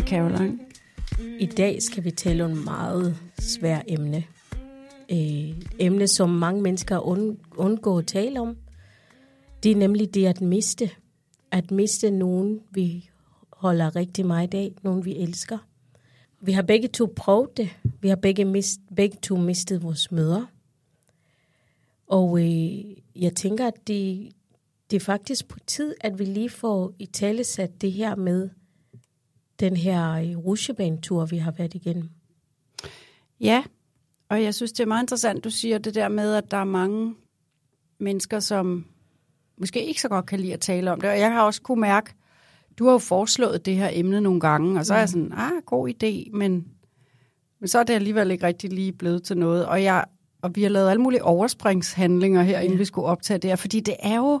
Hej 0.00 0.08
Caroline. 0.08 0.58
I 1.38 1.46
dag 1.46 1.82
skal 1.82 2.04
vi 2.04 2.10
tale 2.10 2.44
om 2.44 2.50
et 2.52 2.64
meget 2.64 3.16
svært 3.38 3.84
emne. 3.88 4.24
Et 5.08 5.68
emne, 5.78 6.08
som 6.08 6.30
mange 6.30 6.62
mennesker 6.62 6.98
undgår 7.56 7.98
at 7.98 8.06
tale 8.06 8.40
om. 8.40 8.56
Det 9.62 9.72
er 9.72 9.76
nemlig 9.76 10.14
det 10.14 10.26
at 10.26 10.40
miste. 10.40 10.90
At 11.50 11.70
miste 11.70 12.10
nogen, 12.10 12.60
vi 12.70 13.10
holder 13.52 13.96
rigtig 13.96 14.26
meget 14.26 14.54
af. 14.54 14.72
Nogen, 14.82 15.04
vi 15.04 15.16
elsker. 15.16 15.58
Vi 16.40 16.52
har 16.52 16.62
begge 16.62 16.88
to 16.88 17.12
prøvet 17.16 17.56
det. 17.56 17.68
Vi 18.00 18.08
har 18.08 18.16
begge, 18.16 18.44
mist, 18.44 18.80
begge 18.96 19.16
to 19.22 19.36
mistet 19.36 19.82
vores 19.82 20.12
mødre. 20.12 20.46
Og 22.06 22.40
øh, 22.40 22.84
jeg 23.16 23.34
tænker, 23.36 23.66
at 23.66 23.86
det, 23.86 24.32
det 24.90 24.96
er 24.96 25.00
faktisk 25.00 25.48
på 25.48 25.58
tid, 25.66 25.94
at 26.00 26.18
vi 26.18 26.24
lige 26.24 26.50
får 26.50 26.92
i 26.98 27.06
tale 27.06 27.44
sat 27.44 27.80
det 27.80 27.92
her 27.92 28.16
med 28.16 28.48
den 29.60 29.76
her 29.76 30.12
øh, 30.12 30.38
rusjebanetur, 30.38 31.24
vi 31.24 31.36
har 31.36 31.50
været 31.50 31.74
igennem. 31.74 32.08
Ja, 33.40 33.62
og 34.28 34.42
jeg 34.42 34.54
synes, 34.54 34.72
det 34.72 34.80
er 34.80 34.86
meget 34.86 35.02
interessant, 35.02 35.44
du 35.44 35.50
siger 35.50 35.78
det 35.78 35.94
der 35.94 36.08
med, 36.08 36.34
at 36.34 36.50
der 36.50 36.56
er 36.56 36.64
mange 36.64 37.14
mennesker, 38.00 38.40
som 38.40 38.86
måske 39.58 39.86
ikke 39.86 40.00
så 40.00 40.08
godt 40.08 40.26
kan 40.26 40.40
lide 40.40 40.52
at 40.52 40.60
tale 40.60 40.92
om 40.92 41.00
det. 41.00 41.10
Og 41.10 41.18
jeg 41.18 41.32
har 41.32 41.42
også 41.42 41.62
kunne 41.62 41.80
mærke, 41.80 42.14
du 42.78 42.84
har 42.84 42.92
jo 42.92 42.98
foreslået 42.98 43.66
det 43.66 43.76
her 43.76 43.88
emne 43.92 44.20
nogle 44.20 44.40
gange, 44.40 44.78
og 44.78 44.86
så 44.86 44.94
er 44.94 44.98
jeg 44.98 45.08
sådan, 45.08 45.32
ah, 45.32 45.62
god 45.66 45.88
idé, 45.88 46.36
men, 46.36 46.68
men 47.60 47.68
så 47.68 47.78
er 47.78 47.82
det 47.82 47.94
alligevel 47.94 48.30
ikke 48.30 48.46
rigtig 48.46 48.72
lige 48.72 48.92
blevet 48.92 49.22
til 49.22 49.38
noget. 49.38 49.66
Og, 49.66 49.82
jeg, 49.82 50.04
og 50.42 50.50
vi 50.54 50.62
har 50.62 50.70
lavet 50.70 50.90
alle 50.90 51.02
mulige 51.02 51.24
overspringshandlinger 51.24 52.42
her, 52.42 52.60
inden 52.60 52.78
vi 52.78 52.84
skulle 52.84 53.06
optage 53.06 53.38
det 53.38 53.50
her, 53.50 53.56
fordi 53.56 53.80
det 53.80 53.96
er 54.00 54.16
jo, 54.16 54.40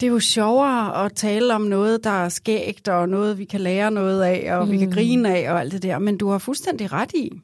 det 0.00 0.06
er 0.06 0.10
jo 0.10 0.20
sjovere 0.20 1.04
at 1.04 1.12
tale 1.12 1.54
om 1.54 1.60
noget, 1.60 2.04
der 2.04 2.10
er 2.10 2.28
skægt, 2.28 2.88
og 2.88 3.08
noget, 3.08 3.38
vi 3.38 3.44
kan 3.44 3.60
lære 3.60 3.90
noget 3.90 4.22
af, 4.22 4.56
og 4.56 4.66
mm. 4.66 4.72
vi 4.72 4.78
kan 4.78 4.90
grine 4.90 5.36
af, 5.36 5.52
og 5.52 5.60
alt 5.60 5.72
det 5.72 5.82
der. 5.82 5.98
Men 5.98 6.18
du 6.18 6.28
har 6.28 6.38
fuldstændig 6.38 6.92
ret 6.92 7.12
i, 7.14 7.40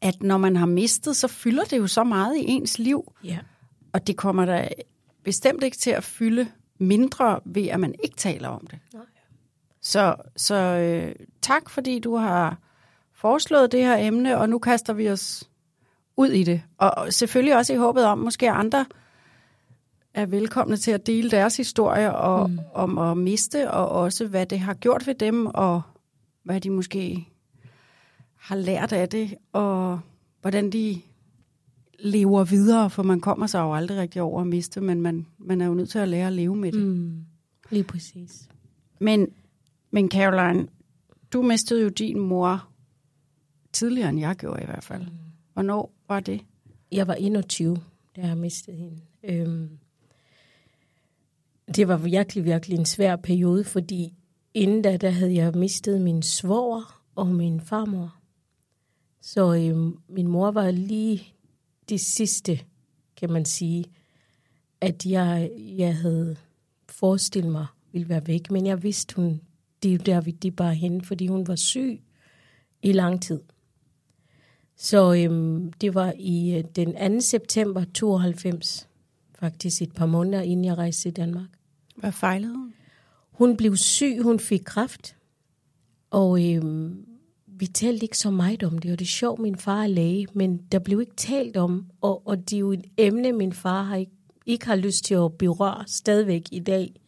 at 0.00 0.22
når 0.22 0.38
man 0.38 0.56
har 0.56 0.66
mistet, 0.66 1.16
så 1.16 1.28
fylder 1.28 1.64
det 1.64 1.78
jo 1.78 1.86
så 1.86 2.04
meget 2.04 2.36
i 2.36 2.44
ens 2.46 2.78
liv. 2.78 3.12
Ja. 3.24 3.38
Og 3.92 4.06
det 4.06 4.16
kommer 4.16 4.44
da 4.44 4.68
bestemt 5.24 5.62
ikke 5.62 5.76
til 5.76 5.90
at 5.90 6.04
fylde 6.04 6.48
mindre 6.78 7.40
ved, 7.44 7.66
at 7.66 7.80
man 7.80 7.94
ikke 8.04 8.16
taler 8.16 8.48
om 8.48 8.66
det. 8.70 8.78
Nej. 8.94 9.02
Så, 9.82 10.14
så 10.36 10.54
øh, 10.54 11.14
tak, 11.42 11.70
fordi 11.70 11.98
du 11.98 12.16
har 12.16 12.58
foreslået 13.14 13.72
det 13.72 13.80
her 13.80 13.96
emne, 13.96 14.38
og 14.38 14.48
nu 14.48 14.58
kaster 14.58 14.92
vi 14.92 15.10
os 15.10 15.50
ud 16.16 16.28
i 16.28 16.42
det. 16.42 16.62
Og 16.78 17.12
selvfølgelig 17.12 17.56
også 17.56 17.72
i 17.72 17.76
håbet 17.76 18.04
om, 18.04 18.18
måske 18.18 18.50
andre 18.50 18.86
er 20.14 20.26
velkomne 20.26 20.76
til 20.76 20.90
at 20.90 21.06
dele 21.06 21.30
deres 21.30 21.56
historie 21.56 22.16
og, 22.16 22.50
mm. 22.50 22.58
om 22.74 22.98
at 22.98 23.16
miste, 23.16 23.70
og 23.70 23.88
også 23.88 24.26
hvad 24.26 24.46
det 24.46 24.60
har 24.60 24.74
gjort 24.74 25.06
ved 25.06 25.14
dem, 25.14 25.46
og 25.46 25.82
hvad 26.42 26.60
de 26.60 26.70
måske 26.70 27.28
har 28.36 28.56
lært 28.56 28.92
af 28.92 29.08
det, 29.08 29.34
og 29.52 30.00
hvordan 30.40 30.70
de 30.70 31.00
lever 31.98 32.44
videre, 32.44 32.90
for 32.90 33.02
man 33.02 33.20
kommer 33.20 33.46
sig 33.46 33.60
jo 33.60 33.74
aldrig 33.74 33.98
rigtig 33.98 34.22
over 34.22 34.40
at 34.40 34.46
miste, 34.46 34.80
men 34.80 35.00
man, 35.00 35.26
man 35.38 35.60
er 35.60 35.66
jo 35.66 35.74
nødt 35.74 35.90
til 35.90 35.98
at 35.98 36.08
lære 36.08 36.26
at 36.26 36.32
leve 36.32 36.56
med 36.56 36.72
det. 36.72 36.82
Mm. 36.82 36.88
Mm, 36.88 37.24
lige 37.70 37.84
præcis. 37.84 38.48
Men, 38.98 39.28
men 39.90 40.10
Caroline, 40.10 40.68
du 41.32 41.42
mistede 41.42 41.82
jo 41.82 41.88
din 41.88 42.20
mor 42.20 42.68
tidligere, 43.72 44.08
end 44.08 44.20
jeg 44.20 44.36
gjorde 44.36 44.62
i 44.62 44.66
hvert 44.66 44.84
fald. 44.84 45.02
Mm. 45.02 45.16
Hvornår 45.52 45.92
var 46.08 46.20
det? 46.20 46.40
Jeg 46.92 47.06
var 47.06 47.14
21, 47.14 47.76
da 48.16 48.20
jeg 48.26 48.36
mistede 48.36 48.76
hende. 48.76 49.00
Øhm, 49.24 49.68
det 51.76 51.88
var 51.88 51.96
virkelig, 51.96 52.44
virkelig 52.44 52.78
en 52.78 52.84
svær 52.84 53.16
periode, 53.16 53.64
fordi 53.64 54.14
inden 54.54 54.82
da, 54.82 54.96
der 54.96 55.10
havde 55.10 55.34
jeg 55.34 55.52
mistet 55.54 56.00
min 56.00 56.22
svoger 56.22 57.02
og 57.14 57.26
min 57.26 57.60
farmor. 57.60 58.16
Så 59.20 59.54
øh, 59.54 59.92
min 60.08 60.26
mor 60.26 60.50
var 60.50 60.70
lige 60.70 61.34
det 61.88 62.00
sidste, 62.00 62.60
kan 63.16 63.32
man 63.32 63.44
sige, 63.44 63.84
at 64.80 65.06
jeg, 65.06 65.50
jeg 65.56 65.96
havde 65.96 66.36
forestillet 66.88 67.52
mig 67.52 67.66
ville 67.92 68.08
være 68.08 68.26
væk. 68.26 68.50
Men 68.50 68.66
jeg 68.66 68.82
vidste, 68.82 69.16
hun, 69.16 69.40
det 69.82 69.94
er 69.94 69.98
der, 69.98 70.20
vi 70.20 70.30
det 70.30 70.56
bare 70.56 70.74
hen, 70.74 71.04
fordi 71.04 71.26
hun 71.26 71.46
var 71.46 71.56
syg 71.56 72.00
i 72.82 72.92
lang 72.92 73.22
tid. 73.22 73.40
Så 74.76 75.14
øhm, 75.14 75.72
det 75.72 75.94
var 75.94 76.14
i 76.18 76.58
øh, 76.58 76.64
den 76.76 77.14
2. 77.14 77.20
september 77.20 77.84
92, 77.94 78.88
faktisk 79.34 79.82
et 79.82 79.92
par 79.92 80.06
måneder 80.06 80.42
inden 80.42 80.64
jeg 80.64 80.78
rejste 80.78 81.02
til 81.02 81.16
Danmark. 81.16 81.59
Hvad 82.00 82.12
fejlede 82.12 82.54
hun? 82.54 82.74
Hun 83.32 83.56
blev 83.56 83.76
syg, 83.76 84.22
hun 84.22 84.38
fik 84.38 84.62
kræft, 84.64 85.16
og 86.10 86.54
øhm, 86.54 87.06
vi 87.46 87.66
talte 87.66 88.04
ikke 88.04 88.18
så 88.18 88.30
meget 88.30 88.62
om 88.62 88.78
det, 88.78 88.92
og 88.92 88.98
det 88.98 89.04
er 89.04 89.08
sjovt, 89.08 89.40
min 89.40 89.56
far 89.56 89.82
er 89.82 89.86
læge, 89.86 90.26
men 90.34 90.58
der 90.72 90.78
blev 90.78 91.00
ikke 91.00 91.16
talt 91.16 91.56
om, 91.56 91.86
og, 92.00 92.26
og 92.26 92.50
det 92.50 92.56
er 92.56 92.60
jo 92.60 92.72
et 92.72 92.84
emne, 92.96 93.32
min 93.32 93.52
far 93.52 93.82
har 93.82 93.96
ikke, 93.96 94.12
ikke 94.46 94.66
har 94.66 94.76
lyst 94.76 95.04
til 95.04 95.14
at 95.14 95.38
berøre 95.38 95.84
stadigvæk 95.86 96.42
i 96.52 96.60
dag, 96.60 97.00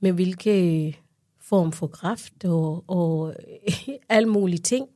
med 0.00 0.12
hvilke 0.12 0.86
øh, 0.86 0.94
form 1.40 1.72
for 1.72 1.86
kræft 1.86 2.44
og, 2.44 2.84
og 2.86 3.34
alle 4.08 4.28
mulige 4.28 4.60
ting. 4.60 4.88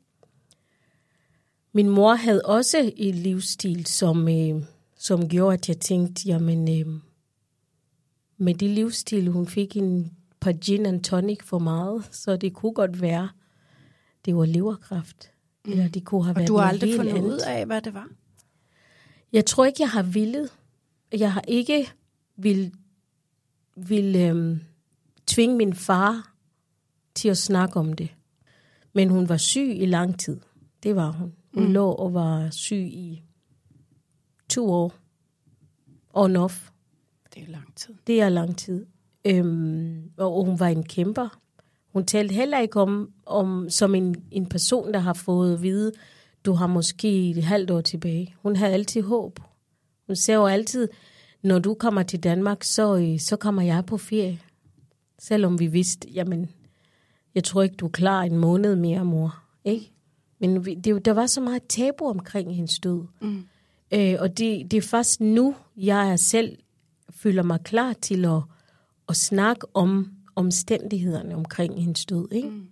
Min 1.73 1.89
mor 1.89 2.15
havde 2.15 2.43
også 2.45 2.93
en 2.97 3.15
livsstil, 3.15 3.87
som, 3.87 4.29
øh, 4.29 4.63
som 4.99 5.29
gjorde, 5.29 5.55
at 5.55 5.69
jeg 5.69 5.79
tænkte, 5.79 6.23
jamen, 6.27 6.81
øh, 6.81 7.01
med 8.39 8.55
det 8.55 8.71
livsstil, 8.71 9.29
hun 9.29 9.47
fik 9.47 9.77
en 9.77 10.13
par 10.41 10.53
gin 10.53 10.87
and 10.87 11.03
tonic 11.03 11.43
for 11.43 11.59
meget, 11.59 12.09
så 12.11 12.37
det 12.37 12.53
kunne 12.55 12.73
godt 12.73 13.01
være, 13.01 13.29
det 14.25 14.37
var 14.37 14.45
leverkræft. 14.45 15.31
Mm. 15.65 15.73
Eller 15.73 15.89
det 15.89 16.05
kunne 16.05 16.25
have 16.25 16.33
Og 16.33 16.37
været 16.37 16.49
du 16.49 16.57
har 16.57 16.69
aldrig 16.69 16.97
fundet 16.97 17.13
andet. 17.13 17.35
ud 17.35 17.39
af, 17.47 17.67
hvad 17.67 17.83
det 17.83 17.95
var? 17.95 18.09
Jeg 19.33 19.47
tror 19.47 19.65
ikke, 19.65 19.83
jeg 19.83 19.91
har 19.91 20.03
villet. 20.03 20.51
Jeg 21.13 21.33
har 21.33 21.45
ikke 21.49 21.93
vil 22.37 22.73
ville 23.77 24.29
øhm, 24.29 24.61
tvinge 25.27 25.57
min 25.57 25.75
far 25.75 26.33
til 27.15 27.29
at 27.29 27.39
snakke 27.39 27.77
om 27.77 27.93
det. 27.93 28.15
Men 28.93 29.11
hun 29.11 29.29
var 29.29 29.37
syg 29.37 29.77
i 29.77 29.87
lang 29.87 30.21
tid. 30.21 30.41
Det 30.83 30.97
var 30.97 31.11
hun. 31.11 31.35
Hun 31.55 31.67
mm. 31.67 31.73
lå 31.73 31.91
og 31.91 32.15
var 32.15 32.51
syg 32.51 32.77
i 32.77 33.23
to 34.49 34.71
år. 34.71 34.95
On 36.13 36.37
off. 36.37 36.71
Det 37.37 37.45
er 37.45 37.51
lang 37.51 37.75
tid. 37.77 37.95
Det 38.07 38.21
er 38.21 38.29
lang 38.29 38.59
tid. 38.59 38.87
Øhm, 39.25 40.11
og 40.17 40.45
hun 40.45 40.61
var 40.61 40.69
en 40.69 40.83
kæmper. 40.83 41.39
Hun 41.93 42.05
talte 42.05 42.35
heller 42.35 42.59
ikke 42.59 42.81
om, 42.81 43.11
om 43.27 43.71
som 43.71 43.95
en, 43.95 44.17
en 44.31 44.47
person, 44.47 44.93
der 44.93 44.99
har 44.99 45.13
fået 45.13 45.55
at 45.55 45.63
vide, 45.63 45.93
du 46.45 46.53
har 46.53 46.67
måske 46.67 47.31
et 47.31 47.45
halvt 47.45 47.71
år 47.71 47.81
tilbage. 47.81 48.35
Hun 48.43 48.57
havde 48.57 48.73
altid 48.73 49.03
håb. 49.03 49.41
Hun 50.07 50.17
ser 50.17 50.35
jo 50.35 50.47
altid, 50.47 50.89
når 51.43 51.59
du 51.59 51.75
kommer 51.75 52.03
til 52.03 52.23
Danmark, 52.23 52.65
så, 52.65 52.97
øh, 52.97 53.21
så 53.21 53.37
kommer 53.37 53.63
jeg 53.63 53.85
på 53.87 53.97
ferie. 53.97 54.41
Selvom 55.19 55.61
vi 55.61 55.67
vidste, 55.67 56.09
jamen, 56.09 56.51
jeg 57.35 57.45
tror 57.45 57.63
ikke, 57.63 57.77
du 57.77 57.87
er 57.87 57.91
klar 57.91 58.23
en 58.23 58.39
måned 58.39 58.77
mere, 58.77 59.05
mor. 59.05 59.43
Ikke? 59.65 59.93
Men 60.39 60.67
vi, 60.67 60.75
det, 60.75 61.05
der 61.05 61.13
var 61.13 61.27
så 61.27 61.41
meget 61.41 61.63
tabu 61.69 62.05
omkring 62.05 62.57
hendes 62.57 62.79
død. 62.79 63.03
Mm. 63.21 63.45
Øh, 63.95 64.15
og 64.19 64.39
det, 64.39 64.71
det 64.71 64.77
er 64.77 64.83
først 64.83 65.21
nu, 65.21 65.55
jeg 65.77 66.13
er 66.13 66.17
selv 66.17 66.59
føler 67.11 67.43
mig 67.43 67.61
klar 67.65 67.93
til 67.93 68.25
at, 68.25 68.43
at 69.09 69.17
snakke 69.17 69.67
om 69.75 70.13
omstændighederne 70.37 71.35
omkring 71.35 71.83
hendes 71.83 72.07
død. 72.07 72.29
Ikke? 72.33 72.49
Mm. 72.49 72.69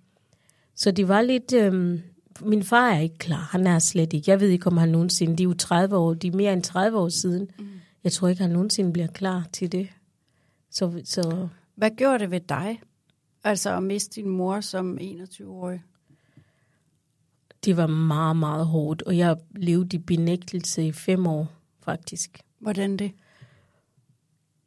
Så 0.75 0.91
det 0.91 1.09
var 1.09 1.23
lidt... 1.23 1.53
Øh, 1.53 2.01
min 2.41 2.63
far 2.63 2.91
er 2.91 3.01
ikke 3.01 3.19
klar. 3.19 3.49
Han 3.53 3.67
er 3.67 3.79
slet 3.79 4.13
ikke. 4.13 4.31
Jeg 4.31 4.41
ved 4.41 4.49
ikke, 4.49 4.67
om 4.67 4.77
han 4.77 4.89
nogensinde... 4.89 5.37
De 5.37 5.43
er 5.43 5.49
jo 5.49 5.55
30 5.55 5.97
år. 5.97 6.15
De 6.15 6.27
er 6.27 6.33
mere 6.33 6.53
end 6.53 6.63
30 6.63 6.99
år 6.99 7.09
siden. 7.09 7.49
Mm. 7.59 7.67
Jeg 8.05 8.13
tror 8.13 8.29
ikke, 8.29 8.43
han 8.43 8.51
nogensinde 8.51 8.93
bliver 8.93 9.07
klar 9.07 9.47
til 9.53 9.73
det. 9.73 9.89
Så, 10.71 11.03
så 11.05 11.49
Hvad 11.75 11.91
gjorde 11.97 12.19
det 12.19 12.31
ved 12.31 12.41
dig? 12.41 12.81
Altså 13.45 13.77
at 13.77 13.83
miste 13.83 14.21
din 14.21 14.29
mor 14.29 14.61
som 14.61 14.99
21-årig? 15.01 15.83
det 17.65 17.77
var 17.77 17.87
meget, 17.87 18.37
meget 18.37 18.67
hårdt. 18.67 19.03
Og 19.03 19.17
jeg 19.17 19.37
levede 19.57 19.97
i 19.97 19.99
benægtelse 19.99 20.87
i 20.87 20.93
fem 20.93 21.27
år, 21.27 21.53
faktisk. 21.85 22.41
Hvordan 22.59 22.97
det? 22.97 23.13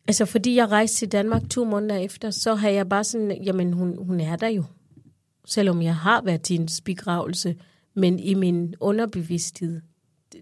Altså, 0.07 0.25
fordi 0.25 0.55
jeg 0.55 0.71
rejste 0.71 0.97
til 0.97 1.11
Danmark 1.11 1.49
to 1.49 1.65
måneder 1.65 1.95
efter, 1.95 2.31
så 2.31 2.55
har 2.55 2.69
jeg 2.69 2.89
bare 2.89 3.03
sådan, 3.03 3.43
jamen, 3.43 3.73
hun, 3.73 3.97
hun 4.05 4.19
er 4.19 4.35
der 4.35 4.47
jo. 4.47 4.63
Selvom 5.45 5.81
jeg 5.81 5.95
har 5.95 6.21
været 6.21 6.41
til 6.41 6.59
en 6.59 6.69
begravelse, 6.85 7.55
men 7.93 8.19
i 8.19 8.33
min 8.33 8.75
underbevidsthed, 8.79 9.81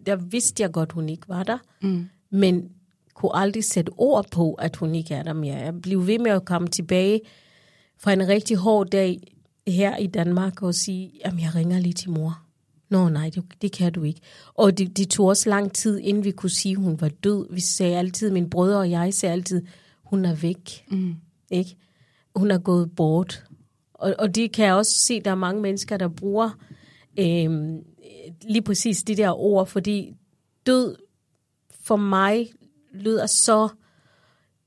der 0.06 0.16
vidste 0.16 0.64
jeg 0.64 0.72
godt, 0.72 0.92
hun 0.92 1.10
ikke 1.10 1.30
var 1.30 1.44
der. 1.44 1.58
Mm. 1.82 2.06
Men 2.30 2.70
kunne 3.14 3.36
aldrig 3.36 3.64
sætte 3.64 3.92
ord 3.98 4.32
på, 4.32 4.54
at 4.54 4.76
hun 4.76 4.96
ikke 4.96 5.14
er 5.14 5.24
der 5.24 5.34
mere. 5.34 5.56
Jeg 5.56 5.82
blev 5.82 6.08
ved 6.08 6.20
med 6.20 6.32
at 6.32 6.46
komme 6.46 6.68
tilbage 6.68 7.22
fra 7.98 8.14
en 8.14 8.28
rigtig 8.28 8.58
hård 8.58 8.90
dag 8.90 9.22
her 9.68 9.98
i 9.98 10.08
Danmark 10.08 10.62
og 10.62 10.76
sige, 10.76 11.12
jamen 11.26 11.40
jeg 11.40 11.56
ringer 11.56 11.80
lige 11.80 11.94
til 11.94 12.10
mor. 12.10 12.45
Nå 12.90 13.10
nej, 13.10 13.30
det, 13.30 13.44
det 13.62 13.72
kan 13.72 13.94
du 13.94 14.04
ikke. 14.04 14.22
Og 14.54 14.78
det, 14.78 14.98
det 14.98 15.10
tog 15.10 15.26
også 15.26 15.50
lang 15.50 15.74
tid, 15.74 16.00
inden 16.00 16.24
vi 16.24 16.32
kunne 16.32 16.50
sige, 16.50 16.72
at 16.72 16.78
hun 16.78 17.02
var 17.02 17.10
død. 17.10 17.54
Vi 17.54 17.62
sagde 17.62 17.98
altid, 17.98 18.32
min 18.32 18.50
brødre 18.50 18.80
og 18.80 18.92
jeg 18.92 19.14
sagde 19.14 19.34
altid, 19.34 19.62
hun 20.04 20.26
er 20.26 20.36
væk. 20.36 20.86
Mm. 20.92 21.16
Ikke? 21.52 21.76
Hun 22.36 22.52
er 22.52 22.58
gået 22.58 22.92
bort. 22.96 23.44
Og, 23.94 24.16
og 24.20 24.36
det 24.36 24.52
kan 24.52 24.66
jeg 24.66 24.74
også 24.74 24.98
se, 24.98 25.22
der 25.22 25.32
er 25.32 25.36
mange 25.36 25.62
mennesker, 25.62 25.98
der 25.98 26.08
bruger 26.08 26.50
øhm, 27.20 27.80
lige 28.42 28.62
præcis 28.62 29.04
de 29.04 29.16
der 29.16 29.40
ord, 29.40 29.68
fordi 29.68 30.14
død 30.66 30.96
for 31.82 31.96
mig 31.96 32.52
lyder 32.94 33.26
så 33.26 33.70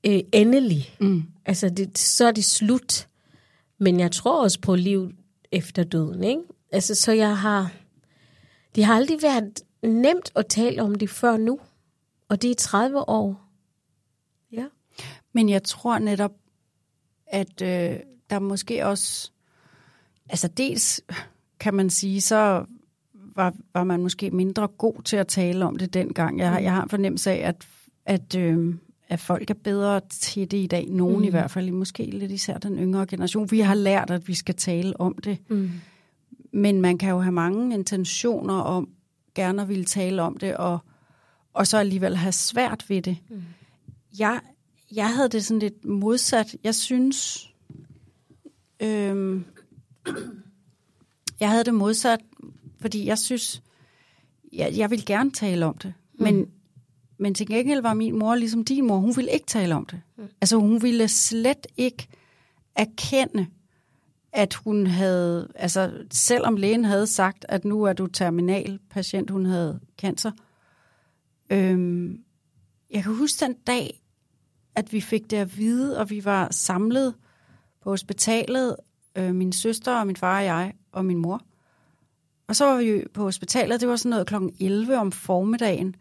øh, 0.06 0.20
endelig. 0.32 0.94
Mm. 1.00 1.22
Altså, 1.44 1.68
det, 1.68 1.98
så 1.98 2.26
er 2.26 2.32
det 2.32 2.44
slut. 2.44 3.08
Men 3.78 4.00
jeg 4.00 4.12
tror 4.12 4.42
også 4.42 4.60
på 4.60 4.74
liv 4.74 5.10
efter 5.52 5.84
døden, 5.84 6.24
ikke? 6.24 6.42
Altså, 6.72 6.94
så 6.94 7.12
jeg 7.12 7.38
har... 7.38 7.72
Det 8.78 8.86
har 8.86 8.94
aldrig 8.94 9.22
været 9.22 9.60
nemt 9.82 10.32
at 10.36 10.46
tale 10.46 10.82
om 10.82 10.94
det 10.94 11.10
før 11.10 11.36
nu. 11.36 11.60
Og 12.28 12.42
det 12.42 12.50
er 12.50 12.54
30 12.54 13.08
år. 13.08 13.48
Ja. 14.52 14.64
Men 15.32 15.48
jeg 15.48 15.62
tror 15.62 15.98
netop, 15.98 16.32
at 17.26 17.62
øh, 17.62 17.96
der 18.30 18.38
måske 18.38 18.86
også... 18.86 19.30
Altså 20.28 20.48
dels 20.48 21.00
kan 21.60 21.74
man 21.74 21.90
sige, 21.90 22.20
så 22.20 22.64
var, 23.14 23.54
var 23.74 23.84
man 23.84 24.02
måske 24.02 24.30
mindre 24.30 24.68
god 24.68 25.02
til 25.02 25.16
at 25.16 25.28
tale 25.28 25.64
om 25.64 25.76
det 25.76 25.94
dengang. 25.94 26.38
Jeg, 26.38 26.62
jeg 26.62 26.72
har 26.72 26.82
en 26.82 26.88
fornemmelse 26.90 27.30
af, 27.30 27.48
at, 27.48 27.66
at, 28.06 28.34
øh, 28.34 28.74
at 29.08 29.20
folk 29.20 29.50
er 29.50 29.54
bedre 29.54 30.00
til 30.10 30.50
det 30.50 30.58
i 30.58 30.66
dag. 30.66 30.88
Nogen 30.88 31.18
mm. 31.18 31.24
i 31.24 31.30
hvert 31.30 31.50
fald, 31.50 31.70
måske 31.70 32.02
lidt 32.02 32.32
især 32.32 32.58
den 32.58 32.78
yngre 32.78 33.06
generation. 33.06 33.50
Vi 33.50 33.60
har 33.60 33.74
lært, 33.74 34.10
at 34.10 34.28
vi 34.28 34.34
skal 34.34 34.54
tale 34.54 35.00
om 35.00 35.14
det. 35.24 35.38
Mm. 35.48 35.70
Men 36.52 36.80
man 36.80 36.98
kan 36.98 37.10
jo 37.10 37.20
have 37.20 37.32
mange 37.32 37.74
intentioner 37.74 38.54
om 38.54 38.88
gerne 39.34 39.62
at 39.62 39.68
ville 39.68 39.84
tale 39.84 40.22
om 40.22 40.36
det, 40.36 40.56
og, 40.56 40.78
og 41.54 41.66
så 41.66 41.78
alligevel 41.78 42.16
have 42.16 42.32
svært 42.32 42.90
ved 42.90 43.02
det. 43.02 43.18
Mm. 43.30 43.42
Jeg, 44.18 44.40
jeg 44.92 45.14
havde 45.14 45.28
det 45.28 45.44
sådan 45.44 45.58
lidt 45.58 45.84
modsat. 45.84 46.56
Jeg 46.64 46.74
synes... 46.74 47.48
Øhm, 48.80 49.44
jeg 51.40 51.50
havde 51.50 51.64
det 51.64 51.74
modsat, 51.74 52.20
fordi 52.80 53.06
jeg 53.06 53.18
synes, 53.18 53.62
jeg, 54.52 54.72
jeg 54.76 54.90
vil 54.90 55.06
gerne 55.06 55.30
tale 55.30 55.66
om 55.66 55.78
det. 55.78 55.94
Mm. 56.12 56.24
Men, 56.24 56.46
men 57.18 57.34
til 57.34 57.46
gengæld 57.46 57.80
var 57.80 57.94
min 57.94 58.18
mor 58.18 58.34
ligesom 58.34 58.64
din 58.64 58.86
mor, 58.86 58.96
hun 58.96 59.16
ville 59.16 59.32
ikke 59.32 59.46
tale 59.46 59.74
om 59.74 59.86
det. 59.86 60.00
Mm. 60.16 60.24
Altså 60.40 60.56
hun 60.56 60.82
ville 60.82 61.08
slet 61.08 61.66
ikke 61.76 62.08
erkende, 62.74 63.46
at 64.32 64.54
hun 64.54 64.86
havde, 64.86 65.48
altså 65.54 65.92
selvom 66.10 66.56
lægen 66.56 66.84
havde 66.84 67.06
sagt, 67.06 67.46
at 67.48 67.64
nu 67.64 67.82
er 67.82 67.92
du 67.92 68.06
terminal 68.06 68.78
patient, 68.90 69.30
hun 69.30 69.46
havde 69.46 69.80
cancer. 69.98 70.30
Øhm, 71.50 72.18
jeg 72.90 73.02
kan 73.02 73.14
huske 73.14 73.44
den 73.44 73.54
dag, 73.66 74.02
at 74.74 74.92
vi 74.92 75.00
fik 75.00 75.30
det 75.30 75.36
at 75.36 75.58
vide, 75.58 75.98
og 75.98 76.10
vi 76.10 76.24
var 76.24 76.48
samlet 76.50 77.14
på 77.82 77.90
hospitalet, 77.90 78.76
øh, 79.16 79.34
min 79.34 79.52
søster 79.52 79.94
og 79.94 80.06
min 80.06 80.16
far 80.16 80.38
og 80.38 80.44
jeg 80.44 80.72
og 80.92 81.04
min 81.04 81.18
mor. 81.18 81.42
Og 82.48 82.56
så 82.56 82.64
var 82.64 82.76
vi 82.76 83.04
på 83.14 83.22
hospitalet, 83.22 83.80
det 83.80 83.88
var 83.88 83.96
sådan 83.96 84.10
noget 84.10 84.26
kl. 84.26 84.34
11 84.60 84.98
om 84.98 85.12
formiddagen. 85.12 85.94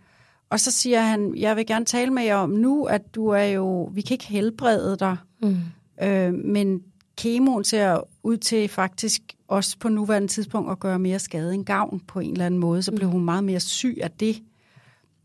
Og 0.49 0.59
så 0.59 0.71
siger 0.71 1.01
han, 1.01 1.37
jeg 1.37 1.55
vil 1.55 1.65
gerne 1.65 1.85
tale 1.85 2.11
med 2.11 2.23
jer 2.23 2.35
om 2.35 2.49
nu, 2.49 2.85
at 2.85 3.15
du 3.15 3.27
er 3.27 3.43
jo, 3.43 3.83
vi 3.93 4.01
kan 4.01 4.13
ikke 4.13 4.27
helbrede 4.27 4.97
dig, 4.97 5.17
mm. 5.41 5.57
øh, 6.01 6.33
men 6.33 6.83
kemoen 7.17 7.63
ser 7.63 8.01
ud 8.23 8.37
til 8.37 8.67
faktisk 8.67 9.21
også 9.47 9.77
på 9.79 9.89
nuværende 9.89 10.27
tidspunkt 10.27 10.71
at 10.71 10.79
gøre 10.79 10.99
mere 10.99 11.19
skade 11.19 11.53
end 11.53 11.65
gavn 11.65 11.99
på 11.99 12.19
en 12.19 12.31
eller 12.31 12.45
anden 12.45 12.59
måde. 12.59 12.83
Så 12.83 12.91
blev 12.91 13.09
hun 13.09 13.25
meget 13.25 13.43
mere 13.43 13.59
syg 13.59 13.97
af 14.01 14.11
det, 14.11 14.43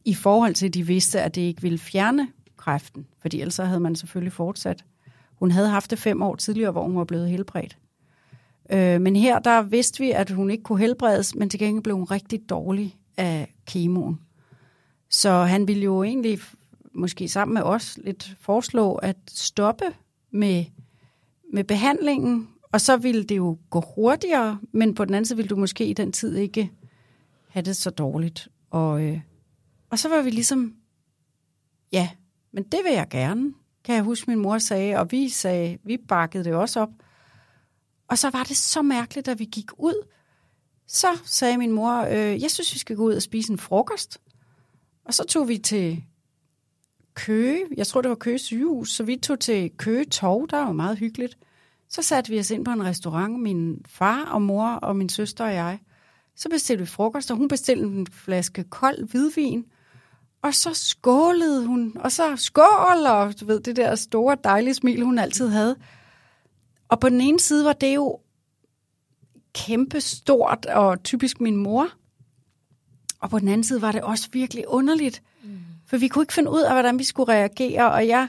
i 0.05 0.15
forhold 0.15 0.55
til, 0.55 0.67
at 0.67 0.75
de 0.75 0.87
vidste, 0.87 1.21
at 1.21 1.35
det 1.35 1.41
ikke 1.41 1.63
ville 1.63 1.79
fjerne 1.79 2.29
kræften. 2.57 3.07
Fordi 3.19 3.41
ellers 3.41 3.57
havde 3.57 3.81
man 3.81 3.97
selvfølgelig 3.97 4.33
fortsat. 4.33 4.85
Hun 5.35 5.51
havde 5.51 5.69
haft 5.69 5.91
det 5.91 5.99
fem 5.99 6.23
år 6.23 6.35
tidligere, 6.35 6.71
hvor 6.71 6.83
hun 6.83 6.97
var 6.97 7.05
blevet 7.05 7.31
helbredt. 7.31 7.79
Øh, 8.71 9.01
men 9.01 9.17
her, 9.17 9.39
der 9.39 9.63
vidste 9.63 10.01
vi, 10.01 10.11
at 10.11 10.31
hun 10.31 10.51
ikke 10.51 10.63
kunne 10.63 10.79
helbredes, 10.79 11.35
men 11.35 11.51
til 11.51 11.61
gengæld 11.61 11.83
blev 11.83 11.97
hun 11.97 12.05
rigtig 12.05 12.41
dårlig 12.49 12.97
af 13.17 13.55
kemoen. 13.67 14.21
Så 15.11 15.31
han 15.31 15.69
ville 15.69 15.83
jo 15.83 16.03
egentlig, 16.03 16.39
måske 16.95 17.29
sammen 17.29 17.55
med 17.55 17.63
os, 17.63 17.99
lidt 18.05 18.37
foreslå 18.41 18.95
at 18.95 19.17
stoppe 19.29 19.85
med 20.31 20.65
med 21.53 21.65
behandlingen, 21.65 22.49
og 22.73 22.81
så 22.81 22.97
ville 22.97 23.25
det 23.25 23.37
jo 23.37 23.59
gå 23.71 23.83
hurtigere, 23.95 24.59
men 24.73 24.95
på 24.95 25.05
den 25.05 25.15
anden 25.15 25.27
side 25.27 25.37
ville 25.37 25.49
du 25.49 25.57
måske 25.57 25.87
i 25.87 25.93
den 25.93 26.13
tid 26.13 26.37
ikke 26.37 26.71
have 27.49 27.63
det 27.63 27.77
så 27.77 27.91
dårligt. 27.91 28.49
Og, 28.71 29.03
øh, 29.03 29.21
og 29.91 29.99
så 29.99 30.09
var 30.09 30.23
vi 30.23 30.31
ligesom, 30.31 30.75
ja, 31.93 32.11
men 32.53 32.65
det 32.65 32.81
vil 32.85 32.93
jeg 32.93 33.07
gerne, 33.11 33.55
kan 33.85 33.95
jeg 33.95 34.03
huske, 34.03 34.31
min 34.31 34.39
mor 34.39 34.59
sagde, 34.59 34.97
og 34.97 35.13
vi 35.13 35.29
sagde, 35.29 35.79
vi 35.85 35.97
bakkede 36.09 36.45
det 36.45 36.55
også 36.55 36.81
op. 36.81 36.91
Og 38.09 38.19
så 38.19 38.31
var 38.31 38.45
det 38.45 38.57
så 38.57 38.83
mærkeligt, 38.83 39.27
da 39.27 39.35
vi 39.35 39.45
gik 39.45 39.71
ud. 39.79 40.09
Så 40.87 41.07
sagde 41.25 41.59
min 41.59 41.73
mor, 41.73 42.03
øh, 42.03 42.43
jeg 42.43 42.51
synes, 42.51 42.75
vi 42.75 42.79
skal 42.79 42.97
gå 42.97 43.05
ud 43.05 43.15
og 43.15 43.23
spise 43.23 43.53
en 43.53 43.59
frokost. 43.59 44.19
Og 45.05 45.15
så 45.15 45.25
tog 45.25 45.49
vi 45.49 45.59
til 45.59 46.05
Køge, 47.15 47.65
jeg 47.77 47.87
tror 47.87 48.03
det 48.03 48.09
var 48.09 48.15
Køge 48.15 48.39
sygehus, 48.39 48.93
så 48.93 49.05
vi 49.05 49.17
tog 49.17 49.41
til 49.41 49.71
Køge 49.77 50.05
Torv, 50.05 50.49
der 50.51 50.57
var 50.57 50.73
meget 50.73 50.99
hyggeligt. 50.99 51.39
Så 51.89 52.03
satte 52.03 52.31
vi 52.31 52.39
os 52.39 52.51
ind 52.51 52.65
på 52.65 52.71
en 52.71 52.85
restaurant, 52.85 53.41
min 53.41 53.85
far 53.87 54.25
og 54.25 54.43
mor 54.43 54.69
og 54.69 54.97
min 54.97 55.09
søster 55.09 55.45
og 55.45 55.55
jeg. 55.55 55.79
Så 56.37 56.49
bestilte 56.49 56.81
vi 56.81 56.87
frokost, 56.87 57.31
og 57.31 57.37
hun 57.37 57.49
bestilte 57.49 57.85
en 57.85 58.07
flaske 58.07 58.65
kold 58.65 59.09
hvidvin. 59.11 59.65
Og 60.43 60.55
så 60.55 60.75
skålede 60.75 61.67
hun, 61.67 61.97
og 62.01 62.13
så 62.13 62.37
skål, 62.37 63.07
og 63.07 63.41
du 63.41 63.47
ved, 63.47 63.61
det 63.61 63.77
der 63.77 63.95
store 63.95 64.37
dejlige 64.45 64.75
smil, 64.75 65.03
hun 65.05 65.19
altid 65.19 65.49
havde. 65.49 65.77
Og 66.89 67.01
på 67.01 67.09
den 67.09 67.21
ene 67.21 67.41
side 67.41 67.65
var 67.65 67.73
det 67.73 67.95
jo 67.95 68.21
kæmpe 69.55 70.01
stort 70.01 70.67
og 70.67 71.03
typisk 71.03 71.41
min 71.41 71.57
mor. 71.57 71.89
Og 73.21 73.31
på 73.31 73.39
den 73.39 73.49
anden 73.49 73.65
side 73.65 73.83
var 73.83 73.93
det 73.93 74.03
også 74.03 74.29
virkelig 74.33 74.69
underligt. 74.69 75.23
Mm. 75.45 75.59
For 75.93 75.99
vi 75.99 76.09
kunne 76.09 76.23
ikke 76.23 76.33
finde 76.33 76.51
ud 76.51 76.61
af, 76.61 76.73
hvordan 76.73 76.99
vi 76.99 77.05
skulle 77.05 77.33
reagere, 77.33 77.93
og 77.93 78.09
jeg, 78.09 78.29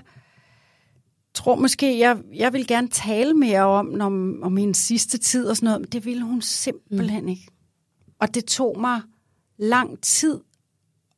tror 1.33 1.55
måske, 1.55 1.99
jeg, 1.99 2.17
jeg 2.33 2.53
vil 2.53 2.67
gerne 2.67 2.87
tale 2.87 3.33
mere 3.33 3.61
om, 3.61 4.01
om, 4.01 4.43
om 4.43 4.51
min 4.51 4.73
sidste 4.73 5.17
tid 5.17 5.47
og 5.47 5.55
sådan 5.55 5.65
noget, 5.65 5.81
men 5.81 5.89
det 5.89 6.05
ville 6.05 6.23
hun 6.23 6.41
simpelthen 6.41 7.23
mm. 7.23 7.27
ikke. 7.27 7.47
Og 8.19 8.35
det 8.35 8.45
tog 8.45 8.79
mig 8.79 9.01
lang 9.57 10.01
tid 10.01 10.39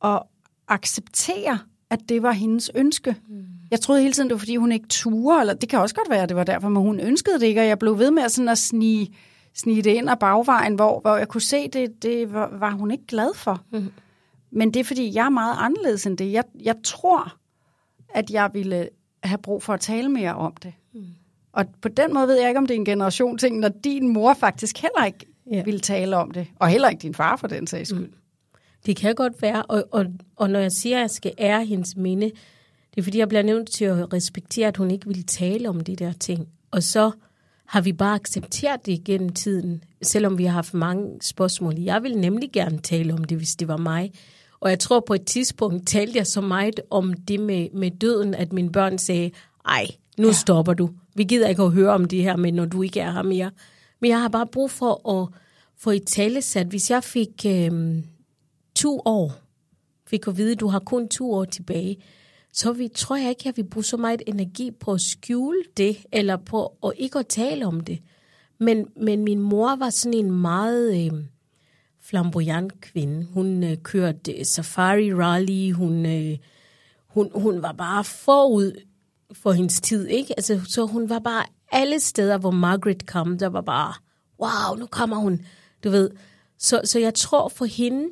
at 0.04 0.22
acceptere, 0.68 1.58
at 1.90 2.00
det 2.08 2.22
var 2.22 2.32
hendes 2.32 2.70
ønske. 2.74 3.16
Mm. 3.28 3.44
Jeg 3.70 3.80
troede 3.80 4.02
hele 4.02 4.12
tiden, 4.12 4.28
det 4.28 4.34
var, 4.34 4.38
fordi 4.38 4.56
hun 4.56 4.72
ikke 4.72 4.88
turde, 4.88 5.40
eller 5.40 5.54
det 5.54 5.68
kan 5.68 5.78
også 5.78 5.94
godt 5.94 6.10
være, 6.10 6.22
at 6.22 6.28
det 6.28 6.36
var 6.36 6.44
derfor, 6.44 6.68
men 6.68 6.82
hun 6.82 7.00
ønskede 7.00 7.40
det 7.40 7.46
ikke, 7.46 7.60
og 7.60 7.66
jeg 7.66 7.78
blev 7.78 7.98
ved 7.98 8.10
med 8.10 8.22
at, 8.22 8.32
sådan 8.32 8.48
at 8.48 8.58
snige, 8.58 9.14
snige 9.54 9.82
det 9.82 9.90
ind 9.90 10.10
ad 10.10 10.16
bagvejen, 10.16 10.74
hvor, 10.74 11.00
hvor 11.00 11.16
jeg 11.16 11.28
kunne 11.28 11.40
se, 11.40 11.68
det, 11.68 12.02
det 12.02 12.32
var, 12.32 12.56
var 12.58 12.70
hun 12.70 12.90
ikke 12.90 13.06
glad 13.06 13.34
for. 13.34 13.62
Mm. 13.72 13.92
Men 14.50 14.74
det 14.74 14.80
er, 14.80 14.84
fordi 14.84 15.14
jeg 15.14 15.26
er 15.26 15.30
meget 15.30 15.56
anderledes 15.58 16.06
end 16.06 16.18
det. 16.18 16.32
Jeg, 16.32 16.44
jeg 16.62 16.74
tror, 16.84 17.36
at 18.08 18.30
jeg 18.30 18.50
ville 18.52 18.88
have 19.22 19.38
brug 19.38 19.62
for 19.62 19.72
at 19.72 19.80
tale 19.80 20.08
mere 20.08 20.34
om 20.34 20.54
det. 20.62 20.72
Mm. 20.92 21.04
Og 21.52 21.64
på 21.80 21.88
den 21.88 22.14
måde 22.14 22.28
ved 22.28 22.40
jeg 22.40 22.48
ikke, 22.48 22.58
om 22.58 22.66
det 22.66 22.74
er 22.74 22.78
en 22.78 22.84
generation 22.84 23.38
ting, 23.38 23.58
når 23.58 23.68
din 23.68 24.08
mor 24.08 24.34
faktisk 24.34 24.78
heller 24.82 25.04
ikke 25.04 25.26
ja. 25.50 25.62
ville 25.62 25.80
tale 25.80 26.16
om 26.16 26.30
det, 26.30 26.46
og 26.58 26.68
heller 26.68 26.88
ikke 26.88 27.02
din 27.02 27.14
far 27.14 27.36
for 27.36 27.46
den 27.46 27.66
sags 27.66 27.88
skyld. 27.88 28.06
Mm. 28.06 28.12
Det 28.86 28.96
kan 28.96 29.14
godt 29.14 29.42
være, 29.42 29.62
og, 29.62 29.84
og, 29.92 30.06
og 30.36 30.50
når 30.50 30.60
jeg 30.60 30.72
siger, 30.72 30.96
at 30.96 31.00
jeg 31.00 31.10
skal 31.10 31.32
ære 31.38 31.64
hendes 31.64 31.96
minde, 31.96 32.26
det 32.90 33.00
er 33.00 33.02
fordi, 33.02 33.18
jeg 33.18 33.28
bliver 33.28 33.42
nævnt 33.42 33.70
til 33.70 33.84
at 33.84 34.12
respektere, 34.12 34.68
at 34.68 34.76
hun 34.76 34.90
ikke 34.90 35.06
ville 35.06 35.22
tale 35.22 35.68
om 35.68 35.80
de 35.80 35.96
der 35.96 36.12
ting. 36.12 36.48
Og 36.70 36.82
så 36.82 37.10
har 37.66 37.80
vi 37.80 37.92
bare 37.92 38.14
accepteret 38.14 38.86
det 38.86 38.92
igennem 38.92 39.28
tiden, 39.28 39.84
selvom 40.02 40.38
vi 40.38 40.44
har 40.44 40.52
haft 40.52 40.74
mange 40.74 41.18
spørgsmål. 41.20 41.78
Jeg 41.78 42.02
vil 42.02 42.18
nemlig 42.18 42.52
gerne 42.52 42.78
tale 42.78 43.14
om 43.14 43.24
det, 43.24 43.36
hvis 43.38 43.56
det 43.56 43.68
var 43.68 43.76
mig. 43.76 44.12
Og 44.66 44.70
jeg 44.70 44.78
tror 44.78 45.00
på 45.00 45.14
et 45.14 45.26
tidspunkt 45.26 45.88
talte 45.88 46.18
jeg 46.18 46.26
så 46.26 46.40
meget 46.40 46.80
om 46.90 47.12
det 47.12 47.40
med, 47.40 47.68
med 47.72 47.90
døden, 47.90 48.34
at 48.34 48.52
mine 48.52 48.72
børn 48.72 48.98
sagde, 48.98 49.30
ej, 49.68 49.86
nu 50.18 50.26
ja. 50.26 50.32
stopper 50.32 50.74
du. 50.74 50.90
Vi 51.14 51.24
gider 51.24 51.48
ikke 51.48 51.62
at 51.62 51.72
høre 51.72 51.90
om 51.90 52.04
det 52.04 52.22
her, 52.22 52.36
men 52.36 52.54
når 52.54 52.64
du 52.64 52.82
ikke 52.82 53.00
er 53.00 53.12
her 53.12 53.22
mere. 53.22 53.50
Men 54.00 54.10
jeg 54.10 54.20
har 54.20 54.28
bare 54.28 54.46
brug 54.46 54.70
for 54.70 55.10
at 55.10 55.28
få 55.78 55.90
i 55.90 55.98
tale 55.98 56.42
sat, 56.42 56.66
hvis 56.66 56.90
jeg 56.90 57.04
fik 57.04 57.46
øh, 57.46 58.02
to 58.74 59.02
år, 59.04 59.32
fik 60.06 60.28
at 60.28 60.36
vide, 60.36 60.52
at 60.52 60.60
du 60.60 60.68
har 60.68 60.78
kun 60.78 61.08
to 61.08 61.32
år 61.32 61.44
tilbage, 61.44 61.96
så 62.52 62.72
vi, 62.72 62.88
tror 62.88 63.16
jeg 63.16 63.28
ikke, 63.28 63.40
at 63.40 63.46
jeg 63.46 63.56
vil 63.56 63.70
bruge 63.70 63.84
så 63.84 63.96
meget 63.96 64.22
energi 64.26 64.70
på 64.70 64.92
at 64.92 65.00
skjule 65.00 65.62
det, 65.76 65.96
eller 66.12 66.36
på 66.36 66.72
at 66.84 66.92
ikke 66.96 67.18
at 67.18 67.26
tale 67.26 67.66
om 67.66 67.80
det. 67.80 67.98
Men, 68.60 68.86
men 69.00 69.24
min 69.24 69.40
mor 69.40 69.76
var 69.76 69.90
sådan 69.90 70.18
en 70.18 70.30
meget 70.30 71.04
øh, 71.04 71.12
flamboyant 72.08 72.80
kvinde. 72.80 73.26
Hun 73.34 73.64
øh, 73.64 73.76
kørte 73.76 74.32
øh, 74.32 74.44
safari 74.44 75.14
rally, 75.14 75.72
hun, 75.72 76.06
øh, 76.06 76.38
hun, 77.08 77.30
hun 77.34 77.62
var 77.62 77.72
bare 77.72 78.04
forud 78.04 78.72
for 79.32 79.52
hendes 79.52 79.80
tid, 79.80 80.06
ikke? 80.06 80.34
Altså, 80.36 80.60
så 80.68 80.86
hun 80.86 81.08
var 81.08 81.18
bare 81.18 81.44
alle 81.72 82.00
steder, 82.00 82.38
hvor 82.38 82.50
Margaret 82.50 83.06
kom, 83.06 83.38
der 83.38 83.46
var 83.46 83.60
bare, 83.60 83.94
wow, 84.40 84.78
nu 84.78 84.86
kommer 84.86 85.16
hun, 85.16 85.40
du 85.84 85.90
ved. 85.90 86.10
Så, 86.58 86.80
så 86.84 86.98
jeg 86.98 87.14
tror 87.14 87.48
for 87.48 87.64
hende, 87.64 88.08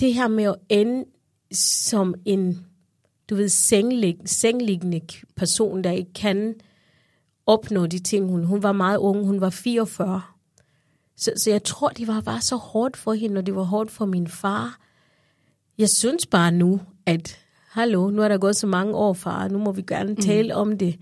det 0.00 0.14
her 0.14 0.28
med 0.28 0.44
at 0.44 0.54
ende 0.68 1.04
som 1.52 2.14
en, 2.24 2.66
du 3.30 3.34
ved, 3.34 3.48
senglig, 3.48 4.18
sengliggende 4.24 5.00
person, 5.36 5.84
der 5.84 5.90
ikke 5.90 6.12
kan 6.12 6.54
opnå 7.46 7.86
de 7.86 7.98
ting. 7.98 8.30
Hun, 8.30 8.44
hun 8.44 8.62
var 8.62 8.72
meget 8.72 8.98
ung, 8.98 9.26
hun 9.26 9.40
var 9.40 9.50
44. 9.50 10.22
Så, 11.16 11.32
så 11.36 11.50
jeg 11.50 11.62
tror, 11.64 11.88
det 11.88 12.08
var 12.08 12.20
bare 12.20 12.40
så 12.40 12.56
hårdt 12.56 12.96
for 12.96 13.12
hende, 13.12 13.38
og 13.38 13.46
det 13.46 13.54
var 13.54 13.62
hårdt 13.62 13.90
for 13.90 14.06
min 14.06 14.28
far. 14.28 14.78
Jeg 15.78 15.88
synes 15.88 16.26
bare 16.26 16.52
nu, 16.52 16.80
at 17.06 17.38
hallo, 17.70 18.10
nu 18.10 18.22
er 18.22 18.28
der 18.28 18.38
gået 18.38 18.56
så 18.56 18.66
mange 18.66 18.94
år, 18.94 19.12
far, 19.12 19.48
nu 19.48 19.58
må 19.58 19.72
vi 19.72 19.82
gerne 19.82 20.10
mm. 20.10 20.16
tale 20.16 20.54
mm. 20.54 20.60
om 20.60 20.78
det. 20.78 20.96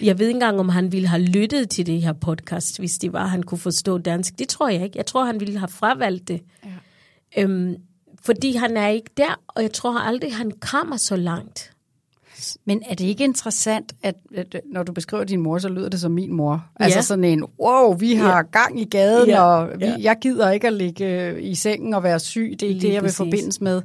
Jeg 0.00 0.18
ved 0.18 0.26
ikke 0.26 0.36
engang, 0.36 0.60
om 0.60 0.68
han 0.68 0.92
ville 0.92 1.08
have 1.08 1.22
lyttet 1.22 1.70
til 1.70 1.86
det 1.86 2.02
her 2.02 2.12
podcast, 2.12 2.78
hvis 2.78 2.98
det 2.98 3.12
var, 3.12 3.26
han 3.26 3.42
kunne 3.42 3.58
forstå 3.58 3.98
dansk. 3.98 4.38
Det 4.38 4.48
tror 4.48 4.68
jeg 4.68 4.84
ikke. 4.84 4.98
Jeg 4.98 5.06
tror, 5.06 5.24
han 5.24 5.40
ville 5.40 5.58
have 5.58 5.68
fravalgt 5.68 6.28
det. 6.28 6.42
Ja. 6.64 7.42
Øhm, 7.42 7.76
fordi 8.22 8.52
han 8.52 8.76
er 8.76 8.88
ikke 8.88 9.10
der, 9.16 9.40
og 9.48 9.62
jeg 9.62 9.72
tror 9.72 9.98
aldrig, 9.98 10.34
han 10.34 10.50
kommer 10.50 10.96
så 10.96 11.16
langt. 11.16 11.72
Men 12.64 12.82
er 12.86 12.94
det 12.94 13.04
ikke 13.04 13.24
interessant, 13.24 13.92
at, 14.02 14.14
at 14.34 14.60
når 14.64 14.82
du 14.82 14.92
beskriver 14.92 15.24
din 15.24 15.40
mor, 15.40 15.58
så 15.58 15.68
lyder 15.68 15.88
det 15.88 16.00
som 16.00 16.12
min 16.12 16.32
mor? 16.32 16.66
Ja. 16.80 16.84
Altså 16.84 17.02
sådan 17.02 17.24
en, 17.24 17.44
wow, 17.60 17.96
vi 17.96 18.14
har 18.14 18.36
ja. 18.36 18.42
gang 18.42 18.80
i 18.80 18.84
gaden, 18.84 19.28
ja. 19.28 19.42
og 19.42 19.68
vi, 19.78 19.84
ja. 19.84 19.96
jeg 20.00 20.16
gider 20.20 20.50
ikke 20.50 20.66
at 20.66 20.72
ligge 20.72 21.04
øh, 21.04 21.42
i 21.42 21.54
sengen 21.54 21.94
og 21.94 22.02
være 22.02 22.18
syg. 22.18 22.56
Det 22.60 22.62
er 22.62 22.70
ikke 22.70 22.86
det, 22.86 22.94
jeg 22.94 23.02
vil 23.02 23.12
forbindes 23.12 23.60
med. 23.60 23.82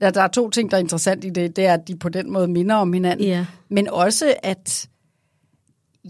Ja, 0.00 0.10
der 0.10 0.22
er 0.22 0.28
to 0.28 0.50
ting, 0.50 0.70
der 0.70 0.76
er 0.76 0.80
interessant 0.80 1.24
i 1.24 1.30
det. 1.30 1.56
Det 1.56 1.66
er, 1.66 1.74
at 1.74 1.88
de 1.88 1.96
på 1.96 2.08
den 2.08 2.32
måde 2.32 2.48
minder 2.48 2.74
om 2.74 2.92
hinanden. 2.92 3.26
Ja. 3.26 3.46
Men 3.68 3.88
også, 3.88 4.34
at 4.42 4.88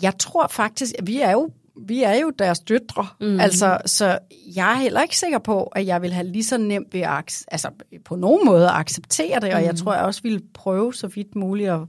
jeg 0.02 0.12
tror 0.18 0.46
faktisk, 0.46 0.92
at 0.99 1.06
vi 1.06 1.20
er 1.20 1.32
jo 1.32 1.50
vi 1.76 2.02
er 2.02 2.14
jo 2.14 2.30
deres 2.38 2.60
døtre, 2.60 3.06
mm. 3.20 3.40
altså, 3.40 3.78
så 3.86 4.18
jeg 4.56 4.72
er 4.72 4.76
heller 4.76 5.02
ikke 5.02 5.18
sikker 5.18 5.38
på, 5.38 5.62
at 5.62 5.86
jeg 5.86 6.02
vil 6.02 6.12
have 6.12 6.26
lige 6.26 6.44
så 6.44 6.58
nemt 6.58 6.94
ved 6.94 7.00
at 7.00 7.44
altså, 7.48 7.68
på 8.04 8.16
nogen 8.16 8.46
måde 8.46 8.64
at 8.64 8.74
acceptere 8.74 9.40
det, 9.40 9.48
mm. 9.48 9.56
og 9.56 9.62
jeg 9.62 9.70
mm. 9.70 9.76
tror, 9.76 9.94
jeg 9.94 10.02
også 10.02 10.22
vil 10.22 10.42
prøve 10.54 10.94
så 10.94 11.06
vidt 11.06 11.36
muligt 11.36 11.70
at 11.70 11.80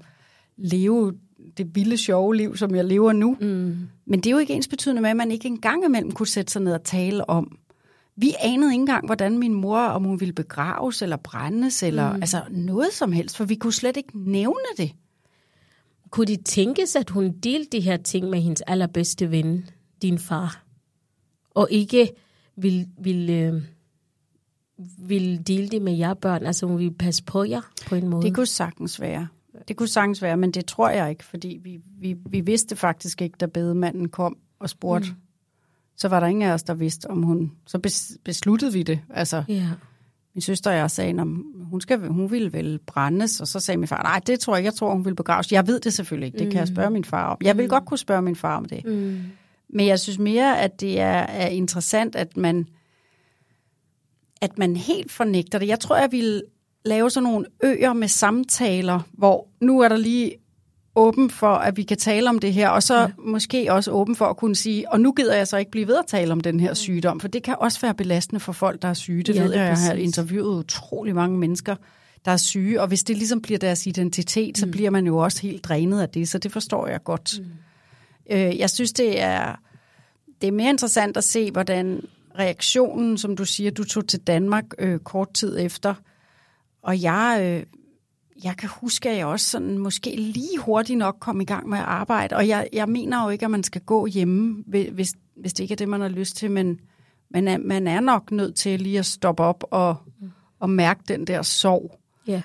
leve 0.58 1.14
det 1.58 1.76
vilde, 1.76 1.98
sjove 1.98 2.36
liv, 2.36 2.58
som 2.58 2.76
jeg 2.76 2.86
lever 2.86 3.14
nu. 3.14 3.38
Mm. 3.42 3.78
Men 4.06 4.20
det 4.20 4.28
er 4.28 4.32
jo 4.32 4.38
ikke 4.38 4.54
ens 4.54 4.68
betydende 4.68 5.02
med, 5.02 5.10
at 5.10 5.18
man 5.18 5.32
ikke 5.32 5.48
engang 5.48 5.86
imellem 5.86 6.12
kunne 6.12 6.28
sætte 6.28 6.52
sig 6.52 6.62
ned 6.62 6.74
og 6.74 6.84
tale 6.84 7.30
om. 7.30 7.58
Vi 8.16 8.34
anede 8.40 8.72
ikke 8.72 8.82
engang, 8.82 9.06
hvordan 9.06 9.38
min 9.38 9.54
mor, 9.54 9.80
om 9.80 10.04
hun 10.04 10.20
ville 10.20 10.34
begraves 10.34 11.02
eller 11.02 11.18
brændes, 11.18 11.84
eller 11.84 12.14
mm. 12.14 12.22
altså 12.22 12.42
noget 12.50 12.94
som 12.94 13.12
helst, 13.12 13.38
for 13.38 13.46
vi 13.46 13.56
kunne 13.56 13.74
slet 13.74 13.98
ikke 13.98 14.12
nævne 14.14 14.66
det. 14.78 14.92
Kunne 16.14 16.26
det 16.26 16.46
tænkes, 16.46 16.96
at 16.96 17.10
hun 17.10 17.32
delte 17.32 17.78
de 17.78 17.82
her 17.82 17.98
ting 17.98 18.30
med 18.30 18.42
hendes 18.42 18.62
allerbedste 18.62 19.32
ven, 19.32 19.70
din 20.02 20.20
far, 20.20 20.64
og 21.50 21.68
ikke 21.72 22.10
vil, 22.56 22.88
vil, 22.98 23.30
øh, 23.30 23.62
vil 24.98 25.48
dele 25.48 25.70
det 25.70 25.82
med 25.82 25.94
jer 25.94 26.14
børn? 26.14 26.46
Altså 26.46 26.66
hun 26.66 26.80
vil 26.80 26.94
passe 26.94 27.24
på 27.24 27.44
jer 27.44 27.62
på 27.88 27.96
en 27.96 28.08
måde? 28.08 28.26
Det 28.26 28.36
kunne 28.36 28.46
sagtens 28.46 29.02
være. 29.02 29.28
Det 29.68 29.76
kunne 29.76 29.88
sagtens 29.88 30.22
være, 30.22 30.38
men 30.38 30.52
det 30.52 30.66
tror 30.66 30.90
jeg 30.90 31.10
ikke, 31.10 31.24
fordi 31.24 31.60
vi, 31.64 31.80
vi, 32.00 32.16
vi 32.30 32.42
vidste 32.42 32.76
faktisk 32.76 33.22
ikke, 33.22 33.38
da 33.40 33.46
bedemanden 33.46 34.10
kom 34.10 34.38
og 34.60 34.70
spurgte. 34.70 35.10
Mm. 35.10 35.16
Så 35.96 36.08
var 36.08 36.20
der 36.20 36.28
ingen 36.28 36.50
af 36.50 36.54
os, 36.54 36.64
der 36.64 36.74
vidste, 36.74 37.10
om 37.10 37.24
hun... 37.24 37.52
Så 37.66 37.80
besluttede 38.24 38.74
vi 38.74 38.84
det. 38.84 39.00
Altså, 39.10 39.44
ja 39.48 39.70
min 40.36 40.42
søster 40.42 40.72
og 40.72 40.78
jeg 40.78 40.92
sagde, 40.92 41.22
at 41.22 41.28
hun, 41.70 41.82
skal, 41.82 42.08
hun 42.08 42.32
ville 42.32 42.54
vel 42.54 42.80
brændes, 42.88 43.42
og 43.42 43.48
så 43.48 43.60
sagde 43.60 43.78
min 43.78 43.88
far, 43.88 44.04
nej, 44.04 44.22
det 44.28 44.40
tror 44.40 44.56
jeg, 44.56 44.66
jeg 44.66 44.74
tror, 44.74 44.94
hun 44.94 45.06
vil 45.06 45.16
begraves. 45.16 45.52
Jeg 45.52 45.68
ved 45.68 45.80
det 45.80 45.94
selvfølgelig 45.94 46.26
ikke, 46.26 46.38
det 46.38 46.48
mm. 46.48 46.52
kan 46.52 46.60
jeg 46.60 46.68
mm. 46.70 46.76
spørge 46.76 46.90
min 46.90 47.06
far 47.06 47.30
om. 47.30 47.38
Jeg 47.42 47.58
vil 47.58 47.66
mm. 47.66 47.70
godt 47.70 47.86
kunne 47.86 47.98
spørge 47.98 48.22
min 48.22 48.36
far 48.36 48.58
om 48.58 48.66
det. 48.66 48.86
Mm. 48.86 49.22
Men 49.70 49.88
jeg 49.88 50.00
synes 50.00 50.20
mere, 50.20 50.62
at 50.62 50.82
det 50.82 51.00
er, 51.00 51.18
er 51.18 51.48
interessant, 51.48 52.16
at 52.16 52.38
man, 52.38 52.68
at 54.42 54.58
man 54.58 54.76
helt 54.76 55.12
fornægter 55.12 55.60
det. 55.60 55.68
Jeg 55.68 55.80
tror, 55.80 55.98
jeg 55.98 56.12
vil 56.12 56.44
lave 56.86 57.10
sådan 57.10 57.30
nogle 57.30 57.46
øer 57.64 57.94
med 57.94 58.08
samtaler, 58.08 59.00
hvor 59.12 59.48
nu 59.62 59.80
er 59.80 59.90
der 59.90 59.98
lige 59.98 60.32
åben 60.96 61.30
for, 61.30 61.48
at 61.48 61.78
vi 61.78 61.84
kan 61.84 61.98
tale 61.98 62.30
om 62.30 62.40
det 62.40 62.54
her, 62.54 62.70
og 62.70 62.84
så 62.84 63.00
ja. 63.00 63.08
måske 63.18 63.74
også 63.74 63.92
åben 63.92 64.16
for 64.16 64.26
at 64.26 64.38
kunne 64.38 64.56
sige, 64.56 64.92
og 64.92 65.02
nu 65.02 65.12
gider 65.12 65.36
jeg 65.36 65.48
så 65.48 65.58
ikke 65.58 65.72
blive 65.72 65.88
ved 65.88 65.96
at 65.96 66.06
tale 66.08 66.32
om 66.32 66.42
den 66.42 66.60
her 66.60 66.74
sygdom, 66.74 67.20
for 67.20 67.28
det 67.28 67.44
kan 67.44 67.56
også 67.60 67.82
være 67.82 67.94
belastende 67.94 68.40
for 68.40 68.52
folk, 68.52 68.82
der 68.82 68.88
er 68.88 68.94
syge. 68.94 69.24
Det 69.24 69.36
ja, 69.36 69.44
ved 69.44 69.54
jeg, 69.54 69.68
jeg 69.68 69.78
har 69.78 69.94
interviewet 69.94 70.60
utrolig 70.60 71.16
mange 71.16 71.38
mennesker, 71.38 71.76
der 72.26 72.32
er 72.32 72.38
syge, 72.38 72.82
og 72.82 72.88
hvis 72.88 73.04
det 73.04 73.18
ligesom 73.18 73.42
bliver 73.42 73.60
deres 73.60 73.88
identitet, 73.88 74.58
så 74.58 74.66
mm. 74.66 74.72
bliver 74.72 74.90
man 74.90 75.06
jo 75.06 75.18
også 75.18 75.42
helt 75.42 75.64
drænet 75.64 76.02
af 76.02 76.10
det, 76.10 76.30
så 76.30 76.38
det 76.38 76.52
forstår 76.52 76.88
jeg 76.88 77.04
godt. 77.04 77.40
Mm. 77.40 77.46
Øh, 78.36 78.60
jeg 78.60 78.70
synes, 78.70 78.94
det 78.94 79.22
er, 79.22 79.56
det 80.42 80.48
er 80.48 80.52
mere 80.52 80.70
interessant 80.70 81.18
at 81.18 81.24
se, 81.24 81.52
hvordan 81.52 82.02
reaktionen, 82.40 83.18
som 83.18 83.36
du 83.36 83.46
siger, 83.46 83.72
du 83.72 83.84
tog 83.84 84.08
til 84.08 84.20
Danmark 84.20 84.66
øh, 84.80 85.00
kort 85.00 85.34
tid 85.34 85.60
efter, 85.60 85.94
og 86.84 87.02
jeg... 87.02 87.40
Øh, 87.42 87.64
jeg 88.44 88.58
kan 88.58 88.70
huske, 88.70 89.10
at 89.10 89.18
jeg 89.18 89.26
også 89.26 89.50
sådan 89.50 89.78
måske 89.78 90.16
lige 90.16 90.58
hurtigt 90.60 90.98
nok 90.98 91.18
kom 91.20 91.42
i 91.42 91.46
gang 91.46 91.70
med 91.70 91.78
at 91.78 91.84
arbejde. 91.84 92.36
Og 92.36 92.48
jeg, 92.48 92.68
jeg 92.74 92.90
mener 92.90 93.24
jo 93.24 93.30
ikke, 93.30 93.46
at 93.46 93.52
man 93.52 93.64
skal 93.64 93.82
gå 93.82 94.06
hjemme, 94.06 94.64
hvis, 94.68 95.14
hvis 95.36 95.54
det 95.54 95.64
ikke 95.64 95.72
er 95.72 95.76
det, 95.76 95.90
man 95.90 96.02
har 96.02 96.08
lyst 96.08 96.36
til. 96.36 96.52
Men 96.52 96.80
man 97.30 97.48
er, 97.48 97.58
man 97.58 97.88
er 97.88 98.00
nok 98.00 98.32
nødt 98.32 98.56
til 98.56 98.82
lige 98.82 99.00
at 99.00 99.06
stoppe 99.06 99.44
op 99.44 99.64
og, 99.72 99.96
og 100.60 100.70
mærke 100.70 101.04
den 101.08 101.28
der 101.28 101.42
sorg. 101.42 102.00
Ja. 102.28 102.42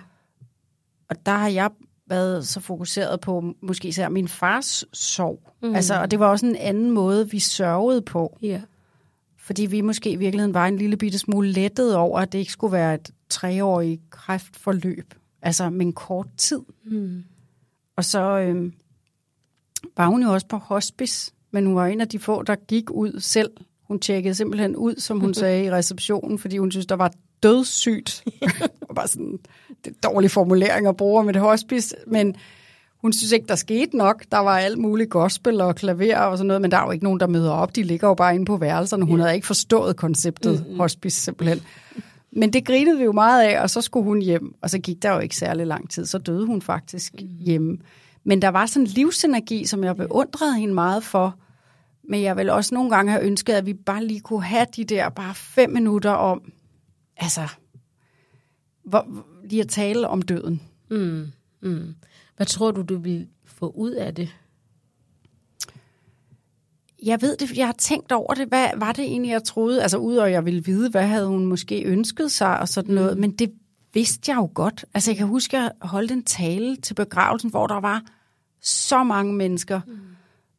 Og 1.11 1.27
der 1.27 1.33
har 1.33 1.49
jeg 1.49 1.71
været 2.07 2.47
så 2.47 2.61
fokuseret 2.61 3.21
på 3.21 3.55
måske 3.63 3.89
især 3.89 4.09
min 4.09 4.29
fars 4.29 4.85
sorg. 4.93 5.53
Mm. 5.63 5.75
Altså, 5.75 6.01
og 6.01 6.11
det 6.11 6.21
var 6.21 6.27
også 6.27 6.47
en 6.47 6.57
anden 6.57 6.91
måde, 6.91 7.31
vi 7.31 7.39
sørgede 7.39 8.03
på. 8.03 8.39
Ja. 8.43 8.61
Fordi 9.39 9.67
vi 9.67 9.81
måske 9.81 10.11
i 10.11 10.17
virkeligheden 10.17 10.55
var 10.55 10.67
en 10.67 10.77
lille 10.77 10.97
bitte 10.97 11.19
smule 11.19 11.53
lettet 11.53 11.97
over, 11.97 12.21
at 12.21 12.33
det 12.33 12.39
ikke 12.39 12.53
skulle 12.53 12.73
være 12.73 12.95
et 12.95 13.11
treårigt 13.29 14.11
kræftforløb 14.11 15.15
altså 15.43 15.71
med 15.71 15.87
en 15.87 15.93
kort 15.93 16.27
tid. 16.37 16.61
Mm. 16.85 17.25
Og 17.97 18.05
så 18.05 18.21
øh, 18.21 18.73
var 19.97 20.07
hun 20.07 20.23
jo 20.23 20.33
også 20.33 20.47
på 20.47 20.57
hospice, 20.57 21.33
men 21.51 21.67
hun 21.67 21.77
var 21.77 21.87
en 21.87 22.01
af 22.01 22.09
de 22.09 22.19
få, 22.19 22.43
der 22.43 22.55
gik 22.55 22.91
ud 22.91 23.21
selv. 23.21 23.51
Hun 23.83 24.01
tjekkede 24.01 24.35
simpelthen 24.35 24.77
ud, 24.77 24.95
som 24.99 25.21
hun 25.21 25.35
sagde 25.41 25.65
i 25.65 25.71
receptionen, 25.71 26.39
fordi 26.39 26.59
hun 26.59 26.71
synes, 26.71 26.87
der 26.87 26.95
var 26.95 27.13
dødssygt. 27.43 28.25
det 28.41 28.71
var 28.89 28.95
bare 28.95 29.09
sådan 29.09 29.39
det 29.85 30.05
dårlig 30.05 30.31
formulering 30.31 30.87
at 30.87 30.97
bruge 30.97 31.25
med 31.25 31.35
et 31.35 31.41
hospice, 31.41 31.97
men 32.07 32.37
hun 33.01 33.13
synes 33.13 33.33
ikke, 33.33 33.47
der 33.47 33.55
skete 33.55 33.97
nok. 33.97 34.25
Der 34.31 34.39
var 34.39 34.59
alt 34.59 34.79
muligt 34.79 35.11
gospel 35.11 35.61
og 35.61 35.77
klaver 35.77 36.17
og 36.17 36.39
sådan 36.39 36.47
noget, 36.47 36.63
men 36.63 36.71
der 36.71 36.77
er 36.77 36.85
jo 36.85 36.91
ikke 36.91 37.05
nogen, 37.05 37.21
der 37.21 37.27
møder 37.27 37.51
op. 37.51 37.77
De 37.77 37.83
ligger 37.83 38.09
jo 38.09 38.15
bare 38.15 38.35
inde 38.35 38.47
på 38.47 38.57
værelserne. 38.57 39.05
Hun 39.05 39.21
havde 39.21 39.35
ikke 39.35 39.47
forstået 39.47 39.97
konceptet 39.97 40.61
mm-hmm. 40.61 40.81
hospice 40.81 41.21
simpelthen. 41.21 41.61
Men 42.33 42.53
det 42.53 42.67
grinede 42.67 42.99
vi 42.99 43.05
jo 43.05 43.13
meget 43.13 43.43
af, 43.43 43.63
og 43.63 43.71
så 43.71 43.81
skulle 43.81 44.05
hun 44.05 44.23
hjem. 44.23 44.55
Og 44.63 44.71
så 44.71 44.79
gik 44.79 45.03
der 45.03 45.13
jo 45.13 45.19
ikke 45.19 45.37
særlig 45.37 45.67
lang 45.67 45.91
tid, 45.91 46.07
så 46.07 46.19
døde 46.19 46.47
hun 46.47 46.63
faktisk 46.63 47.15
mm. 47.15 47.29
hjemme. 47.41 47.79
Men 48.25 48.43
der 48.43 48.49
var 48.49 48.67
sådan 48.67 48.87
en 48.87 48.93
livsenergi, 48.93 49.67
som 49.67 49.85
jeg 49.85 49.97
beundrede 49.97 50.55
hende 50.59 50.75
meget 50.75 51.05
for. 51.05 51.39
Men 52.09 52.23
jeg 52.23 52.37
vil 52.37 52.51
også 52.51 52.75
nogle 52.75 52.91
gange 52.91 53.13
have 53.13 53.25
ønsket, 53.25 53.53
at 53.53 53.67
vi 53.67 53.75
bare 53.75 54.05
lige 54.05 54.21
kunne 54.21 54.45
have 54.45 54.67
de 54.77 54.85
der 54.85 55.09
bare 55.09 55.35
fem 55.35 55.71
minutter 55.71 56.11
om, 56.11 56.53
altså, 57.17 57.49
hvor, 58.85 59.25
lige 59.45 59.63
at 59.63 59.69
tale 59.69 60.09
om 60.09 60.23
døden. 60.23 60.63
Mm, 60.91 61.27
mm. 61.61 61.95
Hvad 62.37 62.47
tror 62.47 62.71
du, 62.71 62.83
du 62.83 62.97
vil 62.97 63.27
få 63.45 63.71
ud 63.71 63.91
af 63.91 64.15
det? 64.15 64.37
Jeg 67.03 67.23
ved 67.23 67.37
det, 67.37 67.57
jeg 67.57 67.67
har 67.67 67.75
tænkt 67.79 68.13
over 68.13 68.35
det. 68.35 68.49
Hvad 68.49 68.67
var 68.77 68.93
det 68.93 69.05
egentlig, 69.05 69.31
jeg 69.31 69.45
troede? 69.45 69.83
Altså, 69.83 69.99
udover 69.99 70.27
at 70.27 70.33
jeg 70.33 70.45
ville 70.45 70.65
vide, 70.65 70.91
hvad 70.91 71.07
havde 71.07 71.27
hun 71.27 71.47
måske 71.47 71.83
ønsket 71.83 72.33
sig 72.33 72.61
og 72.61 72.69
sådan 72.69 72.95
noget. 72.95 73.15
Mm. 73.17 73.21
Men 73.21 73.31
det 73.31 73.53
vidste 73.95 74.31
jeg 74.31 74.37
jo 74.37 74.51
godt. 74.55 74.85
Altså, 74.95 75.11
jeg 75.11 75.17
kan 75.17 75.27
huske, 75.27 75.57
at 75.57 75.63
jeg 75.63 75.71
holdt 75.81 76.11
en 76.11 76.23
tale 76.23 76.77
til 76.77 76.95
begravelsen, 76.95 77.51
hvor 77.51 77.67
der 77.67 77.81
var 77.81 78.03
så 78.63 79.05
mange 79.05 79.33
mennesker. 79.33 79.81
Mm. 79.87 79.99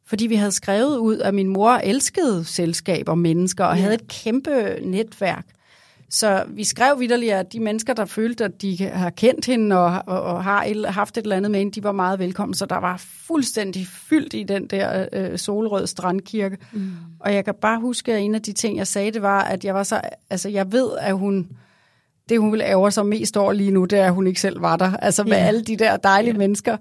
Fordi 0.06 0.26
vi 0.26 0.34
havde 0.34 0.52
skrevet 0.52 0.96
ud, 0.96 1.18
at 1.18 1.34
min 1.34 1.48
mor 1.48 1.70
elskede 1.70 2.44
selskab 2.44 3.08
og 3.08 3.18
mennesker, 3.18 3.64
og 3.64 3.76
ja. 3.76 3.82
havde 3.82 3.94
et 3.94 4.08
kæmpe 4.08 4.78
netværk. 4.82 5.46
Så 6.12 6.44
vi 6.48 6.64
skrev 6.64 7.00
vidderligt, 7.00 7.32
at 7.32 7.52
de 7.52 7.60
mennesker, 7.60 7.94
der 7.94 8.04
følte, 8.04 8.44
at 8.44 8.62
de 8.62 8.88
har 8.88 9.10
kendt 9.10 9.46
hende 9.46 9.78
og, 9.78 10.02
og, 10.06 10.22
og 10.22 10.44
har 10.44 10.90
haft 10.90 11.18
et 11.18 11.22
eller 11.22 11.36
andet 11.36 11.50
med 11.50 11.58
hende, 11.58 11.72
de 11.72 11.84
var 11.84 11.92
meget 11.92 12.18
velkommen. 12.18 12.54
Så 12.54 12.66
der 12.66 12.76
var 12.76 12.96
fuldstændig 13.26 13.86
fyldt 13.86 14.34
i 14.34 14.42
den 14.42 14.66
der 14.66 15.06
øh, 15.12 15.38
solrød 15.38 15.86
strandkirke. 15.86 16.58
Mm. 16.72 16.90
Og 17.20 17.34
jeg 17.34 17.44
kan 17.44 17.54
bare 17.60 17.80
huske, 17.80 18.12
at 18.12 18.20
en 18.20 18.34
af 18.34 18.42
de 18.42 18.52
ting, 18.52 18.76
jeg 18.76 18.86
sagde, 18.86 19.10
det 19.10 19.22
var, 19.22 19.42
at 19.42 19.64
jeg 19.64 19.74
var 19.74 19.82
så, 19.82 20.00
altså 20.30 20.48
jeg 20.48 20.72
ved, 20.72 20.90
at 21.00 21.14
hun, 21.14 21.48
det 22.28 22.40
hun 22.40 22.52
ville 22.52 22.64
ære 22.64 22.90
sig 22.90 23.06
mest 23.06 23.36
over 23.36 23.52
lige 23.52 23.70
nu, 23.70 23.84
det 23.84 23.98
er, 23.98 24.06
at 24.06 24.14
hun 24.14 24.26
ikke 24.26 24.40
selv 24.40 24.62
var 24.62 24.76
der. 24.76 24.96
Altså 24.96 25.24
med 25.24 25.32
yeah. 25.32 25.48
alle 25.48 25.62
de 25.62 25.76
der 25.76 25.96
dejlige 25.96 26.32
yeah. 26.32 26.38
mennesker. 26.38 26.76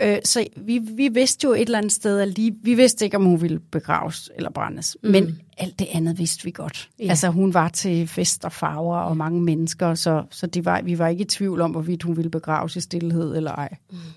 Øh, 0.00 0.18
så 0.24 0.46
vi, 0.56 0.78
vi 0.78 1.08
vidste 1.08 1.44
jo 1.44 1.52
et 1.52 1.60
eller 1.60 1.78
andet 1.78 1.92
sted, 1.92 2.20
at 2.20 2.28
lige, 2.28 2.54
vi 2.62 2.74
vidste 2.74 3.04
ikke, 3.04 3.16
om 3.16 3.24
hun 3.24 3.42
ville 3.42 3.60
begraves 3.60 4.30
eller 4.36 4.50
brændes. 4.50 4.96
Mm. 5.02 5.10
Men 5.10 5.40
alt 5.58 5.78
det 5.78 5.88
andet 5.92 6.18
vidste 6.18 6.44
vi 6.44 6.50
godt. 6.50 6.90
Ja. 6.98 7.08
Altså 7.08 7.28
hun 7.28 7.54
var 7.54 7.68
til 7.68 8.08
fest 8.08 8.44
og 8.44 8.52
farver 8.52 8.98
og 8.98 9.16
mange 9.16 9.40
mennesker, 9.40 9.94
så, 9.94 10.24
så 10.30 10.46
det 10.46 10.64
var, 10.64 10.82
vi 10.82 10.98
var 10.98 11.08
ikke 11.08 11.22
i 11.22 11.24
tvivl 11.24 11.60
om, 11.60 11.70
hvorvidt 11.70 12.02
hun 12.02 12.16
ville 12.16 12.30
begraves 12.30 12.76
i 12.76 12.80
stillhed 12.80 13.36
eller 13.36 13.52
ej. 13.52 13.76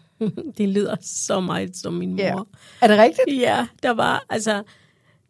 det 0.57 0.69
lyder 0.69 0.95
så 1.01 1.39
meget 1.39 1.77
som 1.77 1.93
min 1.93 2.09
mor. 2.09 2.23
Ja. 2.23 2.35
Er 2.81 2.87
det 2.87 2.97
rigtigt? 2.97 3.41
Ja, 3.41 3.67
der 3.83 3.91
var 3.91 4.25
altså 4.29 4.63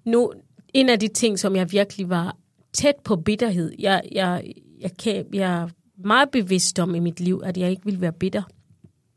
nu, 0.06 0.34
en 0.74 0.90
af 0.90 1.00
de 1.00 1.08
ting, 1.08 1.40
som 1.40 1.56
jeg 1.56 1.72
virkelig 1.72 2.10
var 2.10 2.36
tæt 2.74 2.96
på 3.04 3.16
bitterhed. 3.16 3.72
Jeg, 3.80 4.02
jeg, 4.12 4.44
jeg, 4.82 4.92
kan, 4.98 5.26
jeg 5.34 5.62
er 5.62 5.68
meget 6.04 6.30
bevidst 6.30 6.80
om 6.80 6.96
i 6.96 7.00
mit 7.00 7.20
liv, 7.20 7.42
at 7.46 7.58
jeg 7.58 7.70
ikke 7.70 7.86
ville 7.86 8.02
være 8.02 8.12
bitter. 8.12 8.44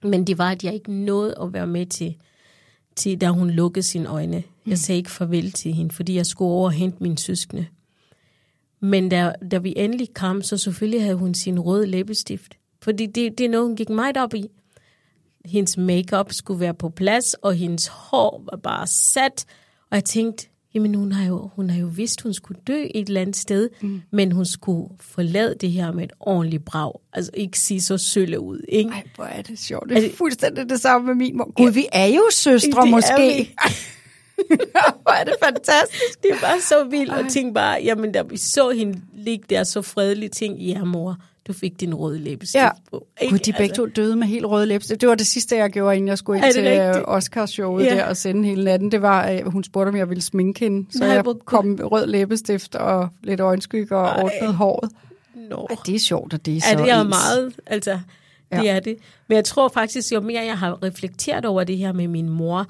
Men 0.05 0.27
det 0.27 0.39
var, 0.39 0.51
at 0.51 0.65
jeg 0.65 0.75
ikke 0.75 0.93
nåede 0.93 1.35
at 1.43 1.53
være 1.53 1.67
med 1.67 1.87
til, 1.87 2.17
til 2.97 3.21
da 3.21 3.29
hun 3.29 3.51
lukkede 3.51 3.83
sine 3.83 4.09
øjne. 4.09 4.43
Jeg 4.67 4.79
sagde 4.79 4.99
ikke 4.99 5.11
farvel 5.11 5.53
til 5.53 5.73
hende, 5.73 5.95
fordi 5.95 6.15
jeg 6.15 6.27
skulle 6.27 6.51
over 6.51 6.65
og 6.65 6.73
hente 6.73 7.03
min 7.03 7.17
søskende. 7.17 7.67
Men 8.81 9.09
da, 9.09 9.33
da 9.51 9.59
vi 9.59 9.75
endelig 9.77 10.15
kom, 10.15 10.43
så 10.43 10.57
selvfølgelig 10.57 11.03
havde 11.03 11.17
hun 11.17 11.35
sin 11.35 11.61
røde 11.61 11.87
læbestift. 11.87 12.55
Fordi 12.83 13.07
det, 13.07 13.39
det 13.39 13.47
er 13.47 13.51
noget, 13.51 13.67
hun 13.67 13.77
gik 13.77 13.89
meget 13.89 14.17
op 14.17 14.35
i. 14.35 14.49
Hendes 15.45 15.77
makeup 15.77 16.33
skulle 16.33 16.61
være 16.61 16.75
på 16.75 16.89
plads, 16.89 17.35
og 17.35 17.55
hendes 17.55 17.87
hår 17.87 18.45
var 18.51 18.57
bare 18.57 18.87
sat. 18.87 19.45
Og 19.91 19.97
jeg 19.97 20.05
tænkte, 20.05 20.49
jamen 20.75 20.95
hun 20.95 21.13
har 21.13 21.27
jo, 21.27 21.51
hun 21.57 21.71
har 21.71 21.81
jo 21.81 21.87
vidst, 21.87 22.21
hun 22.21 22.35
skulle 22.35 22.61
dø 22.67 22.87
et 22.95 23.09
eller 23.09 23.21
andet 23.21 23.37
sted, 23.37 23.71
mm. 23.81 24.03
men 24.11 24.33
hun 24.33 24.45
skulle 24.45 24.89
forlade 25.01 25.55
det 25.61 25.71
her 25.71 25.93
med 25.93 26.05
et 26.05 26.13
ordentligt 26.21 26.65
brag. 26.65 26.93
Altså 27.13 27.31
ikke 27.35 27.59
sige 27.59 27.81
så 27.81 27.99
sølle 27.99 28.41
ud, 28.41 28.61
ikke? 28.69 28.91
Ej, 28.91 29.03
hvor 29.15 29.25
er 29.25 29.43
det 29.43 29.59
sjovt. 29.59 29.89
Det 29.89 29.99
er 29.99 30.03
altså, 30.03 30.17
fuldstændig 30.17 30.69
det 30.69 30.81
samme 30.81 31.07
med 31.07 31.15
min 31.15 31.37
mor. 31.37 31.53
Gud, 31.57 31.71
vi 31.71 31.87
er 31.93 32.07
jo 32.07 32.23
søstre 32.33 32.83
det 32.83 32.91
måske. 32.91 33.55
hvor 35.03 35.13
er 35.13 35.25
det 35.25 35.35
fantastisk. 35.45 36.23
Det 36.23 36.31
var 36.43 36.57
så 36.61 36.85
vildt, 36.85 37.13
og 37.13 37.25
tænkte 37.31 37.55
bare, 37.55 37.81
jamen 37.85 38.13
da 38.13 38.23
vi 38.23 38.37
så 38.37 38.71
hende 38.71 39.01
ligge 39.15 39.45
der 39.51 39.65
så 39.65 39.83
fredelige 39.83 40.29
ting, 40.29 40.59
ja 40.59 40.85
mor, 40.85 41.17
du 41.47 41.53
fik 41.53 41.81
din 41.81 41.95
røde 41.95 42.19
læbestift 42.19 42.63
ja. 42.63 42.71
på. 42.91 43.07
Ikke? 43.21 43.33
Gud, 43.33 43.39
de 43.39 43.53
begge 43.53 43.63
altså. 43.63 43.77
to 43.83 43.87
døde 43.87 44.17
med 44.17 44.27
helt 44.27 44.47
røde 44.47 44.67
læbestift. 44.67 45.01
Det 45.01 45.09
var 45.09 45.15
det 45.15 45.27
sidste, 45.27 45.57
jeg 45.57 45.71
gjorde, 45.71 45.97
inden 45.97 46.09
jeg 46.09 46.19
skulle 46.19 46.47
ind 46.47 46.55
til 46.55 46.67
øh, 46.67 46.95
Oscarshowet 47.05 47.85
ja. 47.85 47.95
der 47.95 48.05
og 48.05 48.17
sende 48.17 48.49
hele 48.49 48.65
natten. 48.65 48.93
Det 48.93 49.03
var, 49.03 49.23
at 49.23 49.53
hun 49.53 49.65
spurgte, 49.65 49.89
om 49.89 49.97
jeg 49.97 50.09
ville 50.09 50.23
sminke 50.23 50.61
hende. 50.61 50.87
Så 50.93 50.99
Nej, 50.99 51.09
jeg 51.09 51.25
kom 51.45 51.65
med 51.65 51.93
rød 51.93 52.07
læbestift 52.07 52.75
og 52.75 53.09
lidt 53.23 53.41
øjenskygge 53.41 53.97
og 53.97 54.23
ordnede 54.23 54.53
håret. 54.53 54.91
No. 55.51 55.67
Ej, 55.71 55.77
det 55.87 55.95
er 55.95 55.99
sjovt, 55.99 56.35
at 56.35 56.47
det 56.47 56.57
er 56.57 56.61
så 56.61 56.79
det 56.79 56.91
er 56.91 57.01
ens. 57.01 57.09
meget, 57.09 57.55
altså, 57.67 57.99
det 58.53 58.65
ja. 58.65 58.77
er 58.77 58.81
det. 58.81 58.97
Men 59.29 59.37
jeg 59.37 59.45
tror 59.45 59.69
faktisk, 59.69 60.13
jo 60.13 60.21
mere 60.21 60.45
jeg 60.45 60.59
har 60.59 60.83
reflekteret 60.83 61.45
over 61.45 61.65
det 61.65 61.77
her 61.77 61.93
med 61.93 62.09
min 62.09 62.29
mor, 62.29 62.67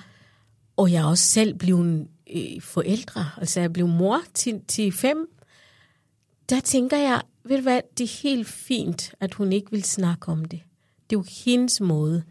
og 0.77 0.93
jeg 0.93 1.03
er 1.03 1.07
også 1.07 1.25
selv 1.25 1.55
blevet 1.55 2.07
øh, 2.35 2.61
forældre, 2.61 3.27
altså 3.39 3.61
jeg 3.61 3.73
blev 3.73 3.89
mor 3.89 4.21
til, 4.35 4.61
til 4.69 4.93
fem, 4.93 5.29
der 6.51 6.61
tænker 6.61 6.97
jeg, 6.97 7.21
ved 7.45 7.57
du 7.57 7.63
hvad, 7.63 7.81
det 7.99 8.05
er 8.05 8.23
helt 8.23 8.47
fint, 8.47 9.15
at 9.21 9.35
hun 9.35 9.53
ikke 9.53 9.71
vil 9.71 9.85
snakke 9.85 10.29
om 10.29 10.45
det. 10.45 10.61
Det 11.11 11.17
er 11.17 11.21
jo 11.21 11.25
hendes 11.45 11.81
måde. 11.81 12.23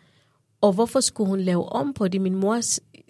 Og 0.61 0.73
hvorfor 0.73 0.99
skulle 0.99 1.29
hun 1.29 1.39
lave 1.39 1.69
om 1.69 1.93
på 1.93 2.07
det? 2.07 2.21
Min 2.21 2.35
mor 2.35 2.61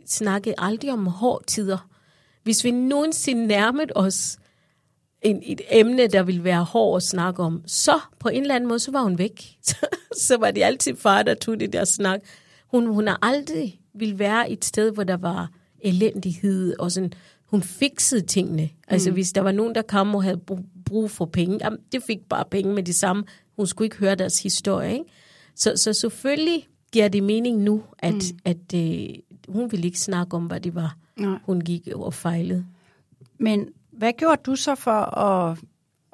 snakkede 0.06 0.56
aldrig 0.58 0.92
om 0.92 1.08
hårde 1.08 1.46
tider. 1.46 1.90
Hvis 2.44 2.64
vi 2.64 2.72
nogensinde 2.72 3.48
nærmede 3.48 3.94
os 3.96 4.38
en, 5.22 5.42
et 5.46 5.62
emne, 5.72 6.08
der 6.08 6.24
ville 6.24 6.44
være 6.44 6.64
hård 6.64 6.98
at 6.98 7.04
snakke 7.04 7.44
om, 7.44 7.64
så 7.66 8.00
på 8.20 8.30
en 8.30 8.42
eller 8.42 8.56
anden 8.56 8.68
måde, 8.68 8.80
så 8.80 8.92
var 8.92 9.04
hun 9.04 9.18
væk. 9.18 9.58
så 10.28 10.38
var 10.38 10.52
det 10.52 10.64
altid 10.64 10.96
far, 10.96 11.24
der 11.24 11.34
tog 11.34 11.60
det 11.60 11.74
der 11.74 11.86
snak. 11.86 12.20
Hun, 12.68 12.88
hun 12.88 13.08
har 13.08 13.20
aldrig 13.22 13.80
vil 13.94 14.20
være 14.20 14.52
et 14.52 14.66
sted, 14.66 14.92
hvor 14.92 15.04
der 15.04 15.18
var 15.18 15.50
elendighed 15.80 16.76
og 16.80 16.92
sådan, 16.92 17.14
hun 17.54 17.64
fiksede 17.64 18.22
tingene. 18.22 18.70
Altså 18.88 19.10
mm. 19.10 19.14
hvis 19.14 19.32
der 19.32 19.42
var 19.42 19.52
nogen, 19.52 19.76
der 19.76 19.82
kom 19.82 20.16
og 20.16 20.24
havde 20.24 20.42
brug 20.86 21.12
for 21.12 21.26
penge, 21.26 21.60
jamen, 21.62 21.80
det 21.92 22.04
fik 22.04 22.20
bare 22.30 22.46
penge 22.52 22.74
med 22.74 22.84
det 22.84 22.96
samme. 22.96 23.24
Hun 23.56 23.68
skulle 23.68 23.86
ikke 23.86 23.98
høre 23.98 24.16
deres 24.16 24.44
historie. 24.44 24.94
Ikke? 24.94 25.06
Så, 25.56 25.74
så 25.76 25.94
selvfølgelig 25.94 26.68
giver 26.92 27.08
det 27.08 27.24
mening 27.24 27.62
nu, 27.62 27.84
at, 28.00 28.14
mm. 28.14 28.40
at 28.46 28.74
øh, 28.76 29.10
hun 29.48 29.72
ville 29.72 29.86
ikke 29.86 30.00
snakke 30.00 30.38
om, 30.38 30.46
hvad 30.46 30.60
det 30.60 30.76
var, 30.76 30.98
Nej. 31.18 31.40
hun 31.46 31.62
gik 31.62 31.88
og 31.88 32.14
fejlede. 32.14 32.66
Men 33.38 33.70
hvad 33.92 34.14
gjorde 34.18 34.42
du 34.46 34.56
så 34.56 34.76
for 34.76 35.18
at, 35.20 35.58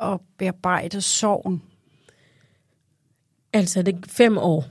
at 0.01 0.19
bearbejde 0.37 1.01
sorgen? 1.01 1.61
Altså, 3.53 3.81
det 3.81 4.05
fem 4.07 4.37
år 4.37 4.65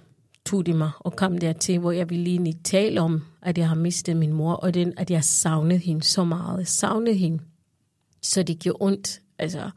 tog 0.46 0.66
det 0.66 0.76
mig 0.76 0.90
og 0.98 1.16
kom 1.16 1.38
dertil, 1.38 1.78
hvor 1.78 1.92
jeg 1.92 2.11
ville 2.11 2.24
lige 2.24 2.59
tale 2.64 3.00
om, 3.00 3.22
at 3.48 3.58
jeg 3.58 3.68
har 3.68 3.74
mistet 3.74 4.16
min 4.16 4.32
mor, 4.32 4.52
og 4.52 4.74
den, 4.74 4.94
at 4.96 5.11
jeg 5.11 5.24
savnede 5.24 5.78
hende 5.78 6.02
så 6.02 6.24
meget. 6.24 6.58
Jeg 6.58 6.66
savnede 6.66 7.16
hende, 7.16 7.38
så 8.22 8.42
det 8.42 8.58
gjorde 8.58 8.78
ondt. 8.80 9.22
Altså, 9.38 9.70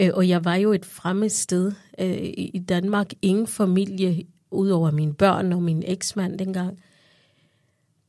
øh, 0.00 0.10
og 0.14 0.28
jeg 0.28 0.44
var 0.44 0.54
jo 0.54 0.72
et 0.72 0.86
fremmed 0.86 1.28
sted 1.28 1.72
øh, 1.98 2.32
i 2.36 2.64
Danmark. 2.68 3.12
Ingen 3.22 3.46
familie, 3.46 4.26
udover 4.50 4.90
mine 4.90 5.14
børn 5.14 5.52
og 5.52 5.62
min 5.62 5.82
eksmand 5.86 6.38
dengang. 6.38 6.82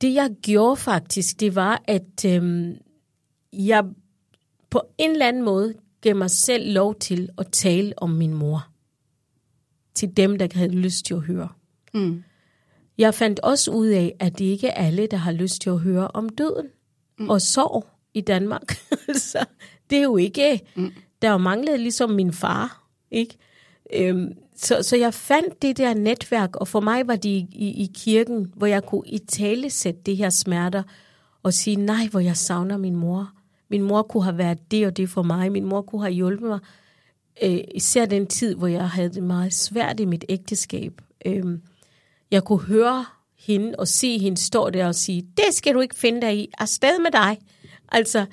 Det 0.02 0.14
jeg 0.14 0.32
gjorde 0.42 0.78
faktisk, 0.78 1.40
det 1.40 1.56
var, 1.56 1.84
at 1.88 2.26
øh, 2.26 2.76
jeg 3.54 3.86
på 4.70 4.82
en 4.98 5.12
eller 5.12 5.28
anden 5.28 5.44
måde 5.44 5.74
gav 6.02 6.16
mig 6.16 6.32
selv 6.32 6.74
lov 6.74 6.96
til 6.96 7.30
at 7.38 7.48
tale 7.52 7.94
om 7.98 8.10
min 8.10 8.34
mor. 8.34 8.68
Til 9.94 10.18
dem, 10.18 10.38
der 10.38 10.48
havde 10.54 10.76
lyst 10.76 11.06
til 11.06 11.14
at 11.14 11.22
høre. 11.22 11.50
Mm. 11.94 12.24
Jeg 12.98 13.14
fandt 13.14 13.40
også 13.40 13.72
ud 13.72 13.88
af, 13.88 14.16
at 14.20 14.40
det 14.40 14.46
ikke 14.46 14.68
er 14.68 14.86
alle, 14.86 15.08
der 15.08 15.18
har 15.18 15.32
lyst 15.32 15.62
til 15.62 15.70
at 15.70 15.80
høre 15.80 16.08
om 16.08 16.30
døden 16.30 16.68
mm. 17.20 17.30
og 17.30 17.42
sorg 17.42 17.86
i 18.14 18.22
Danmark. 18.22 18.78
så 19.32 19.46
det 19.90 19.98
er 19.98 20.04
jo 20.04 20.18
ikke... 20.18 20.62
Mm. 20.76 20.92
Der 21.22 21.30
er 21.30 21.38
manglet 21.38 21.80
ligesom 21.80 22.10
min 22.10 22.34
far, 22.34 22.84
ikke? 23.12 23.38
Øhm, 23.94 24.34
så, 24.56 24.84
så 24.84 24.98
jeg 24.98 25.14
fandt 25.14 25.62
det 25.62 25.78
der 25.78 25.94
netværk, 25.94 26.56
og 26.56 26.68
for 26.68 26.80
mig 26.80 27.08
var 27.08 27.16
det 27.16 27.30
i, 27.30 27.48
i, 27.52 27.84
i 27.84 27.92
kirken, 27.94 28.52
hvor 28.56 28.68
jeg 28.68 28.84
kunne 28.84 29.08
i 29.08 29.18
tale 29.18 29.70
sætte 29.70 30.00
det 30.06 30.18
her 30.18 30.30
smerter, 30.30 30.84
og 31.44 31.54
sige, 31.54 31.76
nej, 31.76 32.08
hvor 32.12 32.20
jeg 32.20 32.38
savner 32.38 32.78
min 32.78 32.96
mor. 32.96 33.32
Min 33.70 33.82
mor 33.82 34.02
kunne 34.02 34.24
have 34.24 34.38
været 34.38 34.72
det 34.72 34.88
og 34.88 34.98
det 34.98 35.10
for 35.10 35.24
mig. 35.24 35.52
Min 35.52 35.66
mor 35.66 35.82
kunne 35.82 36.02
have 36.02 36.14
hjulpet 36.14 36.50
mig. 36.50 36.60
Øh, 37.44 37.60
især 37.76 38.06
den 38.06 38.28
tid, 38.28 38.56
hvor 38.56 38.68
jeg 38.68 38.90
havde 38.90 39.10
det 39.10 39.24
meget 39.24 39.54
svært 39.54 40.00
i 40.00 40.06
mit 40.06 40.26
ægteskab. 40.30 41.02
Øh, 41.26 41.58
jeg 42.32 42.44
kunne 42.44 42.62
høre 42.62 43.06
hende 43.40 43.74
og 43.78 43.88
se 43.88 44.18
hende 44.18 44.38
stå 44.38 44.70
der 44.70 44.88
og 44.88 44.96
sige, 44.96 45.22
det 45.38 45.54
skal 45.54 45.74
du 45.74 45.80
ikke 45.80 45.96
finde 45.96 46.22
dig 46.22 46.38
i, 46.38 46.50
afsted 46.58 47.00
med 47.00 47.12
dig. 47.12 47.40
Altså, 47.92 48.26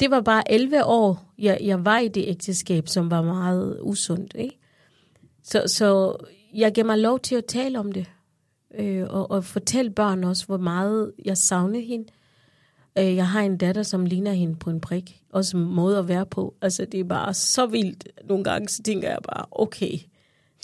det 0.00 0.10
var 0.10 0.20
bare 0.20 0.52
11 0.52 0.84
år, 0.84 1.32
jeg, 1.38 1.58
jeg 1.62 1.84
var 1.84 1.98
i 1.98 2.08
det 2.08 2.24
ægteskab, 2.28 2.88
som 2.88 3.10
var 3.10 3.22
meget 3.22 3.78
usundt. 3.82 4.34
Ikke? 4.38 4.58
Så, 5.42 5.62
så 5.66 6.16
jeg 6.54 6.74
gav 6.74 6.86
mig 6.86 6.98
lov 6.98 7.20
til 7.20 7.34
at 7.34 7.44
tale 7.44 7.78
om 7.78 7.92
det. 7.92 8.06
øh, 8.78 9.06
og, 9.10 9.30
og 9.30 9.44
fortælle 9.44 9.90
børn 9.90 10.24
også, 10.24 10.46
hvor 10.46 10.56
meget 10.56 11.12
jeg 11.24 11.38
savner 11.38 11.80
hende. 11.80 12.08
Øh, 12.98 13.16
jeg 13.16 13.28
har 13.28 13.40
en 13.40 13.56
datter, 13.56 13.82
som 13.82 14.06
ligner 14.06 14.32
hende 14.32 14.56
på 14.56 14.70
en 14.70 14.80
prik. 14.80 15.20
Også 15.32 15.56
måde 15.56 15.98
at 15.98 16.08
være 16.08 16.26
på. 16.26 16.54
Altså, 16.62 16.84
det 16.84 17.00
er 17.00 17.04
bare 17.04 17.34
så 17.34 17.66
vildt. 17.66 18.08
Nogle 18.28 18.44
gange 18.44 18.68
så 18.68 18.82
tænker 18.82 19.08
jeg 19.08 19.18
bare, 19.28 19.46
okay, 19.50 19.98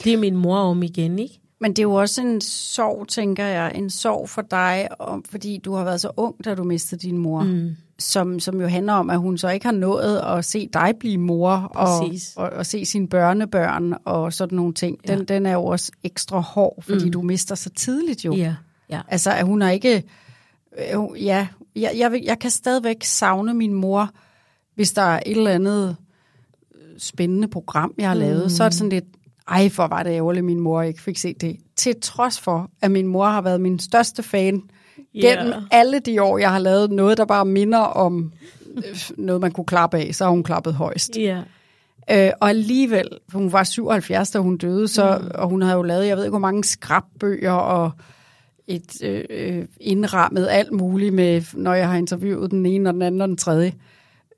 det 0.05 0.13
er 0.13 0.19
min 0.19 0.37
mor 0.37 0.59
om 0.59 0.83
igen, 0.83 1.19
ikke? 1.19 1.41
Men 1.61 1.71
det 1.71 1.79
er 1.79 1.83
jo 1.83 1.95
også 1.95 2.21
en 2.21 2.41
sorg, 2.41 3.09
tænker 3.09 3.45
jeg, 3.45 3.73
en 3.75 3.91
sorg 3.91 4.29
for 4.29 4.43
dig, 4.43 4.89
om, 4.99 5.25
fordi 5.31 5.59
du 5.59 5.75
har 5.75 5.85
været 5.85 6.01
så 6.01 6.11
ung, 6.17 6.45
da 6.45 6.55
du 6.55 6.65
mistede 6.65 7.09
din 7.09 7.19
mor. 7.19 7.43
Mm. 7.43 7.71
Som, 7.99 8.41
som 8.41 8.61
jo 8.61 8.67
handler 8.67 8.93
om, 8.93 9.11
at 9.11 9.19
hun 9.19 9.39
så 9.39 9.49
ikke 9.49 9.67
har 9.67 9.73
nået 9.73 10.23
at 10.27 10.45
se 10.45 10.69
dig 10.73 10.95
blive 11.01 11.19
mor, 11.19 11.51
og, 11.51 12.05
og, 12.37 12.51
og 12.51 12.67
se 12.67 12.85
sine 12.85 13.09
børnebørn 13.09 13.95
og 14.05 14.33
sådan 14.33 14.57
nogle 14.57 14.75
ting. 14.75 14.99
Den, 15.09 15.19
ja. 15.19 15.25
den 15.25 15.47
er 15.47 15.53
jo 15.53 15.65
også 15.65 15.93
ekstra 16.05 16.39
hård, 16.39 16.83
fordi 16.83 17.05
mm. 17.05 17.13
du 17.13 17.23
mister 17.23 17.55
så 17.55 17.71
tidligt 17.71 18.25
jo. 18.25 18.35
Ja. 18.35 18.55
ja. 18.91 19.01
Altså, 19.09 19.31
at 19.31 19.47
hun 19.47 19.63
har 19.63 19.71
ikke... 19.71 20.03
Øh, 20.79 21.25
ja, 21.25 21.47
jeg, 21.77 21.93
jeg, 21.97 22.21
jeg 22.25 22.39
kan 22.39 22.51
stadigvæk 22.51 23.05
savne 23.05 23.55
min 23.55 23.75
mor, 23.75 24.11
hvis 24.75 24.93
der 24.93 25.03
er 25.03 25.21
et 25.27 25.37
eller 25.37 25.51
andet 25.51 25.97
spændende 26.99 27.49
program, 27.49 27.95
jeg 27.99 28.09
har 28.09 28.15
lavet. 28.15 28.43
Mm. 28.43 28.49
Så 28.49 28.65
er 28.65 28.69
det 28.69 28.79
sådan 28.79 28.91
lidt, 28.91 29.05
ej, 29.51 29.69
for 29.69 29.87
var 29.87 30.03
det 30.03 30.11
ærgerligt, 30.11 30.45
min 30.45 30.61
mor 30.61 30.83
ikke 30.83 31.03
fik 31.03 31.19
set 31.19 31.41
det. 31.41 31.57
Til 31.77 31.95
trods 32.03 32.41
for, 32.41 32.71
at 32.83 32.91
min 32.91 33.07
mor 33.07 33.27
har 33.27 33.43
været 33.43 33.61
min 33.61 33.79
største 33.79 34.23
fan 34.23 34.63
yeah. 35.17 35.39
gennem 35.39 35.55
alle 35.71 35.99
de 35.99 36.23
år, 36.23 36.39
jeg 36.39 36.51
har 36.51 36.59
lavet 36.59 36.91
noget, 36.91 37.19
der 37.19 37.25
bare 37.25 37.45
minder 37.45 37.79
om 37.79 38.33
øh, 38.77 38.85
noget, 39.17 39.41
man 39.41 39.53
kunne 39.53 39.65
klappe 39.65 39.99
af, 39.99 40.15
så 40.15 40.25
har 40.25 40.31
hun 40.31 40.43
klappet 40.43 40.75
højst. 40.75 41.17
Yeah. 41.19 41.43
Øh, 42.11 42.31
og 42.41 42.49
alligevel, 42.49 43.09
for 43.29 43.39
hun 43.39 43.53
var 43.53 43.65
77, 43.65 44.31
da 44.31 44.39
hun 44.39 44.57
døde, 44.57 44.89
så, 44.89 45.19
mm. 45.23 45.31
og 45.35 45.49
hun 45.49 45.63
havde 45.63 45.77
jo 45.77 45.83
lavet, 45.83 46.07
jeg 46.07 46.17
ved 46.17 46.25
ikke, 46.25 46.31
hvor 46.31 46.39
mange 46.39 46.65
skrabbøger 46.65 47.53
og 47.53 47.91
et 48.67 49.05
øh, 49.05 49.25
øh, 49.31 49.65
indrammet 49.81 50.49
alt 50.51 50.73
muligt, 50.73 51.15
med, 51.15 51.43
når 51.55 51.75
jeg 51.75 51.89
har 51.89 51.97
interviewet 51.97 52.51
den 52.51 52.67
ene 52.67 52.91
og 52.91 52.95
den 52.95 53.03
anden 53.03 53.21
og 53.21 53.29
den 53.29 53.37
tredje. 53.37 53.73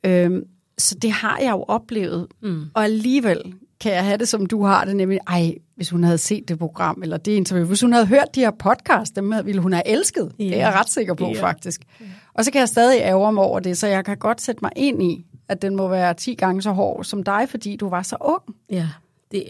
Øh, 0.05 0.43
så 0.79 0.95
det 0.95 1.13
har 1.13 1.39
jeg 1.39 1.51
jo 1.51 1.65
oplevet. 1.69 2.27
Mm. 2.43 2.65
Og 2.75 2.85
alligevel 2.85 3.55
kan 3.83 3.93
jeg 3.93 4.05
have 4.05 4.17
det, 4.17 4.29
som 4.29 4.47
du 4.47 4.65
har 4.65 4.85
det, 4.85 4.97
nemlig, 4.97 5.19
ej, 5.27 5.55
hvis 5.77 5.91
hun 5.91 6.05
havde 6.05 6.19
set 6.19 6.49
det 6.49 6.59
program, 6.59 7.03
eller 7.03 7.17
det 7.17 7.33
interview, 7.33 7.67
hvis 7.67 7.81
hun 7.81 7.93
havde 7.93 8.07
hørt 8.07 8.35
de 8.35 8.41
her 8.41 8.51
podcast, 8.51 9.17
dem 9.17 9.35
ville 9.45 9.61
hun 9.61 9.73
have 9.73 9.89
elsket. 9.89 10.33
Yeah. 10.41 10.51
Det 10.51 10.61
er 10.61 10.69
jeg 10.69 10.75
ret 10.75 10.89
sikker 10.89 11.15
på, 11.15 11.25
yeah. 11.25 11.37
faktisk. 11.37 11.83
Yeah. 12.03 12.13
Og 12.35 12.45
så 12.45 12.53
kan 12.53 12.59
jeg 12.59 12.69
stadig 12.69 13.01
ærge 13.01 13.33
mig 13.33 13.45
over 13.45 13.61
det, 13.61 13.79
så 13.79 13.87
jeg 13.87 14.05
kan 14.05 14.17
godt 14.17 14.41
sætte 14.41 14.59
mig 14.63 14.71
ind 14.77 15.03
i, 15.03 15.27
at 15.49 15.63
den 15.63 15.77
må 15.77 15.89
være 15.89 16.15
10 16.15 16.35
gange 16.35 16.63
så 16.63 16.71
hård 16.71 17.05
som 17.05 17.23
dig, 17.23 17.47
fordi 17.49 17.77
du 17.77 17.89
var 17.89 18.03
så 18.03 18.17
ung. 18.21 18.43
Ja, 18.71 18.89
det, 19.31 19.45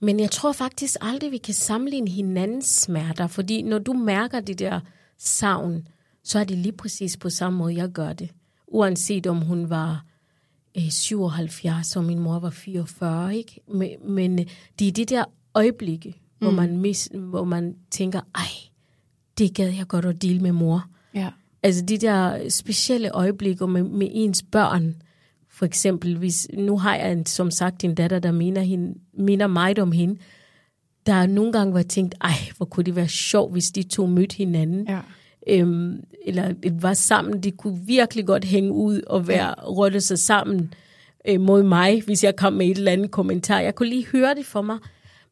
men 0.00 0.20
jeg 0.20 0.30
tror 0.30 0.52
faktisk 0.52 0.96
aldrig, 1.00 1.32
vi 1.32 1.38
kan 1.38 1.54
sammenligne 1.54 2.10
hinandens 2.10 2.66
smerter, 2.66 3.26
fordi 3.26 3.62
når 3.62 3.78
du 3.78 3.92
mærker 3.92 4.40
det 4.40 4.58
der 4.58 4.80
savn, 5.18 5.88
så 6.24 6.38
er 6.38 6.44
det 6.44 6.58
lige 6.58 6.72
præcis 6.72 7.16
på 7.16 7.30
samme 7.30 7.58
måde, 7.58 7.76
jeg 7.76 7.88
gør 7.88 8.12
det. 8.12 8.30
Uanset 8.66 9.26
om 9.26 9.40
hun 9.40 9.70
var 9.70 10.04
77, 10.90 11.96
og 11.96 12.04
min 12.04 12.18
mor 12.18 12.38
var 12.38 12.50
44, 12.50 13.36
ikke? 13.36 13.60
Men, 13.68 13.90
men 14.04 14.38
det 14.78 14.88
er 14.88 14.92
det 14.92 15.08
der 15.10 15.24
øjeblikke, 15.54 16.08
mm. 16.08 16.46
hvor, 16.46 16.50
man 16.50 16.78
mis, 16.78 17.08
hvor 17.14 17.44
man 17.44 17.76
tænker, 17.90 18.20
ej, 18.34 18.48
det 19.38 19.54
gad 19.54 19.72
jeg 19.72 19.88
godt 19.88 20.04
at 20.04 20.22
dele 20.22 20.40
med 20.40 20.52
mor. 20.52 20.86
Ja. 21.14 21.30
Altså 21.62 21.84
de 21.84 21.98
der 21.98 22.48
specielle 22.48 23.10
øjeblikke 23.10 23.66
med, 23.66 23.82
med 23.82 24.08
ens 24.10 24.42
børn, 24.42 25.02
for 25.50 25.66
eksempel, 25.66 26.16
hvis, 26.16 26.48
nu 26.54 26.78
har 26.78 26.96
jeg 26.96 27.12
en, 27.12 27.26
som 27.26 27.50
sagt 27.50 27.84
en 27.84 27.94
datter, 27.94 28.18
der 28.18 28.32
minder, 28.32 28.62
hende, 28.62 28.98
minder 29.12 29.46
mig 29.46 29.78
om 29.78 29.92
hende, 29.92 30.20
der 31.06 31.26
nogle 31.26 31.52
gange 31.52 31.74
var 31.74 31.82
tænkt, 31.82 32.14
ej, 32.20 32.36
hvor 32.56 32.66
kunne 32.66 32.84
det 32.84 32.96
være 32.96 33.08
sjovt, 33.08 33.52
hvis 33.52 33.70
de 33.70 33.82
to 33.82 34.06
mødte 34.06 34.36
hinanden. 34.36 34.86
Ja 34.88 35.00
øhm, 35.46 36.04
eller 36.26 36.54
var 36.80 36.94
sammen, 36.94 37.42
de 37.42 37.50
kunne 37.50 37.80
virkelig 37.86 38.26
godt 38.26 38.44
hænge 38.44 38.72
ud 38.72 39.00
og 39.06 39.28
være 39.28 39.48
ja. 39.48 39.54
rødte 39.62 40.00
sig 40.00 40.18
sammen 40.18 40.74
øh, 41.28 41.40
mod 41.40 41.62
mig, 41.62 42.02
hvis 42.02 42.24
jeg 42.24 42.36
kom 42.36 42.52
med 42.52 42.66
et 42.66 42.76
eller 42.76 42.92
andet 42.92 43.10
kommentar. 43.10 43.60
Jeg 43.60 43.74
kunne 43.74 43.88
lige 43.88 44.06
høre 44.06 44.34
det 44.34 44.46
for 44.46 44.62
mig. 44.62 44.76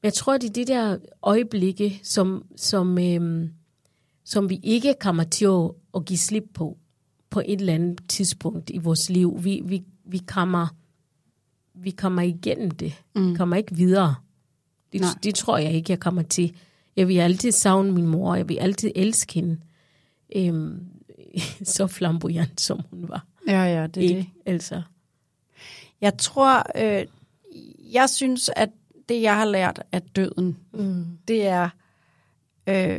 Men 0.03 0.07
jeg 0.07 0.15
tror, 0.15 0.39
det 0.39 0.49
er 0.49 0.53
de 0.53 0.65
der 0.65 0.97
øjeblikke, 1.23 2.01
som, 2.03 2.45
som, 2.57 2.99
øhm, 2.99 3.51
som 4.25 4.51
vi 4.51 4.61
ikke 4.63 4.95
kommer 5.01 5.25
til 5.25 5.45
at, 5.45 5.71
at 5.95 6.05
give 6.05 6.19
slip 6.19 6.45
på, 6.55 6.77
på 7.31 7.43
et 7.47 7.61
eller 7.61 7.75
andet 7.75 8.01
tidspunkt 8.09 8.71
i 8.71 8.79
vores 8.79 9.11
liv. 9.11 9.45
Vi, 9.45 9.63
vi, 9.65 9.83
vi, 10.05 10.19
kommer, 10.19 10.67
vi 11.75 11.91
kommer 11.91 12.23
igennem 12.23 12.71
det. 12.71 12.93
Mm. 13.15 13.31
Vi 13.31 13.37
kommer 13.37 13.57
ikke 13.57 13.77
videre. 13.77 14.15
Det, 14.93 15.03
det 15.23 15.35
tror 15.35 15.59
jeg 15.59 15.73
ikke, 15.73 15.93
jeg 15.93 16.01
kommer 16.01 16.23
til. 16.23 16.53
Jeg 16.97 17.09
vil 17.09 17.19
altid 17.19 17.53
savne 17.53 17.93
min 17.93 18.07
mor. 18.07 18.35
Jeg 18.35 18.49
vil 18.49 18.57
altid 18.57 18.91
elske 18.95 19.35
hende 19.35 19.59
øhm, 20.35 20.87
så 21.75 21.87
flamboyant, 21.87 22.61
som 22.61 22.81
hun 22.91 23.09
var. 23.09 23.27
Ja, 23.49 23.65
ja, 23.65 23.87
det 23.87 24.05
er 24.05 24.15
det. 24.15 24.27
Altså. 24.47 24.83
Jeg 26.01 26.19
tror, 26.19 26.63
øh, 26.83 27.07
jeg 27.93 28.11
synes, 28.11 28.51
at 28.57 28.71
det, 29.09 29.23
jeg 29.23 29.37
har 29.37 29.45
lært 29.45 29.83
af 29.93 30.03
døden, 30.03 30.57
mm. 30.73 31.05
det 31.29 31.47
er, 31.47 31.69
øh, 32.67 32.99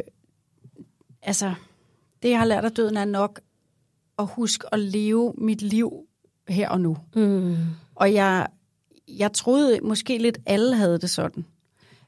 altså, 1.22 1.54
det, 2.24 2.30
jeg 2.30 2.40
har 2.40 2.46
lært 2.46 2.66
af 2.66 2.72
døden, 2.72 2.98
er 2.98 3.06
nok 3.06 3.40
at 4.20 4.28
huske 4.28 4.74
at 4.74 4.80
leve 4.80 5.34
mit 5.38 5.62
liv 5.62 6.08
her 6.48 6.70
og 6.70 6.82
nu. 6.82 6.98
Mm. 7.16 7.58
Og 7.96 8.14
jeg, 8.14 8.48
jeg 9.08 9.34
troede 9.34 9.80
måske 9.84 10.18
lidt, 10.18 10.38
alle 10.46 10.76
havde 10.76 11.00
det 11.00 11.10
sådan. 11.10 11.46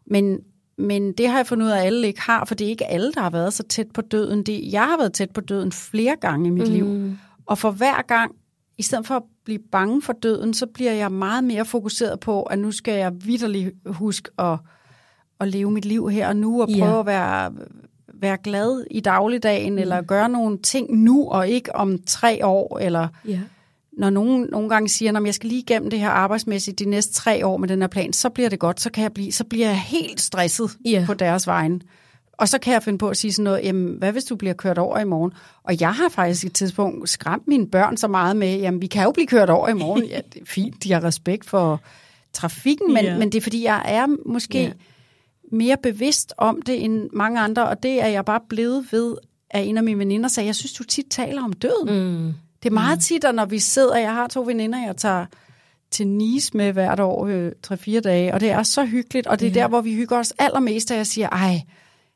Men 0.06 0.44
men 0.78 1.12
det 1.12 1.28
har 1.28 1.38
jeg 1.38 1.48
fundet 1.48 1.66
ud 1.66 1.72
af, 1.72 1.78
at 1.78 1.86
alle 1.86 2.08
ikke 2.08 2.22
har, 2.22 2.46
for 2.46 2.56
det 2.56 2.66
er 2.66 2.70
ikke 2.70 2.86
alle, 2.86 3.14
der 3.14 3.22
har 3.22 3.30
været 3.30 3.54
så 3.54 3.64
tæt 3.64 3.88
på 3.94 4.02
døden. 4.02 4.44
Det, 4.44 4.72
jeg 4.72 4.84
har 4.84 4.98
været 4.98 5.14
tæt 5.14 5.32
på 5.32 5.42
døden 5.42 5.72
flere 5.72 6.16
gange 6.22 6.48
i 6.48 6.50
mit 6.50 6.68
mm. 6.68 6.74
liv. 6.74 7.12
Og 7.46 7.58
for 7.58 7.72
hver 7.72 8.02
gang, 8.02 8.32
i 8.78 8.84
stedet 8.84 9.08
for 9.08 9.16
at 9.16 9.24
blive 9.46 9.60
bange 9.72 10.02
for 10.02 10.14
døden, 10.14 10.54
så 10.54 10.66
bliver 10.66 10.92
jeg 10.92 11.12
meget 11.12 11.44
mere 11.44 11.66
fokuseret 11.66 12.20
på, 12.20 12.44
at 12.44 12.60
nu 12.60 12.72
skal 12.72 12.94
jeg 12.94 13.12
vidderligt 13.26 13.76
huske 13.86 14.30
at, 14.40 14.58
at 15.40 15.48
leve 15.48 15.72
mit 15.72 15.86
liv 15.86 16.10
her 16.10 16.28
og 16.28 16.36
nu, 16.36 16.62
og 16.62 16.68
prøve 16.80 16.94
ja. 16.94 17.00
at 17.00 17.06
være, 17.06 17.52
være 18.14 18.38
glad 18.38 18.86
i 18.92 19.00
dagligdagen, 19.00 19.74
mm. 19.74 19.80
eller 19.80 20.02
gøre 20.02 20.30
nogle 20.30 20.58
ting 20.58 20.94
nu, 20.96 21.30
og 21.30 21.48
ikke 21.48 21.76
om 21.76 22.00
tre 22.06 22.46
år, 22.46 22.80
eller... 22.80 23.08
Ja 23.28 23.40
når 23.98 24.10
nogen 24.10 24.48
nogle 24.52 24.70
gange 24.70 24.90
siger, 24.90 25.18
at 25.18 25.26
jeg 25.26 25.34
skal 25.34 25.50
lige 25.50 25.62
igennem 25.62 25.90
det 25.90 26.00
her 26.00 26.10
arbejdsmæssigt 26.10 26.80
de 26.80 26.86
næste 26.86 27.14
tre 27.14 27.46
år 27.46 27.58
med 27.58 27.68
den 27.68 27.82
her 27.82 27.88
plan, 27.88 28.14
så 28.14 28.30
bliver 28.30 28.50
det 28.50 28.60
godt, 28.60 28.82
så, 28.82 28.92
kan 28.92 29.04
jeg 29.04 29.14
blive, 29.14 29.32
så 29.32 29.44
bliver 29.44 29.68
jeg 29.68 29.80
helt 29.80 30.22
stresset 30.22 30.72
yeah. 30.88 31.06
på 31.06 31.14
deres 31.14 31.48
vegne. 31.48 31.80
Og 32.34 32.50
så 32.50 32.60
kan 32.60 32.74
jeg 32.74 32.84
finde 32.84 32.98
på 32.98 33.10
at 33.10 33.18
sige 33.18 33.34
sådan 33.34 33.44
noget, 33.44 33.64
jamen, 33.64 33.96
hvad 33.98 34.12
hvis 34.12 34.24
du 34.24 34.36
bliver 34.36 34.54
kørt 34.54 34.78
over 34.78 35.00
i 35.00 35.04
morgen? 35.04 35.32
Og 35.64 35.82
jeg 35.82 35.94
har 35.94 36.10
faktisk 36.10 36.46
et 36.46 36.54
tidspunkt 36.54 37.10
skræmt 37.10 37.48
mine 37.48 37.68
børn 37.68 37.98
så 37.98 38.08
meget 38.08 38.36
med, 38.36 38.60
jamen, 38.60 38.82
vi 38.82 38.88
kan 38.88 39.04
jo 39.04 39.12
blive 39.12 39.28
kørt 39.28 39.50
over 39.50 39.68
i 39.68 39.74
morgen. 39.74 40.04
Ja, 40.14 40.22
det 40.34 40.42
er 40.42 40.46
fint, 40.46 40.84
de 40.84 40.92
har 40.92 41.04
respekt 41.04 41.50
for 41.50 41.82
trafikken, 42.34 42.94
men, 42.94 43.06
yeah. 43.06 43.20
men 43.20 43.32
det 43.32 43.38
er 43.38 43.42
fordi, 43.42 43.64
jeg 43.64 43.82
er 43.86 44.08
måske 44.26 44.64
yeah. 44.64 44.72
mere 45.52 45.78
bevidst 45.84 46.34
om 46.38 46.62
det 46.62 46.84
end 46.84 47.10
mange 47.14 47.40
andre, 47.40 47.70
og 47.70 47.84
det 47.84 48.02
er 48.02 48.08
jeg 48.08 48.26
bare 48.26 48.42
blevet 48.50 48.88
ved, 48.92 49.16
at 49.50 49.68
en 49.68 49.78
af 49.78 49.84
mine 49.84 50.00
veninder 50.00 50.30
sagde, 50.30 50.48
jeg 50.48 50.56
synes, 50.56 50.74
du 50.74 50.84
tit 50.84 51.06
taler 51.10 51.44
om 51.44 51.54
døden. 51.54 52.26
Mm. 52.26 52.34
Det 52.64 52.70
er 52.70 52.74
meget 52.74 52.98
mm. 52.98 53.02
tit, 53.02 53.26
når 53.34 53.46
vi 53.46 53.60
sidder, 53.60 53.98
jeg 53.98 54.14
har 54.14 54.28
to 54.28 54.42
veninder, 54.42 54.86
jeg 54.86 54.98
tager 54.98 55.26
til 55.92 56.08
Nice 56.08 56.58
med 56.58 56.74
hvert 56.74 57.00
år 57.00 57.26
øh, 57.28 57.52
3-4 57.68 58.00
dage, 58.00 58.34
og 58.34 58.40
det 58.40 58.52
er 58.52 58.64
så 58.64 58.86
hyggeligt, 58.86 59.28
og 59.28 59.40
det 59.40 59.48
er 59.48 59.52
ja. 59.52 59.60
der, 59.60 59.68
hvor 59.68 59.82
vi 59.82 59.94
hygger 59.94 60.18
os 60.18 60.34
allermest, 60.40 60.92
og 60.92 60.98
jeg 60.98 61.08
siger, 61.08 61.30
ej, 61.30 61.62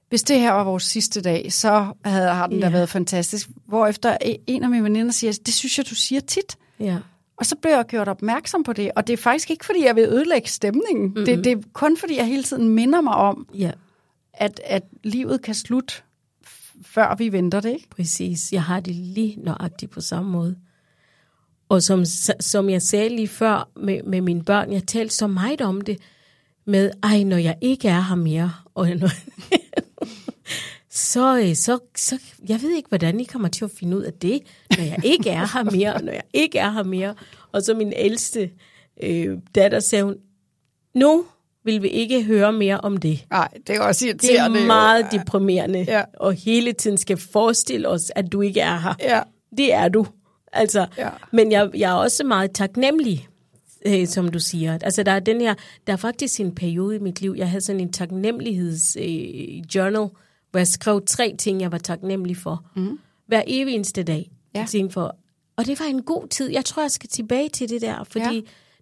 hvis 0.09 0.23
det 0.23 0.39
her 0.39 0.51
var 0.51 0.63
vores 0.63 0.83
sidste 0.83 1.21
dag, 1.21 1.53
så 1.53 1.93
havde, 2.05 2.27
har 2.27 2.47
den 2.47 2.59
ja. 2.59 2.65
da 2.65 2.71
været 2.71 2.89
fantastisk. 2.89 3.49
Hvorefter 3.67 4.17
en 4.47 4.63
af 4.63 4.69
mine 4.69 4.83
veninder 4.83 5.11
siger, 5.11 5.39
det 5.45 5.53
synes 5.53 5.77
jeg, 5.77 5.89
du 5.89 5.95
siger 5.95 6.21
tit. 6.21 6.57
Ja. 6.79 6.97
Og 7.37 7.45
så 7.45 7.55
bliver 7.55 7.75
jeg 7.75 7.85
gjort 7.85 8.07
opmærksom 8.07 8.63
på 8.63 8.73
det, 8.73 8.91
og 8.95 9.07
det 9.07 9.13
er 9.13 9.17
faktisk 9.17 9.51
ikke, 9.51 9.65
fordi 9.65 9.85
jeg 9.85 9.95
vil 9.95 10.03
ødelægge 10.03 10.49
stemningen. 10.49 11.05
Mm-hmm. 11.05 11.25
Det, 11.25 11.43
det 11.43 11.51
er 11.51 11.61
kun, 11.73 11.97
fordi 11.97 12.17
jeg 12.17 12.25
hele 12.25 12.43
tiden 12.43 12.69
minder 12.69 13.01
mig 13.01 13.13
om, 13.13 13.47
ja. 13.53 13.71
at, 14.33 14.61
at 14.65 14.83
livet 15.03 15.41
kan 15.41 15.55
slutte 15.55 15.93
før 16.81 17.15
vi 17.15 17.31
venter 17.31 17.59
det, 17.59 17.69
ikke? 17.69 17.89
Præcis. 17.89 18.53
Jeg 18.53 18.63
har 18.63 18.79
det 18.79 18.95
lige 18.95 19.39
nøjagtigt 19.39 19.91
på 19.91 20.01
samme 20.01 20.31
måde. 20.31 20.55
Og 21.69 21.83
som, 21.83 22.05
som 22.39 22.69
jeg 22.69 22.81
sagde 22.81 23.09
lige 23.09 23.27
før 23.27 23.69
med, 23.75 24.03
med 24.03 24.21
mine 24.21 24.43
børn, 24.43 24.73
jeg 24.73 24.87
talte 24.87 25.15
så 25.15 25.27
meget 25.27 25.61
om 25.61 25.81
det, 25.81 25.97
med, 26.65 26.91
ej, 27.03 27.23
når 27.23 27.37
jeg 27.37 27.57
ikke 27.61 27.87
er 27.87 28.01
her 28.01 28.15
mere, 28.15 28.53
og 28.75 28.87
når, 28.89 29.09
så, 31.11 31.39
øh, 31.39 31.55
så, 31.55 31.79
så, 31.95 32.19
jeg 32.49 32.61
ved 32.61 32.75
ikke, 32.75 32.89
hvordan 32.89 33.19
I 33.19 33.23
kommer 33.23 33.47
til 33.47 33.65
at 33.65 33.71
finde 33.71 33.97
ud 33.97 34.01
af 34.01 34.13
det, 34.13 34.41
når 34.77 34.83
jeg 34.83 34.99
ikke 35.03 35.29
er 35.29 35.57
her 35.57 35.63
mere, 35.63 36.03
når 36.03 36.11
jeg 36.11 36.23
ikke 36.33 36.59
er 36.59 36.71
her 36.71 36.83
mere. 36.83 37.15
Og 37.51 37.61
så 37.61 37.73
min 37.73 37.93
ældste 37.95 38.51
øh, 39.03 39.37
datter 39.55 39.79
sagde 39.79 40.03
hun, 40.03 40.15
nu 40.95 41.25
vil 41.63 41.81
vi 41.81 41.87
ikke 41.87 42.23
høre 42.23 42.53
mere 42.53 42.77
om 42.81 42.97
det. 42.97 43.25
Nej, 43.29 43.47
det 43.67 43.75
er 43.75 43.81
også 43.81 44.07
irriterende. 44.07 44.57
Det 44.57 44.63
er 44.63 44.67
meget 44.67 45.05
jo. 45.13 45.19
deprimerende, 45.19 45.85
ja. 45.87 46.03
og 46.19 46.33
hele 46.33 46.73
tiden 46.73 46.97
skal 46.97 47.17
forestille 47.17 47.87
os, 47.87 48.11
at 48.15 48.31
du 48.31 48.41
ikke 48.41 48.59
er 48.59 48.79
her. 48.79 48.93
Ja. 48.99 49.21
Det 49.57 49.73
er 49.73 49.89
du. 49.89 50.05
Altså, 50.53 50.87
ja. 50.97 51.09
Men 51.31 51.51
jeg, 51.51 51.69
jeg 51.75 51.91
er 51.91 51.95
også 51.95 52.23
meget 52.23 52.51
taknemmelig, 52.51 53.27
øh, 53.85 54.07
som 54.07 54.27
du 54.27 54.39
siger. 54.39 54.77
Altså, 54.81 55.03
der 55.03 55.11
er 55.11 55.19
den 55.19 55.41
her, 55.41 55.53
der 55.87 55.93
er 55.93 55.97
faktisk 55.97 56.39
en 56.39 56.55
periode 56.55 56.95
i 56.95 56.99
mit 56.99 57.21
liv, 57.21 57.35
jeg 57.37 57.49
havde 57.49 57.61
sådan 57.61 57.81
en 57.81 57.93
taknemmeligheds 57.93 58.97
øh, 58.99 60.05
hvor 60.51 60.57
jeg 60.57 60.67
skrev 60.67 61.01
tre 61.05 61.35
ting, 61.39 61.61
jeg 61.61 61.71
var 61.71 61.77
taknemmelig 61.77 62.37
for. 62.37 62.65
Mm. 62.75 62.99
Hver 63.27 63.43
evig 63.47 63.75
eneste 63.75 64.03
dag. 64.03 64.31
Ja. 64.55 64.65
For, 64.89 65.15
og 65.57 65.65
det 65.65 65.79
var 65.79 65.85
en 65.85 66.01
god 66.01 66.27
tid. 66.27 66.49
Jeg 66.51 66.65
tror, 66.65 66.83
jeg 66.83 66.91
skal 66.91 67.09
tilbage 67.09 67.49
til 67.49 67.69
det 67.69 67.81
der, 67.81 68.03
fordi 68.03 68.35
Ja. 68.35 68.41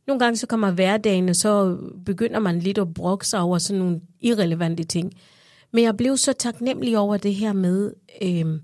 Nogle 0.10 0.20
gange 0.20 0.38
så 0.38 0.48
kommer 0.48 0.72
hverdagen, 0.72 1.30
og 1.30 1.36
så 1.36 1.78
begynder 2.06 2.40
man 2.40 2.60
lidt 2.60 2.78
at 2.78 2.94
brokke 2.94 3.28
sig 3.28 3.40
over 3.40 3.58
sådan 3.58 3.80
nogle 3.82 4.02
irrelevante 4.22 4.84
ting. 4.84 5.14
Men 5.74 5.84
jeg 5.84 5.98
blev 5.98 6.18
så 6.18 6.34
taknemmelig 6.34 6.98
over 6.98 7.18
det 7.18 7.36
her 7.36 7.54
med, 7.54 7.94
øhm, 8.22 8.62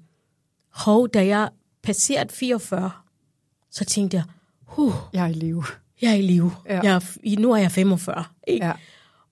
hov, 0.70 1.10
da 1.10 1.26
jeg 1.26 1.50
passerede 1.84 2.30
44, 2.30 2.92
så 3.72 3.86
tænkte 3.86 4.18
jeg, 4.18 4.24
huh, 4.66 4.94
Jeg 5.14 5.24
er 5.24 5.30
i 5.30 5.34
live. 5.34 5.64
jeg 6.02 6.12
er 6.12 6.16
i 6.16 6.22
live. 6.22 6.52
Ja. 6.70 6.80
Jeg 6.84 6.96
er, 6.96 7.40
nu 7.40 7.52
er 7.52 7.58
jeg 7.58 7.72
45. 7.72 8.24
Ikke? 8.48 8.66
Ja. 8.66 8.72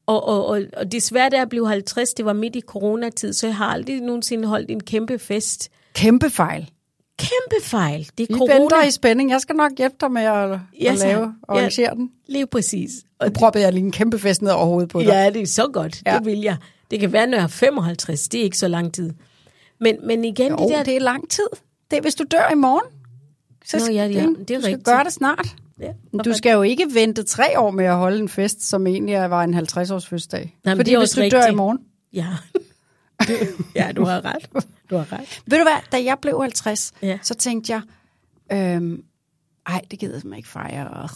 Og, 0.06 0.28
og, 0.28 0.45
og, 0.45 0.62
og 0.78 0.91
desværre, 0.91 1.30
da 1.30 1.38
jeg 1.38 1.49
blev 1.49 1.67
50, 1.67 2.13
det 2.13 2.26
var 2.26 2.34
midt 2.34 2.56
i 2.56 2.62
coronatid, 2.62 3.34
så 3.34 3.47
jeg 3.47 3.56
har 3.56 3.65
aldrig 3.65 4.02
nogensinde 4.02 4.47
holdt 4.47 4.71
en 4.71 4.84
kæmpe 4.84 5.19
fest. 5.19 5.69
Kæmpe 5.93 6.30
fejl. 6.30 6.69
Kæmpe 7.24 7.66
fejl. 7.66 8.10
Det 8.18 8.24
er 8.24 8.34
Vi 8.34 8.38
corona. 8.38 8.54
venter 8.60 8.84
i 8.84 8.92
spænding. 8.92 9.30
Jeg 9.32 9.42
skal 9.42 9.56
nok 9.56 9.72
hjælpe 9.78 9.96
dig 10.02 10.12
med 10.12 10.22
at, 10.22 10.60
Ja, 10.82 10.90
tak. 10.96 11.00
lave 11.00 11.22
og 11.42 11.56
Ja. 11.56 11.60
arrangere 11.60 11.96
den. 11.96 12.12
Lige 12.28 12.48
præcis. 12.48 12.90
Og 13.20 13.28
Nu 13.28 13.34
proppede 13.34 13.64
jeg 13.64 13.74
lige 13.74 13.84
en 13.86 13.92
kæmpe 13.92 14.20
fest 14.20 14.42
ned 14.42 14.52
over 14.52 14.66
hovedet 14.66 14.90
på 14.90 15.00
dig. 15.00 15.08
ja, 15.08 15.30
det 15.30 15.42
er 15.42 15.46
så 15.48 15.68
godt. 15.74 16.02
Ja. 16.06 16.18
Det 16.18 16.26
vil 16.26 16.40
jeg. 16.40 16.58
Det 16.92 17.00
kan 17.00 17.12
være, 17.14 17.28
når 17.28 17.38
jeg 17.38 17.44
er 17.44 17.48
55. 17.48 18.28
Det 18.28 18.40
er 18.40 18.44
ikke 18.44 18.58
så 18.58 18.68
lang 18.68 18.94
tid. 18.94 19.14
Men, 19.80 19.96
men 20.08 20.26
igen, 20.26 20.52
Jo, 20.52 20.58
det 20.58 20.70
der... 20.70 20.84
det 20.84 20.96
er 20.96 21.00
lang 21.00 21.30
tid. 21.30 21.48
Det 21.92 21.98
er, 21.98 22.02
hvis 22.02 22.16
du 22.16 22.24
dør 22.32 22.50
i 22.52 22.56
morgen. 22.56 22.86
Så 23.66 23.78
Nå, 23.78 23.86
ja, 23.94 24.06
ja, 24.06 24.08
det 24.08 24.16
er 24.18 24.26
du 24.26 24.44
skal 24.46 24.62
rigtigt. 24.62 24.86
gøre 24.86 25.04
det 25.04 25.14
snart. 25.14 25.48
ja. 25.82 25.88
Du 26.26 26.34
skal 26.34 26.52
jo 26.54 26.62
ikke 26.62 26.86
vente 26.94 27.24
tre 27.24 27.60
år 27.60 27.72
med 27.72 27.86
at 27.86 27.96
holde 27.96 28.20
en 28.20 28.30
fest, 28.30 28.70
som 28.70 28.88
egentlig 28.88 29.30
var 29.30 29.44
en 29.44 29.54
50-års 29.54 30.08
fødselsdag. 30.08 30.58
Nej, 30.64 30.74
men 30.74 30.80
Fordi 30.80 30.90
det 30.90 30.96
er 30.96 31.00
hvis 31.00 31.10
du 31.12 31.22
dør 31.22 31.26
i 31.28 31.36
rigtigt. 31.36 31.56
morgen. 31.56 31.80
Ja. 32.14 32.26
ja, 33.76 33.92
du 33.96 34.04
har 34.06 34.26
ret. 34.26 34.50
Du 34.90 34.96
har 34.98 35.14
ret. 35.14 35.42
Ved 35.48 35.58
du 35.58 35.64
hvad, 35.64 35.78
da 35.92 36.04
jeg 36.04 36.18
blev 36.22 36.40
50, 36.42 36.92
Ja. 37.02 37.20
så 37.22 37.34
tænkte 37.36 37.74
jeg, 37.74 37.82
øhm, 38.52 39.04
ej, 39.68 39.82
det 39.92 40.00
gider 40.00 40.22
jeg 40.30 40.38
ikke 40.38 40.50
fejre. 40.50 41.10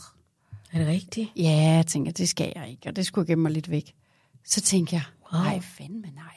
Er 0.73 0.79
det 0.79 0.87
rigtigt? 0.87 1.29
Ja, 1.35 1.49
jeg 1.75 1.85
tænker, 1.87 2.11
det 2.11 2.29
skal 2.29 2.51
jeg 2.55 2.69
ikke, 2.69 2.89
og 2.89 2.95
det 2.95 3.05
skulle 3.05 3.27
gemme 3.27 3.41
mig 3.41 3.51
lidt 3.51 3.71
væk. 3.71 3.93
Så 4.45 4.61
tænkte 4.61 4.95
jeg, 4.95 5.03
Wow. 5.33 5.41
nej, 5.43 5.59
fandme 5.77 6.01
nej, 6.15 6.33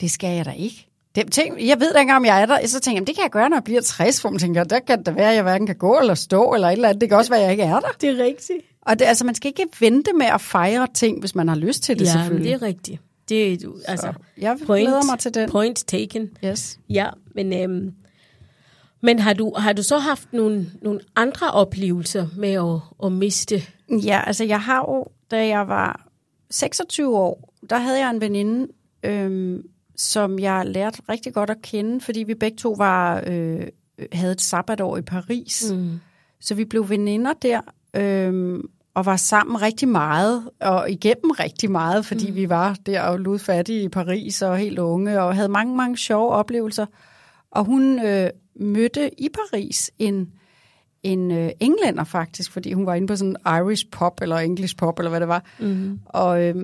det 0.00 0.10
skal 0.10 0.36
jeg 0.36 0.44
da 0.44 0.50
ikke. 0.50 0.86
Det, 1.14 1.32
tænk, 1.32 1.66
jeg 1.66 1.80
ved 1.80 1.92
da 1.94 2.00
ikke, 2.00 2.14
om 2.14 2.24
jeg 2.24 2.42
er 2.42 2.46
der. 2.46 2.66
Så 2.66 2.80
tænker 2.80 2.90
jeg, 2.90 2.94
"Jamen, 2.96 3.06
det 3.06 3.14
kan 3.14 3.22
jeg 3.22 3.30
gøre, 3.30 3.48
når 3.48 3.56
jeg 3.56 3.64
bliver 3.64 3.80
60, 3.80 4.20
hvor 4.20 4.30
man 4.30 4.38
tænker, 4.38 4.64
der 4.64 4.78
kan 4.80 5.04
det 5.04 5.16
være, 5.16 5.28
at 5.30 5.34
jeg 5.34 5.42
hverken 5.42 5.66
kan 5.66 5.76
gå 5.76 5.98
eller 5.98 6.14
stå, 6.14 6.54
eller 6.54 6.68
et 6.68 6.72
eller 6.72 6.88
andet. 6.88 7.00
Det 7.00 7.08
kan 7.08 7.18
også 7.18 7.30
være, 7.30 7.38
at 7.40 7.44
jeg 7.44 7.52
ikke 7.52 7.62
er 7.62 7.80
der. 7.80 7.88
Det 8.00 8.08
er 8.20 8.24
rigtigt. 8.24 8.58
Og 8.82 8.98
det, 8.98 9.04
altså, 9.04 9.24
man 9.24 9.34
skal 9.34 9.48
ikke 9.48 9.66
vente 9.80 10.12
med 10.12 10.26
at 10.26 10.40
fejre 10.40 10.86
ting, 10.94 11.20
hvis 11.20 11.34
man 11.34 11.48
har 11.48 11.54
lyst 11.56 11.82
til 11.82 11.98
det, 11.98 12.06
ja, 12.06 12.12
selvfølgelig. 12.12 12.44
det 12.52 12.62
er 12.62 12.66
rigtigt. 12.66 13.00
Det 13.30 13.52
er, 13.52 13.68
altså, 13.88 14.12
jeg 14.38 14.56
glæder 14.66 15.06
mig 15.10 15.18
til 15.18 15.34
den. 15.34 15.50
Point 15.50 15.84
taken. 15.86 16.30
Yes. 16.44 16.78
Ja, 16.88 17.08
men, 17.34 17.52
øhm, 17.52 17.94
men 19.00 19.18
har, 19.18 19.32
du, 19.32 19.54
har 19.56 19.72
du 19.72 19.82
så 19.82 19.98
haft 19.98 20.32
nogle, 20.32 20.70
nogle 20.82 21.00
andre 21.16 21.50
oplevelser 21.50 22.26
med 22.36 22.52
at, 22.52 23.06
at 23.06 23.12
miste? 23.12 23.62
Ja, 24.04 24.22
altså 24.26 24.44
jeg 24.44 24.60
har 24.60 24.78
jo, 24.78 25.06
da 25.30 25.46
jeg 25.46 25.68
var 25.68 26.08
26 26.50 27.16
år, 27.16 27.54
der 27.70 27.78
havde 27.78 27.98
jeg 27.98 28.10
en 28.10 28.20
veninde, 28.20 28.72
øhm, 29.02 29.62
som 29.96 30.38
jeg 30.38 30.66
lærte 30.66 31.02
rigtig 31.08 31.34
godt 31.34 31.50
at 31.50 31.62
kende, 31.62 32.00
fordi 32.00 32.22
vi 32.22 32.34
begge 32.34 32.56
to 32.56 32.74
var 32.78 33.22
øh, 33.26 33.66
havde 34.12 34.32
et 34.32 34.40
sabbatår 34.40 34.96
i 34.96 35.02
Paris. 35.02 35.72
Mm. 35.72 36.00
Så 36.40 36.54
vi 36.54 36.64
blev 36.64 36.88
veninder 36.88 37.32
der, 37.32 37.60
øhm, 37.96 38.70
og 38.94 39.06
var 39.06 39.16
sammen 39.16 39.62
rigtig 39.62 39.88
meget, 39.88 40.50
og 40.60 40.90
igennem 40.90 41.30
rigtig 41.30 41.70
meget, 41.70 42.06
fordi 42.06 42.30
mm. 42.30 42.36
vi 42.36 42.48
var 42.48 42.76
der 42.86 43.02
og 43.02 43.20
ludfattige 43.20 43.82
i 43.82 43.88
Paris 43.88 44.42
og 44.42 44.58
helt 44.58 44.78
unge, 44.78 45.22
og 45.22 45.34
havde 45.34 45.48
mange, 45.48 45.76
mange 45.76 45.96
sjove 45.96 46.30
oplevelser. 46.30 46.86
Og 47.50 47.64
hun 47.64 48.06
øh, 48.06 48.30
mødte 48.54 49.20
i 49.20 49.28
Paris 49.28 49.90
en 49.98 50.32
en 51.02 51.30
øh, 51.30 51.50
englænder 51.60 52.04
faktisk, 52.04 52.52
fordi 52.52 52.72
hun 52.72 52.86
var 52.86 52.94
inde 52.94 53.06
på 53.06 53.16
sådan 53.16 53.36
Irish 53.46 53.86
pop, 53.90 54.20
eller 54.22 54.36
English 54.36 54.76
pop, 54.76 54.98
eller 54.98 55.10
hvad 55.10 55.20
det 55.20 55.28
var. 55.28 55.44
Mm. 55.60 56.00
Og, 56.04 56.42
øh, 56.42 56.54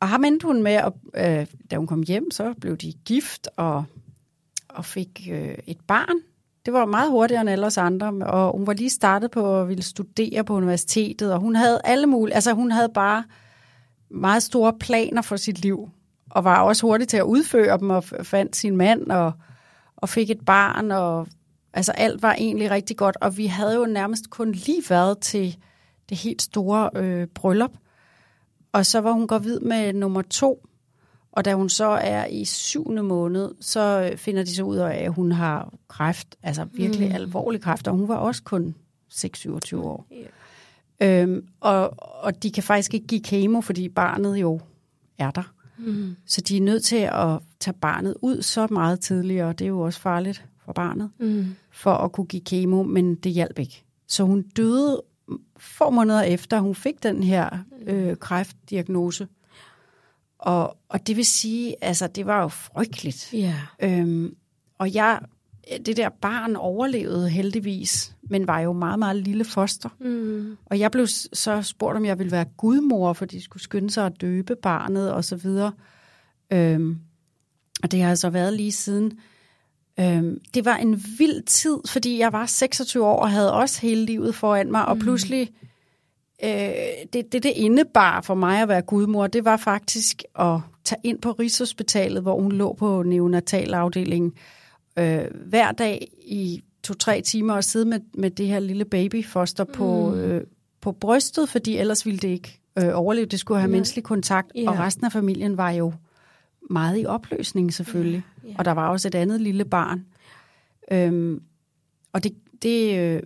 og 0.00 0.08
ham 0.08 0.24
endte 0.24 0.46
hun 0.46 0.62
med, 0.62 0.72
at, 0.72 0.92
øh, 1.14 1.46
da 1.70 1.76
hun 1.76 1.86
kom 1.86 2.02
hjem, 2.02 2.30
så 2.30 2.54
blev 2.60 2.76
de 2.76 2.92
gift 3.04 3.48
og, 3.56 3.84
og 4.68 4.84
fik 4.84 5.28
øh, 5.32 5.54
et 5.66 5.78
barn. 5.86 6.16
Det 6.64 6.72
var 6.72 6.84
meget 6.84 7.10
hurtigere 7.10 7.40
end 7.40 7.50
alle 7.50 7.66
os 7.66 7.78
andre, 7.78 8.26
og 8.26 8.52
hun 8.52 8.66
var 8.66 8.72
lige 8.72 8.90
startet 8.90 9.30
på 9.30 9.60
at 9.60 9.68
ville 9.68 9.82
studere 9.82 10.44
på 10.44 10.54
universitetet, 10.54 11.32
og 11.32 11.40
hun 11.40 11.56
havde 11.56 11.80
alle 11.84 12.06
mulige, 12.06 12.34
altså 12.34 12.52
hun 12.52 12.70
havde 12.70 12.88
bare 12.88 13.24
meget 14.10 14.42
store 14.42 14.72
planer 14.80 15.22
for 15.22 15.36
sit 15.36 15.58
liv, 15.58 15.88
og 16.30 16.44
var 16.44 16.62
også 16.62 16.86
hurtig 16.86 17.08
til 17.08 17.16
at 17.16 17.22
udføre 17.22 17.78
dem, 17.78 17.90
og 17.90 18.04
fandt 18.04 18.56
sin 18.56 18.76
mand, 18.76 19.10
og, 19.10 19.32
og 19.96 20.08
fik 20.08 20.30
et 20.30 20.44
barn, 20.46 20.90
og 20.90 21.26
altså 21.72 21.92
alt 21.92 22.22
var 22.22 22.32
egentlig 22.32 22.70
rigtig 22.70 22.96
godt, 22.96 23.16
og 23.20 23.36
vi 23.36 23.46
havde 23.46 23.74
jo 23.74 23.86
nærmest 23.86 24.30
kun 24.30 24.52
lige 24.52 24.82
været 24.88 25.18
til 25.18 25.56
det 26.08 26.18
helt 26.18 26.42
store 26.42 26.90
øh, 26.96 27.26
bryllup, 27.26 27.72
og 28.72 28.86
så 28.86 29.00
var 29.00 29.12
hun 29.12 29.26
gravid 29.26 29.60
med 29.60 29.92
nummer 29.92 30.22
to, 30.22 30.66
og 31.36 31.44
da 31.44 31.54
hun 31.54 31.68
så 31.68 31.84
er 31.86 32.26
i 32.26 32.44
syvende 32.44 33.02
måned, 33.02 33.50
så 33.60 34.10
øh, 34.10 34.18
finder 34.18 34.44
de 34.44 34.54
så 34.54 34.62
ud 34.62 34.76
af, 34.76 35.04
at 35.04 35.12
hun 35.12 35.32
har 35.32 35.74
kræft, 35.88 36.36
altså 36.42 36.66
virkelig 36.72 37.08
mm. 37.08 37.14
alvorlig 37.14 37.60
kræft, 37.60 37.88
og 37.88 37.94
hun 37.94 38.08
var 38.08 38.16
også 38.16 38.42
kun 38.42 38.74
6-27 39.14 39.76
år. 39.76 40.06
Yeah. 40.12 41.22
Øhm, 41.22 41.46
og, 41.60 41.94
og 41.98 42.42
de 42.42 42.50
kan 42.50 42.62
faktisk 42.62 42.94
ikke 42.94 43.06
give 43.06 43.20
kemo, 43.20 43.60
fordi 43.60 43.88
barnet 43.88 44.36
jo 44.36 44.60
er 45.18 45.30
der. 45.30 45.52
Mm. 45.78 46.16
Så 46.26 46.40
de 46.40 46.56
er 46.56 46.60
nødt 46.60 46.84
til 46.84 46.96
at 47.12 47.38
tage 47.60 47.74
barnet 47.74 48.14
ud 48.22 48.42
så 48.42 48.66
meget 48.70 49.00
tidligere, 49.00 49.48
og 49.48 49.58
det 49.58 49.64
er 49.64 49.68
jo 49.68 49.80
også 49.80 50.00
farligt 50.00 50.44
for 50.64 50.72
barnet, 50.72 51.10
mm. 51.18 51.46
for 51.70 51.94
at 51.94 52.12
kunne 52.12 52.26
give 52.26 52.42
kemo, 52.42 52.82
men 52.82 53.14
det 53.14 53.32
hjalp 53.32 53.58
ikke. 53.58 53.84
Så 54.06 54.24
hun 54.24 54.42
døde 54.42 55.02
få 55.56 55.90
måneder 55.90 56.22
efter, 56.22 56.60
hun 56.60 56.74
fik 56.74 57.02
den 57.02 57.22
her 57.22 57.48
øh, 57.86 58.16
kræftdiagnose. 58.16 59.28
Og, 60.44 60.76
og 60.88 61.06
det 61.06 61.16
vil 61.16 61.26
sige, 61.26 61.76
altså 61.80 62.06
det 62.06 62.26
var 62.26 62.42
jo 62.42 62.48
frygteligt. 62.48 63.30
Ja. 63.32 63.54
Øhm, 63.82 64.36
og 64.78 64.94
jeg, 64.94 65.20
det 65.86 65.96
der 65.96 66.08
barn 66.08 66.56
overlevede 66.56 67.30
heldigvis, 67.30 68.14
men 68.22 68.46
var 68.46 68.60
jo 68.60 68.72
meget, 68.72 68.98
meget 68.98 69.16
lille 69.16 69.44
foster. 69.44 69.88
Mm. 70.00 70.56
Og 70.66 70.78
jeg 70.78 70.90
blev 70.90 71.06
så 71.32 71.62
spurgt, 71.62 71.96
om 71.96 72.04
jeg 72.04 72.18
ville 72.18 72.32
være 72.32 72.44
gudmor, 72.44 73.12
for 73.12 73.24
de 73.24 73.42
skulle 73.42 73.62
skynde 73.62 73.90
sig 73.90 74.06
at 74.06 74.20
døbe 74.20 74.56
barnet 74.56 75.12
og 75.12 75.24
så 75.24 75.36
videre. 75.36 75.72
Øhm, 76.52 76.98
og 77.82 77.90
det 77.90 78.00
har 78.00 78.08
jeg 78.08 78.18
så 78.18 78.30
været 78.30 78.52
lige 78.52 78.72
siden. 78.72 79.18
Øhm, 80.00 80.40
det 80.54 80.64
var 80.64 80.76
en 80.76 81.04
vild 81.18 81.42
tid, 81.42 81.76
fordi 81.88 82.18
jeg 82.18 82.32
var 82.32 82.46
26 82.46 83.06
år 83.06 83.20
og 83.20 83.30
havde 83.30 83.52
også 83.52 83.80
hele 83.80 84.04
livet 84.04 84.34
foran 84.34 84.70
mig, 84.70 84.86
og 84.86 84.98
pludselig 84.98 85.50
øh, 86.44 86.50
det, 87.12 87.32
det, 87.32 87.42
det 87.42 87.52
indebar 87.56 88.20
for 88.20 88.34
mig 88.34 88.62
at 88.62 88.68
være 88.68 88.82
gudmor, 88.82 89.26
det 89.26 89.44
var 89.44 89.56
faktisk 89.56 90.22
at 90.38 90.60
tage 90.84 91.00
ind 91.04 91.18
på 91.18 91.32
Rigshospitalet, 91.32 92.22
hvor 92.22 92.40
hun 92.40 92.52
lå 92.52 92.72
på 92.72 93.02
neonatalafdelingen 93.02 94.32
øh, 94.98 95.24
hver 95.46 95.72
dag 95.72 96.08
i 96.26 96.62
to-tre 96.82 97.20
timer 97.20 97.54
og 97.54 97.64
sidde 97.64 97.84
med, 97.86 98.00
med 98.14 98.30
det 98.30 98.46
her 98.46 98.58
lille 98.60 98.84
babyfoster 98.84 99.64
på, 99.64 100.14
øh, 100.14 100.42
på 100.80 100.92
brystet, 100.92 101.48
fordi 101.48 101.76
ellers 101.76 102.06
ville 102.06 102.18
det 102.18 102.28
ikke 102.28 102.60
øh, 102.78 102.88
overleve. 102.94 103.26
Det 103.26 103.40
skulle 103.40 103.60
have 103.60 103.70
menneskelig 103.70 104.04
kontakt, 104.04 104.52
Ja. 104.54 104.70
og 104.70 104.78
resten 104.78 105.04
af 105.06 105.12
familien 105.12 105.56
var 105.56 105.70
jo 105.70 105.92
meget 106.70 107.02
i 107.02 107.06
opløsning 107.06 107.74
selvfølgelig. 107.74 108.22
Ja, 108.44 108.48
ja. 108.48 108.54
Og 108.58 108.64
der 108.64 108.72
var 108.72 108.88
også 108.88 109.08
et 109.08 109.14
andet 109.14 109.40
lille 109.40 109.64
barn. 109.64 110.04
Øhm, 110.90 111.42
og 112.12 112.24
det, 112.24 112.32
det, 112.62 112.98
øh, 112.98 113.22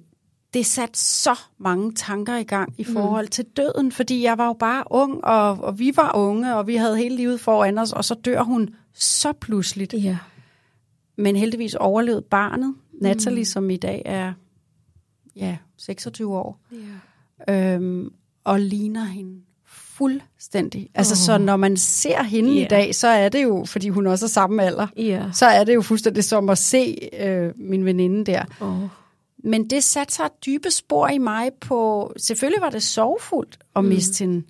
det 0.55 0.67
satte 0.67 0.99
så 0.99 1.39
mange 1.59 1.93
tanker 1.93 2.37
i 2.37 2.43
gang 2.43 2.75
i 2.79 2.85
forhold 2.85 3.25
mm. 3.27 3.31
til 3.31 3.45
døden, 3.45 3.93
fordi 3.93 4.23
jeg 4.23 4.39
var 4.39 4.47
jo 4.47 4.53
bare 4.53 4.85
ung, 4.91 5.25
og, 5.25 5.51
og 5.51 5.79
vi 5.79 5.93
var 5.97 6.17
unge, 6.17 6.57
og 6.57 6.67
vi 6.67 6.77
havde 6.77 6.97
hele 6.97 7.17
livet 7.17 7.41
foran 7.41 7.79
os, 7.79 7.93
og 7.93 8.05
så 8.05 8.15
dør 8.15 8.43
hun 8.43 8.69
så 8.95 9.33
pludseligt. 9.33 9.95
Ja. 9.95 10.19
Men 11.17 11.37
heldigvis 11.37 11.75
overlevede 11.75 12.23
barnet, 12.23 12.75
Natalie, 13.03 13.41
mm. 13.41 13.45
som 13.45 13.71
i 13.71 13.77
dag 13.77 14.03
er 14.05 14.33
ja, 15.37 15.57
26 15.77 16.37
år, 16.37 16.61
Ja. 17.49 17.75
øhm, 17.75 18.11
og 18.45 18.61
ligner 18.61 19.05
hende 19.05 19.41
fuldstændig. 19.67 20.91
Altså, 20.95 21.13
oh. 21.15 21.17
så 21.17 21.39
når 21.45 21.57
man 21.57 21.77
ser 21.77 22.23
hende 22.23 22.55
Ja. 22.55 22.65
i 22.65 22.69
dag, 22.69 22.95
så 22.95 23.09
er 23.09 23.29
det 23.29 23.43
jo, 23.43 23.65
fordi 23.65 23.89
hun 23.89 24.07
også 24.07 24.27
er 24.27 24.29
samme 24.29 24.63
alder, 24.63 24.87
Ja. 24.97 25.25
så 25.33 25.47
er 25.47 25.65
det 25.65 25.75
jo 25.75 25.83
fuldstændig 25.83 26.25
som 26.25 26.49
at 26.49 26.59
se 26.59 27.09
øh, 27.21 27.53
min 27.57 27.85
veninde 27.85 28.33
der. 28.33 28.45
Oh. 28.61 28.89
Men 29.45 29.71
det 29.71 29.85
satte 29.85 30.15
sig 30.15 30.29
dybe 30.47 30.71
spor 30.71 31.09
i 31.09 31.19
mig 31.19 31.51
på... 31.61 32.13
Selvfølgelig 32.17 32.63
var 32.63 32.71
det 32.71 32.83
sorgfuldt 32.83 33.59
at 33.77 33.85
miste 33.85 34.25
hende. 34.25 34.43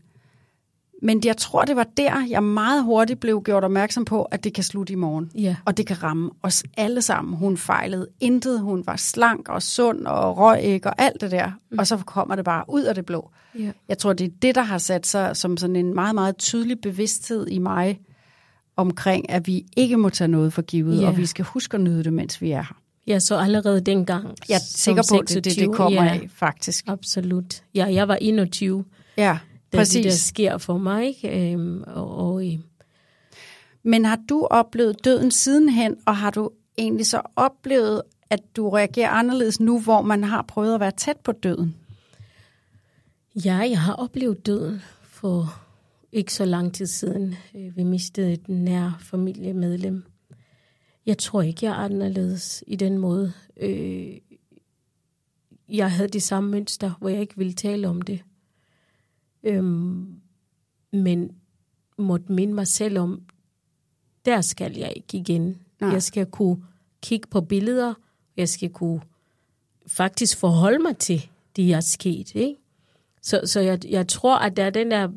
Men 1.03 1.23
jeg 1.25 1.37
tror, 1.37 1.65
det 1.65 1.77
var 1.77 1.87
der, 1.97 2.27
jeg 2.31 2.43
meget 2.43 2.85
hurtigt 2.85 3.21
blev 3.21 3.43
gjort 3.43 3.65
opmærksom 3.65 4.05
på, 4.05 4.23
at 4.23 4.45
det 4.45 4.55
kan 4.55 4.65
slutte 4.65 4.93
i 4.93 4.97
morgen. 4.97 5.31
Ja. 5.35 5.57
Og 5.65 5.77
det 5.77 5.87
kan 5.87 6.03
ramme 6.03 6.31
os 6.43 6.65
alle 6.77 7.03
sammen. 7.03 7.35
Hun 7.37 7.57
fejlede 7.57 8.07
intet. 8.21 8.61
Hun 8.61 8.87
var 8.87 8.97
slank 8.97 9.49
og 9.49 9.63
sund 9.63 10.07
og 10.07 10.37
røg 10.39 10.61
ikke 10.63 10.89
og 10.89 10.95
alt 10.99 11.21
det 11.21 11.31
der. 11.31 11.51
Mm. 11.71 11.79
Og 11.79 11.87
så 11.87 11.97
kommer 11.97 12.37
det 12.37 12.45
bare 12.45 12.65
ud 12.69 12.83
af 12.83 12.95
det 12.95 13.07
blå. 13.07 13.31
Ja. 13.59 13.73
Jeg 13.89 13.99
tror, 13.99 14.13
det 14.13 14.25
er 14.25 14.31
det, 14.43 14.55
der 14.55 14.63
har 14.63 14.79
sat 14.79 15.07
sig 15.07 15.37
som 15.37 15.57
sådan 15.57 15.77
en 15.77 15.95
meget, 15.95 16.15
meget 16.15 16.37
tydelig 16.37 16.81
bevidsthed 16.81 17.47
i 17.49 17.59
mig 17.59 18.01
omkring, 18.77 19.31
at 19.31 19.47
vi 19.47 19.67
ikke 19.77 19.97
må 19.97 20.09
tage 20.09 20.29
noget 20.29 20.53
for 20.53 20.63
givet, 20.63 21.01
Ja. 21.01 21.09
og 21.09 21.17
vi 21.17 21.27
skal 21.27 21.45
huske 21.45 21.75
at 21.75 21.81
nyde 21.81 22.05
det, 22.05 22.13
mens 22.13 22.43
vi 22.43 22.51
er 22.51 22.63
her. 22.63 22.77
Ja, 23.09 23.19
så 23.19 23.37
allerede 23.37 23.81
dengang. 23.81 24.35
Jeg 24.49 24.55
er 24.55 24.59
sikker 24.61 25.03
på, 25.11 25.19
at 25.19 25.29
det, 25.29 25.45
det, 25.45 25.57
det 25.57 25.73
kommer 25.73 26.05
ja, 26.05 26.11
af, 26.11 26.29
faktisk. 26.35 26.85
Absolut. 26.89 27.63
Ja, 27.75 27.85
jeg 27.95 28.09
var 28.09 28.15
21, 28.17 28.85
Ja, 29.17 29.39
da 29.73 29.77
præcis. 29.77 29.95
det 29.95 30.05
der 30.05 30.11
sker 30.11 30.59
for 30.59 30.79
mig. 30.79 31.07
Ikke? 31.07 31.53
Øhm, 31.53 31.83
og, 31.87 32.17
og, 32.17 32.47
øh, 32.47 32.59
Men 33.83 34.05
har 34.05 34.19
du 34.29 34.47
oplevet 34.51 35.05
døden 35.05 35.31
sidenhen, 35.31 35.97
og 36.07 36.17
har 36.17 36.31
du 36.31 36.51
egentlig 36.79 37.07
så 37.07 37.21
oplevet, 37.37 38.03
at 38.31 38.41
du 38.57 38.71
reagerer 38.71 39.11
anderledes 39.11 39.61
nu, 39.61 39.81
hvor 39.81 40.03
man 40.03 40.25
har 40.25 40.43
prøvet 40.43 40.75
at 40.75 40.81
være 40.81 40.93
tæt 40.97 41.17
på 41.25 41.33
døden? 41.33 41.75
ja, 43.45 43.57
jeg 43.57 43.81
har 43.81 43.93
oplevet 43.93 44.47
døden 44.47 44.83
for 45.03 45.61
ikke 46.13 46.35
så 46.35 46.45
lang 46.45 46.75
tid 46.75 46.87
siden. 46.87 47.35
Øh, 47.55 47.77
Vi 47.77 47.83
mistede 47.83 48.33
et 48.33 48.49
nær 48.49 48.99
familiemedlem. 49.01 50.05
Jeg 51.09 51.19
tror 51.19 51.43
ikke, 51.43 51.67
jeg 51.67 51.71
er 51.71 51.77
anderledes 51.77 52.65
i 52.67 52.77
den 52.77 52.99
måde. 52.99 53.33
Øh, 53.57 54.17
jeg 55.69 55.93
havde 55.93 56.09
det 56.09 56.23
samme 56.23 56.51
mønster, 56.51 56.93
hvor 56.99 57.09
jeg 57.09 57.21
ikke 57.21 57.37
ville 57.37 57.53
tale 57.53 57.89
om 57.89 58.03
det. 58.03 58.23
Øhm, 59.43 60.21
men 60.93 61.31
måtte 61.99 62.33
minde 62.33 62.55
mig 62.55 62.67
selv 62.67 62.99
om, 62.99 63.23
der 64.25 64.41
skal 64.41 64.77
jeg 64.77 64.93
ikke 64.97 65.19
igen. 65.19 65.63
Nej. 65.81 65.91
Jeg 65.91 66.03
skal 66.03 66.27
kunne 66.27 66.65
kigge 67.03 67.29
på 67.29 67.41
billeder. 67.41 67.95
Jeg 68.37 68.49
skal 68.49 68.71
kunne 68.71 69.01
faktisk 69.87 70.39
forholde 70.39 70.79
mig 70.79 70.97
til 70.97 71.31
det, 71.57 71.69
der 71.69 71.77
er 71.77 71.81
sket. 71.81 72.35
Ikke? 72.35 72.57
Så, 73.23 73.41
så 73.45 73.61
jeg, 73.61 73.85
jeg 73.85 74.09
tror, 74.09 74.39
at 74.39 74.57
der 74.57 74.65
er 74.65 74.71
den 74.71 74.91
der 74.91 75.09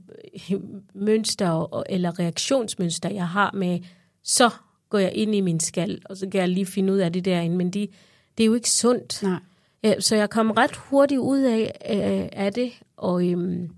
øh, 0.51 0.61
mønster 0.93 1.83
eller 1.89 2.19
reaktionsmønster, 2.19 3.09
jeg 3.09 3.27
har 3.27 3.51
med, 3.53 3.79
så 4.23 4.49
går 4.91 4.99
jeg 4.99 5.13
ind 5.13 5.35
i 5.35 5.41
min 5.41 5.59
skal, 5.59 6.01
og 6.05 6.17
så 6.17 6.29
kan 6.29 6.41
jeg 6.41 6.49
lige 6.49 6.65
finde 6.65 6.93
ud 6.93 6.97
af 6.97 7.13
det 7.13 7.25
derinde. 7.25 7.57
Men 7.57 7.69
de, 7.69 7.87
det 8.37 8.43
er 8.43 8.47
jo 8.47 8.53
ikke 8.53 8.69
sundt. 8.69 9.23
Nej. 9.23 9.39
Ja, 9.83 9.99
så 9.99 10.15
jeg 10.15 10.29
kom 10.29 10.51
ret 10.51 10.75
hurtigt 10.75 11.19
ud 11.19 11.39
af, 11.39 11.61
øh, 11.89 12.29
af 12.45 12.53
det, 12.53 12.71
og 12.97 13.29
øhm, 13.29 13.69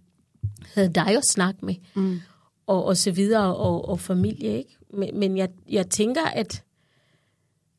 havde 0.74 0.94
dig 0.94 1.18
at 1.18 1.26
snakke 1.26 1.66
med, 1.66 1.76
mm. 1.96 2.20
og, 2.68 2.86
og 2.86 2.98
så 2.98 3.12
videre, 3.12 3.56
og, 3.56 3.90
og 3.90 4.00
familie, 4.00 4.58
ikke? 4.58 4.78
Men, 4.94 5.20
men 5.20 5.38
jeg, 5.38 5.50
jeg 5.70 5.90
tænker, 5.90 6.26
at, 6.26 6.64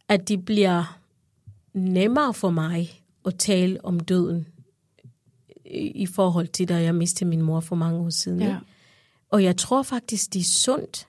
at 0.08 0.28
det 0.28 0.44
bliver 0.44 0.98
nemmere 1.72 2.34
for 2.34 2.50
mig 2.50 3.02
at 3.26 3.34
tale 3.38 3.84
om 3.84 4.00
døden, 4.00 4.46
i, 5.64 5.90
i 5.90 6.06
forhold 6.06 6.48
til, 6.48 6.68
da 6.68 6.82
jeg 6.82 6.94
mistede 6.94 7.30
min 7.30 7.42
mor 7.42 7.60
for 7.60 7.76
mange 7.76 8.00
år 8.00 8.10
siden. 8.10 8.40
Ja. 8.40 8.46
Ikke? 8.46 8.58
Og 9.30 9.44
jeg 9.44 9.56
tror 9.56 9.82
faktisk, 9.82 10.32
det 10.32 10.40
er 10.40 10.44
sundt. 10.44 11.06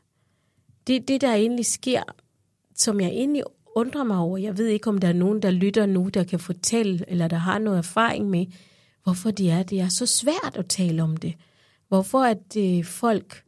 Det, 0.88 1.08
det, 1.08 1.22
der 1.22 1.34
egentlig 1.34 1.66
sker, 1.66 2.04
som 2.76 3.00
jeg 3.02 3.10
egentlig 3.10 3.44
undrer 3.76 4.04
mig 4.04 4.18
over, 4.18 4.38
jeg 4.38 4.58
ved 4.58 4.68
ikke, 4.68 4.88
om 4.90 4.98
der 4.98 5.08
er 5.08 5.14
nogen, 5.14 5.42
der 5.42 5.52
lytter 5.52 5.86
nu, 5.86 6.10
der 6.14 6.24
kan 6.24 6.40
fortælle, 6.40 7.06
eller 7.08 7.28
der 7.28 7.38
har 7.38 7.60
noget 7.60 7.78
erfaring 7.78 8.30
med, 8.30 8.46
hvorfor 9.04 9.32
det 9.32 9.52
er, 9.52 9.64
det 9.64 9.80
er 9.80 9.88
så 9.88 10.06
svært 10.06 10.56
at 10.56 10.68
tale 10.68 11.04
om 11.04 11.18
det. 11.18 11.34
Hvorfor 11.88 12.22
at 12.22 12.58
øh, 12.58 12.86
folk 12.86 13.44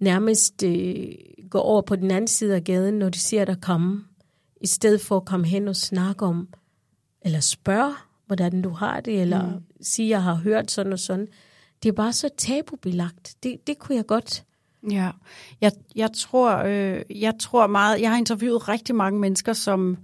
nærmest 0.00 0.62
øh, 0.62 1.14
går 1.50 1.60
over 1.60 1.82
på 1.82 1.96
den 1.96 2.10
anden 2.10 2.28
side 2.28 2.54
af 2.54 2.64
gaden, 2.64 2.94
når 2.94 3.08
de 3.08 3.18
ser 3.18 3.44
der 3.44 3.54
komme, 3.54 4.04
i 4.60 4.66
stedet 4.66 5.00
for 5.00 5.16
at 5.16 5.24
komme 5.24 5.46
hen 5.46 5.68
og 5.68 5.76
snakke 5.76 6.24
om, 6.24 6.48
eller 7.22 7.40
spørge, 7.40 7.94
hvordan 8.26 8.62
du 8.62 8.70
har 8.70 9.00
det, 9.00 9.20
eller 9.20 9.50
mm. 9.50 9.62
sige, 9.80 10.08
jeg 10.08 10.22
har 10.22 10.34
hørt 10.34 10.70
sådan 10.70 10.92
og 10.92 10.98
sådan. 10.98 11.28
Det 11.82 11.88
er 11.88 11.92
bare 11.92 12.12
så 12.12 12.28
tabubelagt. 12.36 13.36
Det, 13.42 13.66
det 13.66 13.78
kunne 13.78 13.96
jeg 13.96 14.06
godt. 14.06 14.44
Ja, 14.90 15.10
jeg, 15.60 15.72
jeg, 15.96 16.10
tror, 16.16 16.56
øh, 16.56 17.02
jeg 17.10 17.34
tror 17.40 17.66
meget, 17.66 18.00
jeg 18.00 18.10
har 18.10 18.18
interviewet 18.18 18.68
rigtig 18.68 18.94
mange 18.94 19.20
mennesker, 19.20 19.52
som 19.52 19.96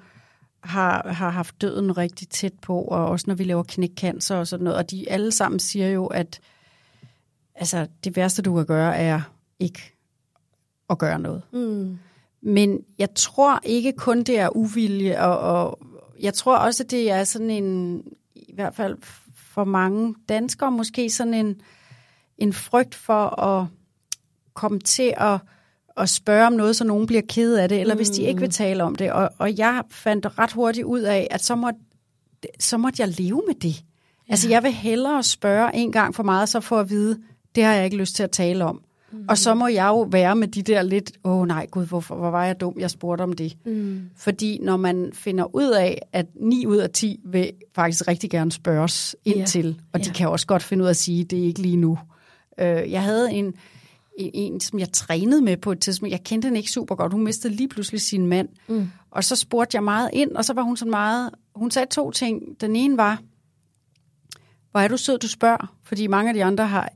har, 0.61 1.09
har 1.09 1.31
haft 1.31 1.61
døden 1.61 1.99
rigtig 1.99 2.29
tæt 2.29 2.53
på, 2.63 2.81
og 2.83 3.07
også 3.07 3.25
når 3.29 3.35
vi 3.35 3.45
laver 3.45 3.63
knækcancer 3.63 4.37
og 4.37 4.47
sådan 4.47 4.65
noget, 4.65 4.79
og 4.79 4.91
de 4.91 5.11
alle 5.11 5.33
sammen 5.33 5.59
siger 5.59 5.89
jo, 5.89 6.07
at 6.07 6.41
altså, 7.55 7.87
det 8.05 8.17
værste, 8.17 8.43
du 8.43 8.55
kan 8.55 8.67
gøre, 8.67 8.97
er 8.97 9.21
ikke 9.59 9.93
at 10.91 10.99
gøre 10.99 11.19
noget. 11.19 11.43
Mm. 11.53 11.99
Men 12.41 12.85
jeg 12.99 13.09
tror 13.15 13.61
ikke 13.63 13.93
kun, 13.93 14.23
det 14.23 14.39
er 14.39 14.57
uvilje, 14.57 15.23
og, 15.25 15.39
og 15.39 15.81
jeg 16.21 16.35
tror 16.35 16.57
også, 16.57 16.83
at 16.83 16.91
det 16.91 17.11
er 17.11 17.25
sådan 17.25 17.51
en, 17.51 18.03
i 18.35 18.55
hvert 18.55 18.75
fald 18.75 18.97
for 19.35 19.65
mange 19.65 20.15
danskere, 20.29 20.71
måske 20.71 21.11
sådan 21.11 21.35
en, 21.35 21.61
en 22.39 22.53
frygt 22.53 22.95
for 22.95 23.43
at 23.43 23.67
komme 24.55 24.79
til 24.79 25.15
at, 25.17 25.39
at 25.97 26.09
spørge 26.09 26.47
om 26.47 26.53
noget, 26.53 26.77
så 26.77 26.85
nogen 26.85 27.07
bliver 27.07 27.23
ked 27.29 27.55
af 27.55 27.69
det, 27.69 27.81
eller 27.81 27.95
mm. 27.95 27.99
hvis 27.99 28.11
de 28.11 28.23
ikke 28.23 28.41
vil 28.41 28.51
tale 28.51 28.85
om 28.85 28.95
det. 28.95 29.13
Og, 29.13 29.31
og 29.39 29.59
jeg 29.59 29.83
fandt 29.91 30.39
ret 30.39 30.53
hurtigt 30.53 30.85
ud 30.85 31.01
af, 31.01 31.29
at 31.31 31.45
så 31.45 31.55
måtte, 31.55 31.79
så 32.61 32.77
måtte 32.79 33.03
jeg 33.03 33.09
leve 33.19 33.43
med 33.47 33.55
det. 33.55 33.75
Ja. 34.29 34.33
Altså 34.33 34.49
jeg 34.49 34.63
vil 34.63 34.73
hellere 34.73 35.23
spørge 35.23 35.75
en 35.75 35.93
gang 35.93 36.15
for 36.15 36.23
meget, 36.23 36.49
så 36.49 36.61
få 36.61 36.79
at 36.79 36.91
vide, 36.91 37.19
det 37.55 37.65
har 37.65 37.73
jeg 37.75 37.85
ikke 37.85 37.97
lyst 37.97 38.15
til 38.17 38.23
at 38.23 38.31
tale 38.31 38.65
om. 38.65 38.83
Mm. 39.13 39.25
Og 39.29 39.39
så 39.39 39.55
må 39.55 39.67
jeg 39.69 39.87
jo 39.87 40.01
være 40.01 40.37
med 40.37 40.49
de 40.49 40.63
der 40.63 40.83
lidt, 40.83 41.13
åh 41.25 41.39
oh, 41.41 41.47
nej 41.47 41.67
gud, 41.71 41.87
hvorfor, 41.87 42.15
hvor 42.15 42.31
var 42.31 42.45
jeg 42.45 42.61
dum, 42.61 42.75
jeg 42.79 42.91
spurgte 42.91 43.23
om 43.23 43.33
det. 43.33 43.57
Mm. 43.67 44.03
Fordi 44.17 44.59
når 44.63 44.77
man 44.77 45.11
finder 45.15 45.55
ud 45.55 45.71
af, 45.71 45.99
at 46.13 46.27
9 46.35 46.67
ud 46.67 46.77
af 46.77 46.91
10 46.91 47.21
vil 47.25 47.51
faktisk 47.75 48.09
rigtig 48.09 48.31
gerne 48.31 48.53
spørges 48.53 49.17
ind 49.25 49.37
Ja. 49.39 49.45
til, 49.45 49.81
og 49.93 50.01
de 50.01 50.07
Ja. 50.09 50.13
kan 50.13 50.29
også 50.29 50.47
godt 50.47 50.63
finde 50.63 50.83
ud 50.83 50.87
af 50.87 50.91
at 50.91 50.97
sige, 50.97 51.25
det 51.25 51.39
er 51.39 51.45
ikke 51.45 51.63
lige 51.63 51.77
nu. 51.77 51.99
Øh, 52.59 52.91
jeg 52.93 53.03
havde 53.03 53.33
en, 53.33 53.55
en, 54.19 54.31
en, 54.35 54.61
som 54.61 54.79
jeg 54.79 54.93
trænede 54.93 55.43
med 55.43 55.57
på 55.57 55.73
et 55.73 55.81
tidspunkt. 55.81 56.13
Jeg 56.13 56.25
kendte 56.25 56.47
hende 56.47 56.59
ikke 56.59 56.71
super 56.71 56.95
godt. 56.95 57.13
Hun 57.13 57.25
mistede 57.25 57.55
lige 57.55 57.69
pludselig 57.69 58.01
sin 58.01 58.27
mand. 58.27 58.49
Mm. 58.69 58.89
Og 59.11 59.25
så 59.25 59.37
spurgte 59.37 59.75
jeg 59.77 59.85
meget 59.85 60.11
ind, 60.13 60.31
og 60.33 60.45
så 60.45 60.53
var 60.53 60.63
hun 60.63 60.77
så 60.77 60.85
meget... 60.87 61.31
Hun 61.55 61.71
sagde 61.71 61.87
to 61.91 62.11
ting. 62.11 62.43
Den 62.61 62.77
ene 62.77 62.97
var, 62.97 63.21
hvor 64.71 64.81
er 64.81 64.89
du 64.89 64.97
sød, 64.97 65.19
du 65.19 65.29
spørger. 65.29 65.75
Fordi 65.85 66.07
mange 66.07 66.29
af 66.29 66.35
de 66.35 66.45
andre 66.45 66.67
har, 66.67 66.89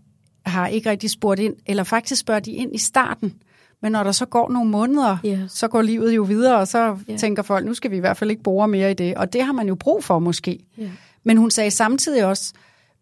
har 0.46 0.66
ikke 0.66 0.90
rigtig 0.90 1.10
spurgt 1.10 1.40
ind, 1.40 1.54
eller 1.66 1.84
faktisk 1.84 2.20
spørger 2.20 2.40
de 2.40 2.52
ind 2.52 2.74
i 2.74 2.78
starten. 2.78 3.34
Men 3.82 3.92
når 3.92 4.02
der 4.02 4.12
så 4.12 4.26
går 4.26 4.50
nogle 4.50 4.70
måneder, 4.70 5.16
Ja. 5.24 5.40
så 5.48 5.68
går 5.68 5.82
livet 5.82 6.16
jo 6.16 6.22
videre, 6.22 6.56
og 6.58 6.68
så 6.68 6.98
Ja. 7.08 7.16
tænker 7.16 7.42
folk, 7.42 7.66
nu 7.66 7.74
skal 7.74 7.90
vi 7.90 7.96
i 7.96 8.00
hvert 8.00 8.16
fald 8.16 8.30
ikke 8.30 8.42
bore 8.42 8.68
mere 8.68 8.90
i 8.90 8.94
det. 8.94 9.14
Og 9.14 9.32
det 9.32 9.42
har 9.44 9.52
man 9.52 9.68
jo 9.68 9.74
brug 9.74 10.04
for 10.04 10.18
måske. 10.18 10.58
Ja. 10.78 10.90
Men 11.24 11.36
hun 11.36 11.50
sagde 11.50 11.70
samtidig 11.70 12.26
også, 12.26 12.52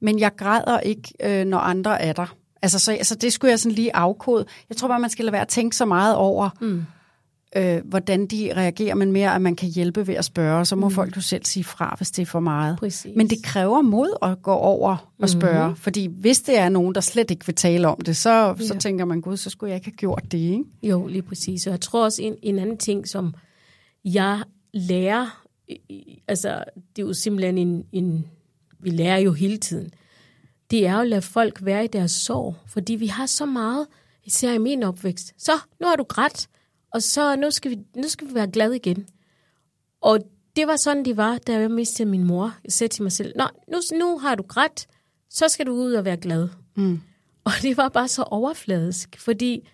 men 0.00 0.18
jeg 0.18 0.30
græder 0.36 0.80
ikke, 0.80 1.12
øh, 1.22 1.44
når 1.44 1.58
andre 1.58 2.02
er 2.02 2.12
der. 2.12 2.34
Altså, 2.62 2.78
så, 2.78 2.98
så 3.02 3.14
det 3.14 3.32
skulle 3.32 3.50
jeg 3.50 3.58
sådan 3.58 3.74
lige 3.74 3.96
afkode. 3.96 4.44
Jeg 4.68 4.76
tror 4.76 4.88
bare, 4.88 5.00
man 5.00 5.10
skal 5.10 5.24
lade 5.24 5.32
være 5.32 5.42
at 5.42 5.48
tænke 5.48 5.76
så 5.76 5.84
meget 5.84 6.16
over, 6.16 6.50
mm. 6.60 6.84
øh, 7.56 7.80
hvordan 7.84 8.26
de 8.26 8.52
reagerer, 8.56 8.94
men 8.94 9.12
mere, 9.12 9.34
at 9.34 9.42
man 9.42 9.56
kan 9.56 9.68
hjælpe 9.68 10.06
ved 10.06 10.14
at 10.14 10.24
spørge. 10.24 10.64
Så 10.64 10.76
må 10.76 10.88
mm. 10.88 10.94
folk 10.94 11.16
jo 11.16 11.20
selv 11.20 11.44
sige 11.44 11.64
fra, 11.64 11.94
hvis 11.96 12.10
det 12.10 12.22
er 12.22 12.26
for 12.26 12.40
meget. 12.40 12.78
Præcis. 12.78 13.12
Men 13.16 13.30
det 13.30 13.38
kræver 13.44 13.82
mod 13.82 14.16
at 14.22 14.42
gå 14.42 14.52
over 14.52 15.12
og 15.18 15.28
spørge. 15.28 15.66
Mm-hmm. 15.66 15.76
Fordi 15.76 16.06
hvis 16.06 16.40
det 16.40 16.58
er 16.58 16.68
nogen, 16.68 16.94
der 16.94 17.00
slet 17.00 17.30
ikke 17.30 17.46
vil 17.46 17.54
tale 17.54 17.88
om 17.88 18.00
det, 18.00 18.16
så, 18.16 18.30
ja. 18.30 18.66
så 18.66 18.78
tænker 18.78 19.04
man, 19.04 19.20
gud, 19.20 19.36
så 19.36 19.50
skulle 19.50 19.70
jeg 19.70 19.76
ikke 19.76 19.86
have 19.86 19.96
gjort 19.96 20.22
det, 20.30 20.38
ikke? 20.38 20.64
Jo, 20.82 21.06
lige 21.06 21.22
præcis. 21.22 21.66
Og 21.66 21.70
jeg 21.70 21.80
tror 21.80 22.04
også 22.04 22.22
en, 22.22 22.34
en 22.42 22.58
anden 22.58 22.78
ting, 22.78 23.08
som 23.08 23.34
jeg 24.04 24.42
lærer, 24.74 25.44
altså 26.28 26.64
det 26.96 27.02
er 27.02 27.06
jo 27.06 27.12
simpelthen 27.12 27.58
en, 27.58 27.84
en, 27.92 28.24
vi 28.80 28.90
lærer 28.90 29.18
jo 29.18 29.32
hele 29.32 29.56
tiden, 29.56 29.90
det 30.72 30.86
er 30.86 30.96
at 30.96 31.08
lade 31.08 31.22
folk 31.22 31.64
være 31.64 31.84
i 31.84 31.88
deres 31.88 32.12
sorg, 32.12 32.56
fordi 32.66 32.94
vi 32.94 33.06
har 33.06 33.26
så 33.26 33.46
meget, 33.46 33.86
især 34.24 34.52
i 34.52 34.58
min 34.58 34.82
opvækst, 34.82 35.34
så 35.38 35.52
nu 35.80 35.86
har 35.86 35.96
du 35.96 36.02
grædt, 36.02 36.48
og 36.92 37.02
så 37.02 37.36
nu 37.36 37.50
skal 37.50 37.70
vi, 37.70 37.78
nu 37.96 38.08
skal 38.08 38.28
vi 38.28 38.34
være 38.34 38.50
glade 38.50 38.76
igen. 38.76 39.06
Og 40.00 40.18
det 40.56 40.66
var 40.66 40.76
sådan, 40.76 41.04
det 41.04 41.16
var, 41.16 41.38
da 41.38 41.52
jeg 41.52 41.70
mistede 41.70 42.08
min 42.08 42.24
mor. 42.24 42.54
Jeg 42.64 42.72
sagde 42.72 42.92
til 42.92 43.02
mig 43.02 43.12
selv, 43.12 43.32
Nå, 43.36 43.44
nu, 43.68 43.98
nu 43.98 44.18
har 44.18 44.34
du 44.34 44.42
grædt, 44.42 44.86
så 45.30 45.48
skal 45.48 45.66
du 45.66 45.72
ud 45.72 45.92
og 45.92 46.04
være 46.04 46.16
glad. 46.16 46.48
Mm. 46.76 47.00
Og 47.44 47.52
det 47.62 47.76
var 47.76 47.88
bare 47.88 48.08
så 48.08 48.22
overfladisk, 48.22 49.20
fordi 49.20 49.68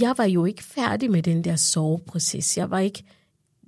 jeg 0.00 0.14
var 0.16 0.24
jo 0.24 0.44
ikke 0.44 0.64
færdig 0.64 1.10
med 1.10 1.22
den 1.22 1.44
der 1.44 1.56
soveproces. 1.56 2.58
Jeg 2.58 2.70
var 2.70 2.78
ikke, 2.78 3.04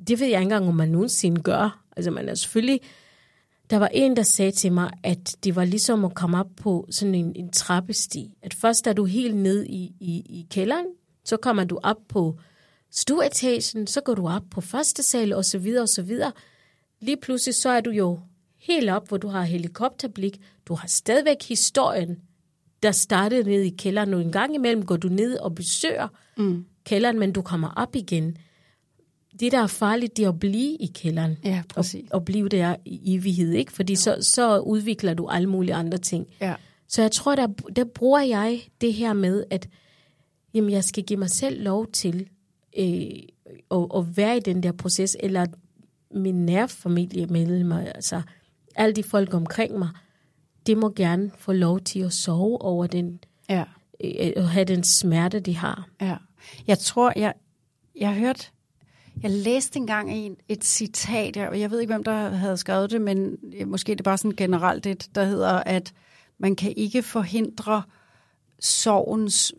det 0.09 0.21
ved 0.21 0.27
jeg 0.27 0.41
ikke 0.41 0.43
engang, 0.43 0.69
om 0.69 0.75
man 0.75 0.89
nogensinde 0.89 1.43
gør. 1.43 1.85
Altså 1.97 2.11
man 2.11 2.29
er 2.29 2.35
selvfølgelig, 2.35 2.81
der 3.75 3.79
var 3.79 3.91
en, 3.93 4.17
der 4.17 4.23
sagde 4.23 4.51
til 4.51 4.73
mig, 4.73 4.91
at 5.03 5.37
det 5.45 5.57
var 5.57 5.65
ligesom 5.65 6.05
at 6.05 6.15
komme 6.15 6.39
op 6.39 6.51
på 6.57 6.87
sådan 6.91 7.15
en, 7.15 7.33
en 7.37 7.51
trappesti. 7.51 8.31
At 8.43 8.55
først 8.55 8.87
er 8.87 8.93
du 8.93 9.05
helt 9.05 9.37
ned 9.37 9.65
i, 9.65 9.93
i, 10.01 10.13
i 10.29 10.47
kælderen, 10.51 10.87
så 11.25 11.37
kommer 11.37 11.65
du 11.65 11.79
op 11.83 11.97
på 12.09 12.39
stueetagen, 12.91 13.87
så 13.87 14.01
går 14.01 14.15
du 14.15 14.29
op 14.29 14.43
på 14.51 14.61
første 14.61 15.03
sal 15.03 15.33
og 15.33 15.45
så 15.45 15.59
videre 15.59 15.83
og 15.83 15.89
så 15.89 16.03
videre. 16.03 16.33
Lige 17.01 17.17
pludselig 17.17 17.55
så 17.55 17.69
er 17.69 17.81
du 17.81 17.91
jo 17.91 18.19
helt 18.59 18.91
op, 18.91 19.09
hvor 19.09 19.17
du 19.17 19.29
har 19.29 19.43
helikopterblik. 19.43 20.41
Du 20.69 20.75
har 20.75 20.89
stadigvæk 20.89 21.43
historien, 21.49 22.17
der 22.83 22.93
startede 22.93 23.51
ned 23.51 23.63
i 23.63 23.77
kælderen. 23.79 24.15
Og 24.15 24.21
en 24.21 24.33
gang 24.33 24.55
imellem 24.55 24.87
går 24.87 24.97
du 24.97 25.09
ned 25.09 25.39
og 25.39 25.55
besøger 25.55 26.09
mm. 26.37 26.65
kælderen, 26.85 27.19
men 27.19 27.33
du 27.33 27.43
kommer 27.43 27.71
op 27.77 27.97
igen. 27.97 28.37
Det, 29.41 29.53
der 29.53 29.59
er 29.63 29.67
farligt, 29.67 30.17
det 30.17 30.25
er 30.25 30.29
at 30.29 30.39
blive 30.41 30.77
i 30.77 30.87
kælderen. 30.95 31.37
Ja, 31.45 31.59
og, 31.69 31.75
præcis. 31.75 32.11
og 32.11 32.25
blive 32.25 32.49
der 32.49 32.77
i 32.85 33.15
evighed, 33.17 33.53
ikke? 33.53 33.73
Fordi 33.73 33.95
så, 33.95 34.17
så 34.35 34.59
udvikler 34.59 35.15
du 35.15 35.27
alle 35.29 35.49
mulige 35.49 35.75
andre 35.75 35.99
ting. 35.99 36.27
Ja. 36.41 36.55
Så 36.89 37.03
jeg 37.03 37.13
tror, 37.13 37.35
der, 37.37 37.47
der 37.77 37.85
bruger 37.85 38.21
jeg 38.21 38.61
det 38.81 38.93
her 38.95 39.13
med, 39.13 39.45
at 39.51 39.69
jamen, 40.55 40.71
jeg 40.71 40.85
skal 40.85 41.05
give 41.05 41.19
mig 41.19 41.31
selv 41.31 41.63
lov 41.63 41.87
til 41.93 42.29
øh, 42.79 42.87
at, 43.71 43.87
at 43.97 44.17
være 44.17 44.37
i 44.37 44.41
den 44.41 44.63
der 44.63 44.73
proces, 44.73 45.17
eller 45.21 45.47
min 46.15 46.47
nærfamilie 46.47 47.27
mellem 47.27 47.67
mig, 47.67 47.93
altså 47.95 48.23
alle 48.77 48.95
de 48.95 49.03
folk 49.03 49.35
omkring 49.35 49.79
mig, 49.79 49.89
det 50.67 50.79
må 50.79 50.93
gerne 50.97 51.31
få 51.39 51.53
lov 51.53 51.81
til 51.81 52.01
at 52.01 52.13
sove 52.13 52.63
over 52.63 52.87
den, 52.87 53.21
Ja. 53.49 53.65
øh, 54.05 54.33
at 54.37 54.49
have 54.49 54.65
den 54.65 54.85
smerte, 54.85 55.41
de 55.41 55.57
har. 55.57 55.89
Ja. 56.01 56.17
Jeg 56.67 56.79
tror, 56.79 57.13
jeg, 57.17 57.33
jeg 58.01 58.09
har 58.09 58.19
hørt, 58.19 58.51
jeg 59.23 59.31
læste 59.31 59.77
engang 59.79 60.13
en, 60.13 60.37
et 60.49 60.65
citat, 60.65 61.37
jeg, 61.37 61.61
jeg 61.61 61.71
ved 61.71 61.81
ikke, 61.81 61.93
hvem 61.93 62.05
der 62.05 62.29
havde 62.29 62.57
skrevet 62.57 62.91
det, 62.91 63.01
men 63.01 63.37
måske 63.67 63.93
det 63.93 64.01
er 64.01 64.05
bare 64.05 64.19
sådan 64.19 64.37
generelt 64.37 64.87
et, 64.87 65.09
der 65.15 65.25
hedder, 65.25 65.53
at 65.53 65.93
man 66.39 66.57
kan 66.57 66.73
ikke 66.77 67.03
forhindre 67.03 67.83
sorgens 68.61 69.53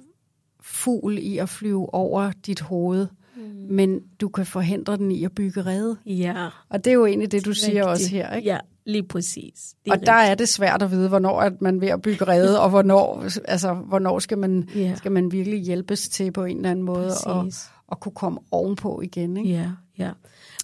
fugl 0.62 1.18
i 1.18 1.38
at 1.38 1.50
flyve 1.50 1.94
over 1.94 2.32
dit 2.46 2.62
hoved, 2.62 3.08
mm. 3.36 3.42
men 3.70 4.00
du 4.22 4.30
kan 4.30 4.46
forhindre 4.46 4.98
den 4.98 5.12
i 5.12 5.24
at 5.24 5.32
bygge 5.36 5.62
rede. 5.62 5.98
Ja, 6.06 6.48
Og 6.70 6.86
det 6.86 6.92
er 6.92 6.96
jo 6.96 7.06
egentlig 7.06 7.32
det, 7.32 7.46
du 7.46 7.54
siger 7.54 7.70
rigtigt. 7.74 7.88
også 7.90 8.10
her, 8.10 8.34
ikke? 8.36 8.50
Ja, 8.50 8.58
lige 8.86 9.04
præcis. 9.04 9.74
Det 9.86 9.94
Og 9.94 10.06
der 10.06 10.12
er 10.14 10.36
det 10.36 10.50
svært 10.50 10.82
at 10.82 10.92
vide, 10.92 11.10
hvornår 11.10 11.42
er 11.42 11.50
man 11.62 11.82
ved 11.82 11.88
at 11.88 12.02
bygge 12.02 12.28
rede, 12.28 12.62
og 12.62 12.70
hvornår, 12.70 13.26
altså, 13.46 13.74
hvornår 13.74 14.20
skal, 14.20 14.38
man, 14.38 14.70
Ja. 14.76 14.96
skal 14.96 15.12
man 15.12 15.32
virkelig 15.32 15.60
hjælpes 15.60 16.10
til 16.10 16.32
på 16.32 16.44
en 16.44 16.58
eller 16.58 16.72
anden 16.72 16.86
måde 16.86 17.06
at, 17.08 17.18
Præcis. 17.26 17.70
At 17.92 18.00
kunne 18.00 18.16
komme 18.16 18.40
ovenpå 18.52 19.02
igen. 19.02 19.38
Ikke? 19.38 19.50
Ja, 19.50 19.72
ja. 19.98 20.12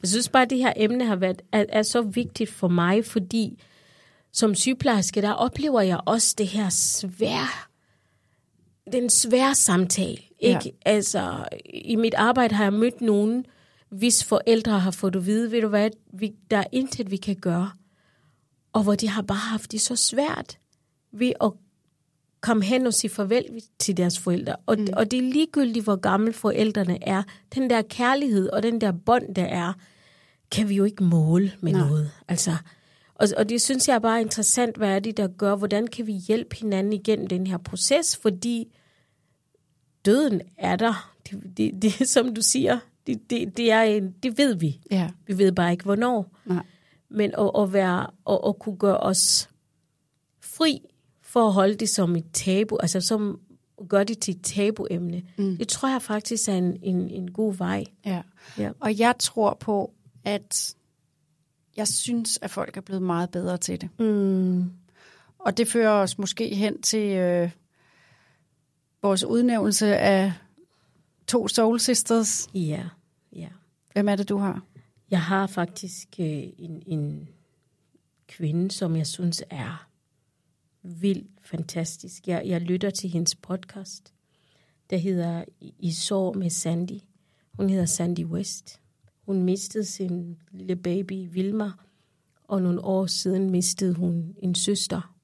Jeg 0.02 0.10
synes 0.10 0.30
bare, 0.30 0.44
at 0.44 0.50
det 0.50 0.58
her 0.58 0.74
emne 0.76 1.06
har 1.06 1.16
været, 1.16 1.42
er, 1.52 1.66
er 1.70 1.84
så 1.84 2.02
vigtigt 2.02 2.50
for 2.50 2.68
mig, 2.68 3.06
fordi 3.06 3.62
som 4.32 4.56
sygeplejerske, 4.56 5.22
der 5.22 5.32
oplever 5.32 5.82
jeg 5.82 6.00
også 6.06 6.36
det 6.38 6.48
her 6.48 6.70
svære, 6.70 7.48
den 8.92 9.10
svære 9.10 9.56
samtale. 9.56 10.18
Ikke? 10.40 10.72
Altså, 10.86 11.46
i 11.74 11.96
mit 11.96 12.14
arbejde 12.14 12.56
har 12.56 12.64
jeg 12.64 12.74
mødt 12.74 13.02
nogen, 13.02 13.46
hvis 13.90 14.24
forældre 14.24 14.80
har 14.80 14.92
fået 14.92 15.16
at 15.16 15.26
vide, 15.26 15.52
ved 15.52 15.62
du 15.62 15.68
hvad, 15.68 15.90
vi, 16.14 16.34
der 16.52 16.58
er 16.58 16.64
intet, 16.72 17.12
vi 17.12 17.18
kan 17.18 17.36
gøre. 17.36 17.72
Og 18.74 18.84
hvor 18.84 18.96
de 18.96 19.10
har 19.10 19.22
bare 19.22 19.38
haft 19.38 19.72
det 19.72 19.82
så 19.82 19.96
svært 19.96 20.58
ved 21.12 21.34
at 21.42 21.52
komme 22.42 22.64
hen 22.64 22.88
og 22.88 22.94
sige 22.94 23.12
farvel 23.12 23.46
til 23.80 23.98
deres 23.98 24.20
forældre. 24.20 24.56
Og, 24.66 24.80
mm. 24.80 24.88
og 24.94 25.12
det 25.12 25.18
er 25.18 25.32
ligegyldigt, 25.34 25.84
hvor 25.84 25.96
gamle 25.96 26.34
forældrene 26.34 27.08
er. 27.08 27.24
Den 27.56 27.70
der 27.70 27.82
kærlighed 27.82 28.50
og 28.50 28.64
den 28.64 28.82
der 28.82 28.92
bånd, 28.92 29.36
der 29.36 29.44
er, 29.46 29.74
kan 30.52 30.70
vi 30.70 30.76
jo 30.76 30.84
ikke 30.84 31.04
måle 31.04 31.52
med. 31.62 31.72
Nej. 31.72 31.88
noget. 31.88 32.12
Altså, 32.28 32.56
og, 33.16 33.28
og 33.38 33.50
det 33.50 33.62
synes 33.62 33.88
jeg 33.88 33.96
er 33.96 34.00
bare 34.00 34.22
interessant, 34.22 34.78
hvad 34.78 34.96
er 34.96 35.00
det, 35.00 35.18
der 35.18 35.28
gør, 35.28 35.56
hvordan 35.56 35.88
kan 35.88 36.08
vi 36.08 36.14
hjælpe 36.14 36.56
hinanden 36.56 36.94
igennem 36.94 37.28
den 37.28 37.48
her 37.48 37.58
proces, 37.58 38.18
fordi 38.18 38.68
døden 40.06 40.42
er 40.58 40.76
der. 40.76 41.14
Det, 41.30 41.58
det, 41.58 41.82
det 41.82 42.10
som 42.10 42.34
du 42.36 42.42
siger, 42.42 42.80
det, 43.08 43.30
det, 43.30 43.58
det, 43.58 43.72
er 43.72 43.82
en, 43.82 44.16
det 44.24 44.38
ved 44.38 44.56
vi. 44.56 44.82
Ja. 44.92 45.10
Vi 45.28 45.38
ved 45.38 45.52
bare 45.52 45.72
ikke, 45.72 45.84
hvornår. 45.84 46.38
Nej. 46.46 46.64
Men 47.10 47.32
at, 47.38 47.52
at, 47.58 47.74
være, 47.74 48.08
at, 48.30 48.40
at 48.48 48.60
kunne 48.60 48.78
gøre 48.78 48.98
os 48.98 49.50
fri 50.42 50.82
for 51.32 51.48
at 51.48 51.54
holde 51.54 51.76
det 51.76 51.90
som 51.90 52.16
et 52.16 52.26
tabu, 52.34 52.78
altså 52.78 53.02
som 53.02 53.40
gøre 53.90 54.04
det 54.04 54.20
til 54.20 54.36
et 54.36 54.42
tabuemne, 54.42 55.24
mm. 55.38 55.58
det 55.58 55.68
tror 55.68 55.90
jeg 55.90 56.02
faktisk 56.02 56.50
er 56.50 56.54
en, 56.54 56.78
en, 56.82 57.10
en 57.10 57.32
god 57.32 57.54
vej. 57.54 57.84
Ja. 58.06 58.22
Ja. 58.58 58.72
Og 58.80 59.00
jeg 59.00 59.16
tror 59.20 59.58
på, 59.60 59.94
at 60.24 60.76
jeg 61.78 61.88
synes, 61.88 62.40
at 62.42 62.50
folk 62.50 62.78
er 62.78 62.82
blevet 62.82 63.02
meget 63.02 63.30
bedre 63.30 63.58
til 63.58 63.82
det. 63.82 63.90
Mm. 64.00 64.72
Og 65.40 65.58
det 65.58 65.68
fører 65.68 65.92
os 65.92 66.18
måske 66.18 66.56
hen 66.56 66.82
til 66.82 67.18
øh, 67.18 67.52
vores 69.02 69.24
udnævnelse 69.24 69.98
af 69.98 70.34
to 71.28 71.48
Soul 71.48 71.80
Sisters. 71.80 72.50
Ja, 72.54 72.84
ja. 73.36 73.48
Hvem 73.94 74.10
er 74.10 74.16
det, 74.16 74.30
du 74.30 74.38
har? 74.38 74.64
Jeg 75.12 75.22
har 75.22 75.48
faktisk 75.48 76.08
øh, 76.20 76.44
en, 76.58 76.84
en 76.86 77.30
kvinde, 78.28 78.72
som 78.72 78.96
jeg 78.96 79.08
synes 79.08 79.44
er 79.50 79.91
vildt 80.84 81.28
fantastisk. 81.42 82.28
Jeg, 82.28 82.44
jeg 82.46 82.62
lytter 82.62 82.90
til 82.90 83.10
hendes 83.10 83.36
podcast, 83.36 84.14
der 84.90 84.98
hedder 84.98 85.44
I- 85.80 85.92
sår 85.92 86.34
med 86.34 86.50
Sandy. 86.50 87.00
Hun 87.54 87.70
hedder 87.70 87.86
Sandy 87.86 88.26
West. 88.26 88.80
Hun 89.26 89.44
mistede 89.44 89.86
sin 89.86 90.38
lille 90.52 90.76
baby 90.76 91.28
Vilma, 91.32 91.72
og 92.44 92.62
nogle 92.62 92.82
år 92.84 93.06
siden 93.06 93.50
mistede 93.50 93.94
hun 93.94 94.36
en 94.40 94.56
søster. 94.56 95.16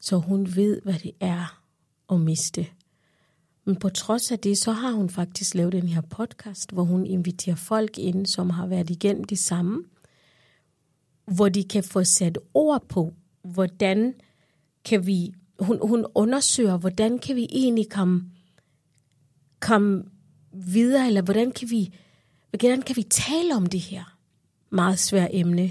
Så 0.00 0.16
hun 0.18 0.56
ved, 0.56 0.80
hvad 0.82 0.98
det 0.98 1.12
er 1.20 1.62
at 2.12 2.20
miste. 2.20 2.66
Men 3.64 3.76
på 3.76 3.88
trods 3.88 4.32
af 4.32 4.38
det, 4.38 4.58
så 4.58 4.72
har 4.72 4.92
hun 4.92 5.10
faktisk 5.10 5.54
lavet 5.54 5.72
den 5.72 5.88
her 5.88 6.00
podcast, 6.00 6.72
hvor 6.72 6.84
hun 6.84 7.06
inviterer 7.06 7.56
folk 7.56 7.98
ind, 7.98 8.26
som 8.26 8.50
har 8.50 8.66
været 8.66 8.90
igennem 8.90 9.24
det 9.24 9.38
samme, 9.38 9.84
hvor 11.34 11.48
de 11.48 11.64
kan 11.64 11.84
få 11.84 12.04
sat 12.04 12.38
ord 12.54 12.88
på, 12.88 13.14
hvordan 13.42 14.14
kan 14.86 15.06
vi, 15.06 15.34
hun, 15.58 15.78
hun 15.82 16.06
undersøger, 16.14 16.76
hvordan 16.76 17.18
kan 17.18 17.36
vi 17.36 17.46
egentlig 17.50 17.90
komme, 17.90 18.30
komme 19.60 20.04
videre, 20.52 21.06
eller 21.06 21.22
hvordan 21.22 21.52
kan 21.52 21.70
vi, 21.70 21.94
hvordan 22.50 22.82
kan 22.82 22.96
vi 22.96 23.02
tale 23.02 23.56
om 23.56 23.66
det 23.66 23.80
her 23.80 24.16
meget 24.70 24.98
svære 24.98 25.34
emne. 25.34 25.70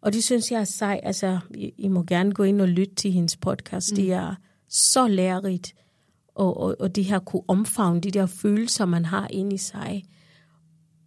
Og 0.00 0.12
det 0.12 0.24
synes 0.24 0.50
jeg 0.50 0.60
er 0.60 0.64
sej. 0.64 1.00
Altså, 1.02 1.38
I, 1.54 1.72
I 1.78 1.88
må 1.88 2.02
gerne 2.02 2.32
gå 2.32 2.42
ind 2.42 2.60
og 2.60 2.68
lytte 2.68 2.94
til 2.94 3.12
hendes 3.12 3.36
podcast. 3.36 3.92
Mm. 3.92 3.96
Det 3.96 4.12
er 4.12 4.34
så 4.68 5.08
lærerigt. 5.08 5.74
Og, 6.34 6.56
og, 6.56 6.76
og 6.80 6.96
det 6.96 7.04
her 7.04 7.18
kunne 7.18 7.42
omfavne 7.48 8.00
de 8.00 8.10
der 8.10 8.26
følelser, 8.26 8.84
man 8.84 9.04
har 9.04 9.28
inde 9.30 9.54
i 9.54 9.58
sig. 9.58 10.04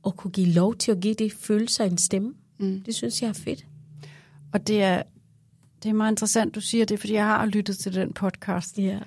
Og 0.03 0.17
kunne 0.17 0.31
give 0.31 0.47
lov 0.47 0.75
til 0.75 0.91
at 0.91 0.99
give 0.99 1.13
de 1.13 1.31
følelser 1.31 1.85
en 1.85 1.97
stemme. 1.97 2.33
Mm. 2.59 2.81
Det 2.85 2.95
synes 2.95 3.21
jeg 3.21 3.29
er 3.29 3.33
fedt. 3.33 3.65
Og 4.53 4.67
det 4.67 4.83
er, 4.83 5.03
det 5.83 5.89
er 5.89 5.93
meget 5.93 6.11
interessant, 6.11 6.55
du 6.55 6.61
siger 6.61 6.85
det, 6.85 6.99
fordi 6.99 7.13
jeg 7.13 7.25
har 7.25 7.45
lyttet 7.45 7.77
til 7.77 7.95
den 7.95 8.13
podcast. 8.13 8.77
Ja. 8.77 8.99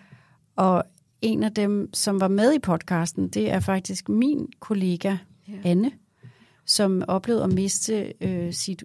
Og 0.57 0.85
en 1.21 1.43
af 1.43 1.55
dem, 1.55 1.95
som 1.95 2.21
var 2.21 2.29
med 2.29 2.55
i 2.55 2.59
podcasten, 2.59 3.29
det 3.29 3.51
er 3.51 3.61
faktisk 3.61 4.09
min 4.09 4.49
kollega, 4.61 5.17
ja. 5.49 5.55
Anne, 5.65 5.91
som 6.67 7.03
oplevede 7.09 7.45
at 7.45 7.53
miste 7.53 8.13
øh, 8.21 8.53
sit 8.53 8.85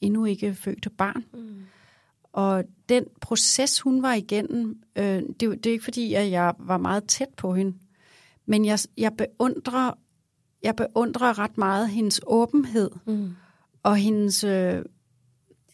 endnu 0.00 0.24
ikke 0.24 0.54
fødte 0.54 0.90
barn. 0.90 1.24
Mm. 1.34 1.62
Og 2.32 2.64
den 2.88 3.04
proces, 3.20 3.80
hun 3.80 4.02
var 4.02 4.14
igennem, 4.14 4.82
øh, 4.96 5.04
det, 5.40 5.42
er 5.42 5.50
det 5.50 5.66
er 5.66 5.72
ikke 5.72 5.84
fordi, 5.84 6.14
at 6.14 6.30
jeg 6.30 6.54
var 6.58 6.78
meget 6.78 7.04
tæt 7.04 7.28
på 7.36 7.54
hende, 7.54 7.76
men 8.46 8.64
jeg, 8.64 8.78
jeg, 8.98 9.12
beundrer, 9.18 9.92
jeg 10.62 10.76
beundrer 10.76 11.38
ret 11.38 11.58
meget 11.58 11.88
hendes 11.88 12.20
åbenhed 12.26 12.90
Mm. 13.06 13.30
og 13.82 13.96
hendes... 13.96 14.44
Øh, 14.44 14.82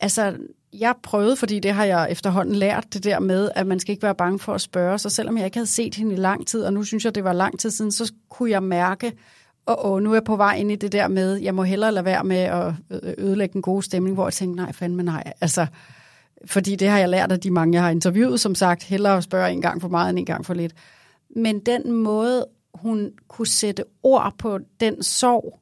altså, 0.01 0.39
jeg 0.73 0.95
prøvede, 1.03 1.37
fordi 1.37 1.61
det 1.61 1.73
har 1.73 1.85
jeg 1.85 2.09
efterhånden 2.11 2.55
lært, 2.55 2.87
det 2.95 3.05
der 3.05 3.21
med, 3.21 3.51
at 3.55 3.67
man 3.67 3.81
skal 3.81 3.93
ikke 3.93 4.03
være 4.03 4.15
bange 4.15 4.39
for 4.39 4.55
at 4.55 4.61
spørge. 4.61 4.99
Så 4.99 5.11
selvom 5.11 5.37
jeg 5.37 5.45
ikke 5.45 5.57
havde 5.57 5.67
set 5.67 5.95
hende 5.95 6.13
i 6.13 6.17
lang 6.17 6.47
tid, 6.47 6.63
og 6.63 6.73
nu 6.73 6.85
synes 6.85 7.05
jeg, 7.05 7.15
det 7.15 7.25
var 7.25 7.33
lang 7.33 7.59
tid 7.59 7.71
siden, 7.71 7.93
så 7.93 8.13
kunne 8.29 8.51
jeg 8.51 8.63
mærke, 8.63 9.13
og 9.67 9.93
åh, 9.93 10.03
nu 10.03 10.11
er 10.11 10.15
jeg 10.15 10.25
på 10.25 10.37
vej 10.37 10.57
ind 10.57 10.73
i 10.73 10.77
det 10.77 10.93
der 10.93 11.09
med, 11.09 11.37
jeg 11.37 11.55
må 11.55 11.63
hellere 11.63 11.93
lade 11.93 12.05
være 12.05 12.25
med 12.25 12.37
at 12.37 12.73
øh, 12.91 13.15
ødelægge 13.19 13.57
en 13.57 13.63
god 13.63 13.83
stemning, 13.83 14.15
hvor 14.15 14.27
jeg 14.27 14.33
tænkte, 14.33 14.63
nej, 14.63 14.73
fandme 14.73 15.03
nej. 15.03 15.33
Altså, 15.41 15.67
fordi 16.47 16.77
det 16.77 16.89
har 16.89 16.99
jeg 16.99 17.09
lært 17.09 17.33
af 17.33 17.41
de 17.41 17.51
mange, 17.51 17.75
jeg 17.75 17.83
har 17.83 17.91
interviewet, 17.91 18.41
som 18.41 18.55
sagt, 18.55 18.83
hellere 18.83 19.17
at 19.17 19.25
spørge 19.25 19.53
en 19.53 19.63
gang 19.63 19.81
for 19.81 19.89
meget 19.89 20.11
end 20.11 20.19
en 20.19 20.27
gang 20.27 20.47
for 20.47 20.55
lidt. 20.55 20.75
Men 21.37 21.61
den 21.61 21.93
måde, 21.93 22.47
hun 22.75 23.11
kunne 23.29 23.47
sætte 23.47 23.85
ord 24.03 24.35
på 24.39 24.59
den 24.81 25.03
sorg, 25.03 25.61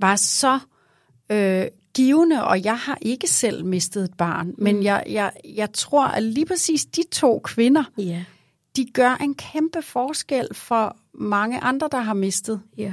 var 0.00 0.16
så 0.16 0.58
øh, 1.32 1.66
givende, 1.94 2.44
og 2.44 2.64
jeg 2.64 2.78
har 2.78 2.98
ikke 3.02 3.26
selv 3.28 3.64
mistet 3.64 4.04
et 4.04 4.14
barn, 4.18 4.54
men 4.58 4.82
jeg, 4.82 5.04
jeg, 5.08 5.32
jeg 5.44 5.72
tror, 5.72 6.06
at 6.06 6.22
lige 6.22 6.46
præcis 6.46 6.84
de 6.86 7.02
to 7.12 7.40
kvinder, 7.44 7.84
Ja. 7.98 8.24
de 8.76 8.86
gør 8.94 9.14
en 9.20 9.34
kæmpe 9.34 9.82
forskel 9.82 10.48
for 10.54 10.96
mange 11.14 11.60
andre, 11.60 11.88
der 11.92 11.98
har 12.00 12.14
mistet. 12.14 12.60
Ja. 12.78 12.92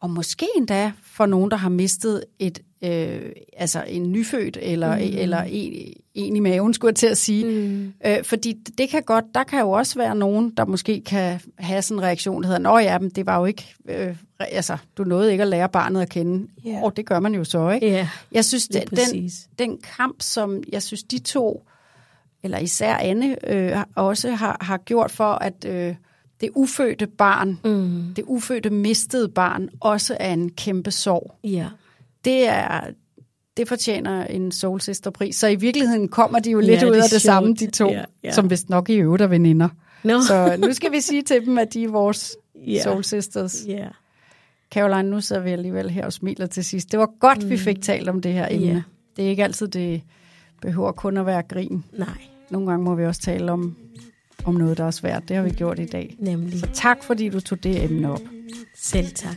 Og 0.00 0.10
måske 0.10 0.46
endda 0.56 0.92
for 1.02 1.26
nogen, 1.26 1.50
der 1.50 1.56
har 1.56 1.68
mistet 1.68 2.24
et, 2.38 2.62
øh, 2.82 3.32
altså 3.56 3.84
en 3.88 4.12
nyfødt, 4.12 4.58
eller, 4.62 4.96
mm. 4.96 5.02
eller 5.02 5.42
en, 5.42 5.92
en 6.14 6.36
i 6.36 6.40
maven, 6.40 6.74
skulle 6.74 6.90
jeg 6.90 6.96
til 6.96 7.06
at 7.06 7.18
sige. 7.18 7.44
Mm. 7.44 7.92
Øh, 8.06 8.24
fordi 8.24 8.56
det 8.78 8.88
kan 8.88 9.02
godt, 9.02 9.24
der 9.34 9.44
kan 9.44 9.60
jo 9.60 9.70
også 9.70 9.98
være 9.98 10.14
nogen, 10.14 10.52
der 10.56 10.64
måske 10.64 11.00
kan 11.00 11.40
have 11.58 11.82
sådan 11.82 11.98
en 11.98 12.02
reaktion, 12.02 12.42
der 12.42 12.48
hedder, 12.48 12.60
nå 12.60 12.78
ja, 12.78 12.98
men 12.98 13.10
det 13.10 13.26
var 13.26 13.38
jo 13.38 13.44
ikke, 13.44 13.74
øh, 13.88 14.16
altså, 14.38 14.76
du 14.96 15.04
nåede 15.04 15.32
ikke 15.32 15.42
at 15.42 15.48
lære 15.48 15.68
barnet 15.68 16.02
at 16.02 16.08
kende. 16.08 16.48
Yeah. 16.66 16.82
Og 16.82 16.96
det 16.96 17.06
gør 17.06 17.20
man 17.20 17.34
jo 17.34 17.44
så, 17.44 17.70
ikke? 17.70 17.86
Ja. 17.86 18.08
Jeg 18.32 18.44
synes, 18.44 18.68
den, 18.68 18.82
præcis. 18.88 19.48
den 19.58 19.78
kamp, 19.96 20.16
som 20.20 20.62
jeg 20.72 20.82
synes, 20.82 21.02
de 21.02 21.18
to, 21.18 21.62
eller 22.42 22.58
især 22.58 22.96
Anne, 22.96 23.52
øh, 23.54 23.76
også 23.94 24.30
har, 24.30 24.56
har 24.60 24.76
gjort 24.76 25.10
for, 25.10 25.32
at 25.32 25.64
øh, 25.68 25.94
det 26.40 26.50
ufødte 26.54 27.06
barn, 27.06 27.58
mm. 27.64 28.14
det 28.16 28.24
ufødte 28.26 28.70
mistede 28.70 29.28
barn, 29.28 29.68
også 29.80 30.16
er 30.20 30.32
en 30.32 30.50
kæmpe 30.50 30.90
sorg. 30.90 31.34
Ja. 31.44 31.66
Det 32.26 32.48
er 32.48 32.80
det 33.56 33.68
fortjener 33.68 34.24
en 34.26 34.52
Soul 34.52 34.80
Sister 34.80 35.10
pris. 35.10 35.36
Så 35.36 35.46
i 35.48 35.54
virkeligheden 35.54 36.08
kommer 36.08 36.38
de 36.38 36.50
jo 36.50 36.60
lidt 36.60 36.82
Ja, 36.82 36.86
ud 36.90 36.94
af 36.96 37.02
det 37.12 37.20
samme, 37.22 37.46
sjovt. 37.48 37.60
de 37.60 37.76
to, 37.76 37.90
Ja, 37.90 38.04
ja. 38.24 38.32
som 38.32 38.50
vist 38.50 38.68
nok 38.70 38.90
i 38.90 38.94
øvrigt 38.94 39.22
er 39.22 39.26
veninder. 39.26 39.68
Nå. 40.04 40.20
Så 40.22 40.56
nu 40.58 40.72
skal 40.72 40.92
vi 40.92 41.00
sige 41.00 41.22
til 41.22 41.46
dem, 41.46 41.58
at 41.58 41.74
de 41.74 41.84
er 41.84 41.88
vores 41.88 42.36
Ja. 42.66 42.82
Soul 42.82 43.04
Sisters. 43.04 43.64
Ja. 43.68 43.88
Caroline, 44.72 45.10
nu 45.10 45.20
sidder 45.20 45.42
vi 45.42 45.50
alligevel 45.50 45.90
her 45.90 46.04
og 46.04 46.12
smiler 46.12 46.46
til 46.46 46.64
sidst. 46.64 46.92
Det 46.92 46.98
var 46.98 47.10
godt, 47.20 47.42
mm. 47.42 47.50
vi 47.50 47.56
fik 47.56 47.82
talt 47.82 48.08
om 48.08 48.20
det 48.20 48.32
her 48.32 48.48
emne. 48.50 48.66
Ja. 48.66 48.82
Det 49.16 49.24
er 49.24 49.28
ikke 49.30 49.44
altid, 49.44 49.68
det 49.68 50.02
behøver 50.62 50.92
kun 50.92 51.16
at 51.16 51.26
være 51.26 51.42
grin. 51.42 51.84
Nej, 51.98 52.08
Nogle 52.50 52.66
gange 52.70 52.84
må 52.84 52.94
vi 52.94 53.04
også 53.04 53.20
tale 53.20 53.52
om, 53.52 53.76
om 54.44 54.54
noget, 54.54 54.78
der 54.78 54.84
er 54.84 54.90
svært. 54.90 55.22
Det 55.28 55.36
har 55.36 55.42
vi 55.44 55.50
gjort 55.50 55.78
i 55.78 55.84
dag. 55.86 56.16
nemlig. 56.18 56.60
Så 56.60 56.66
tak, 56.74 57.04
fordi 57.04 57.28
du 57.28 57.40
tog 57.40 57.62
det 57.64 57.84
emne 57.84 58.12
op. 58.12 58.20
Selv 58.76 59.06
tak. 59.14 59.36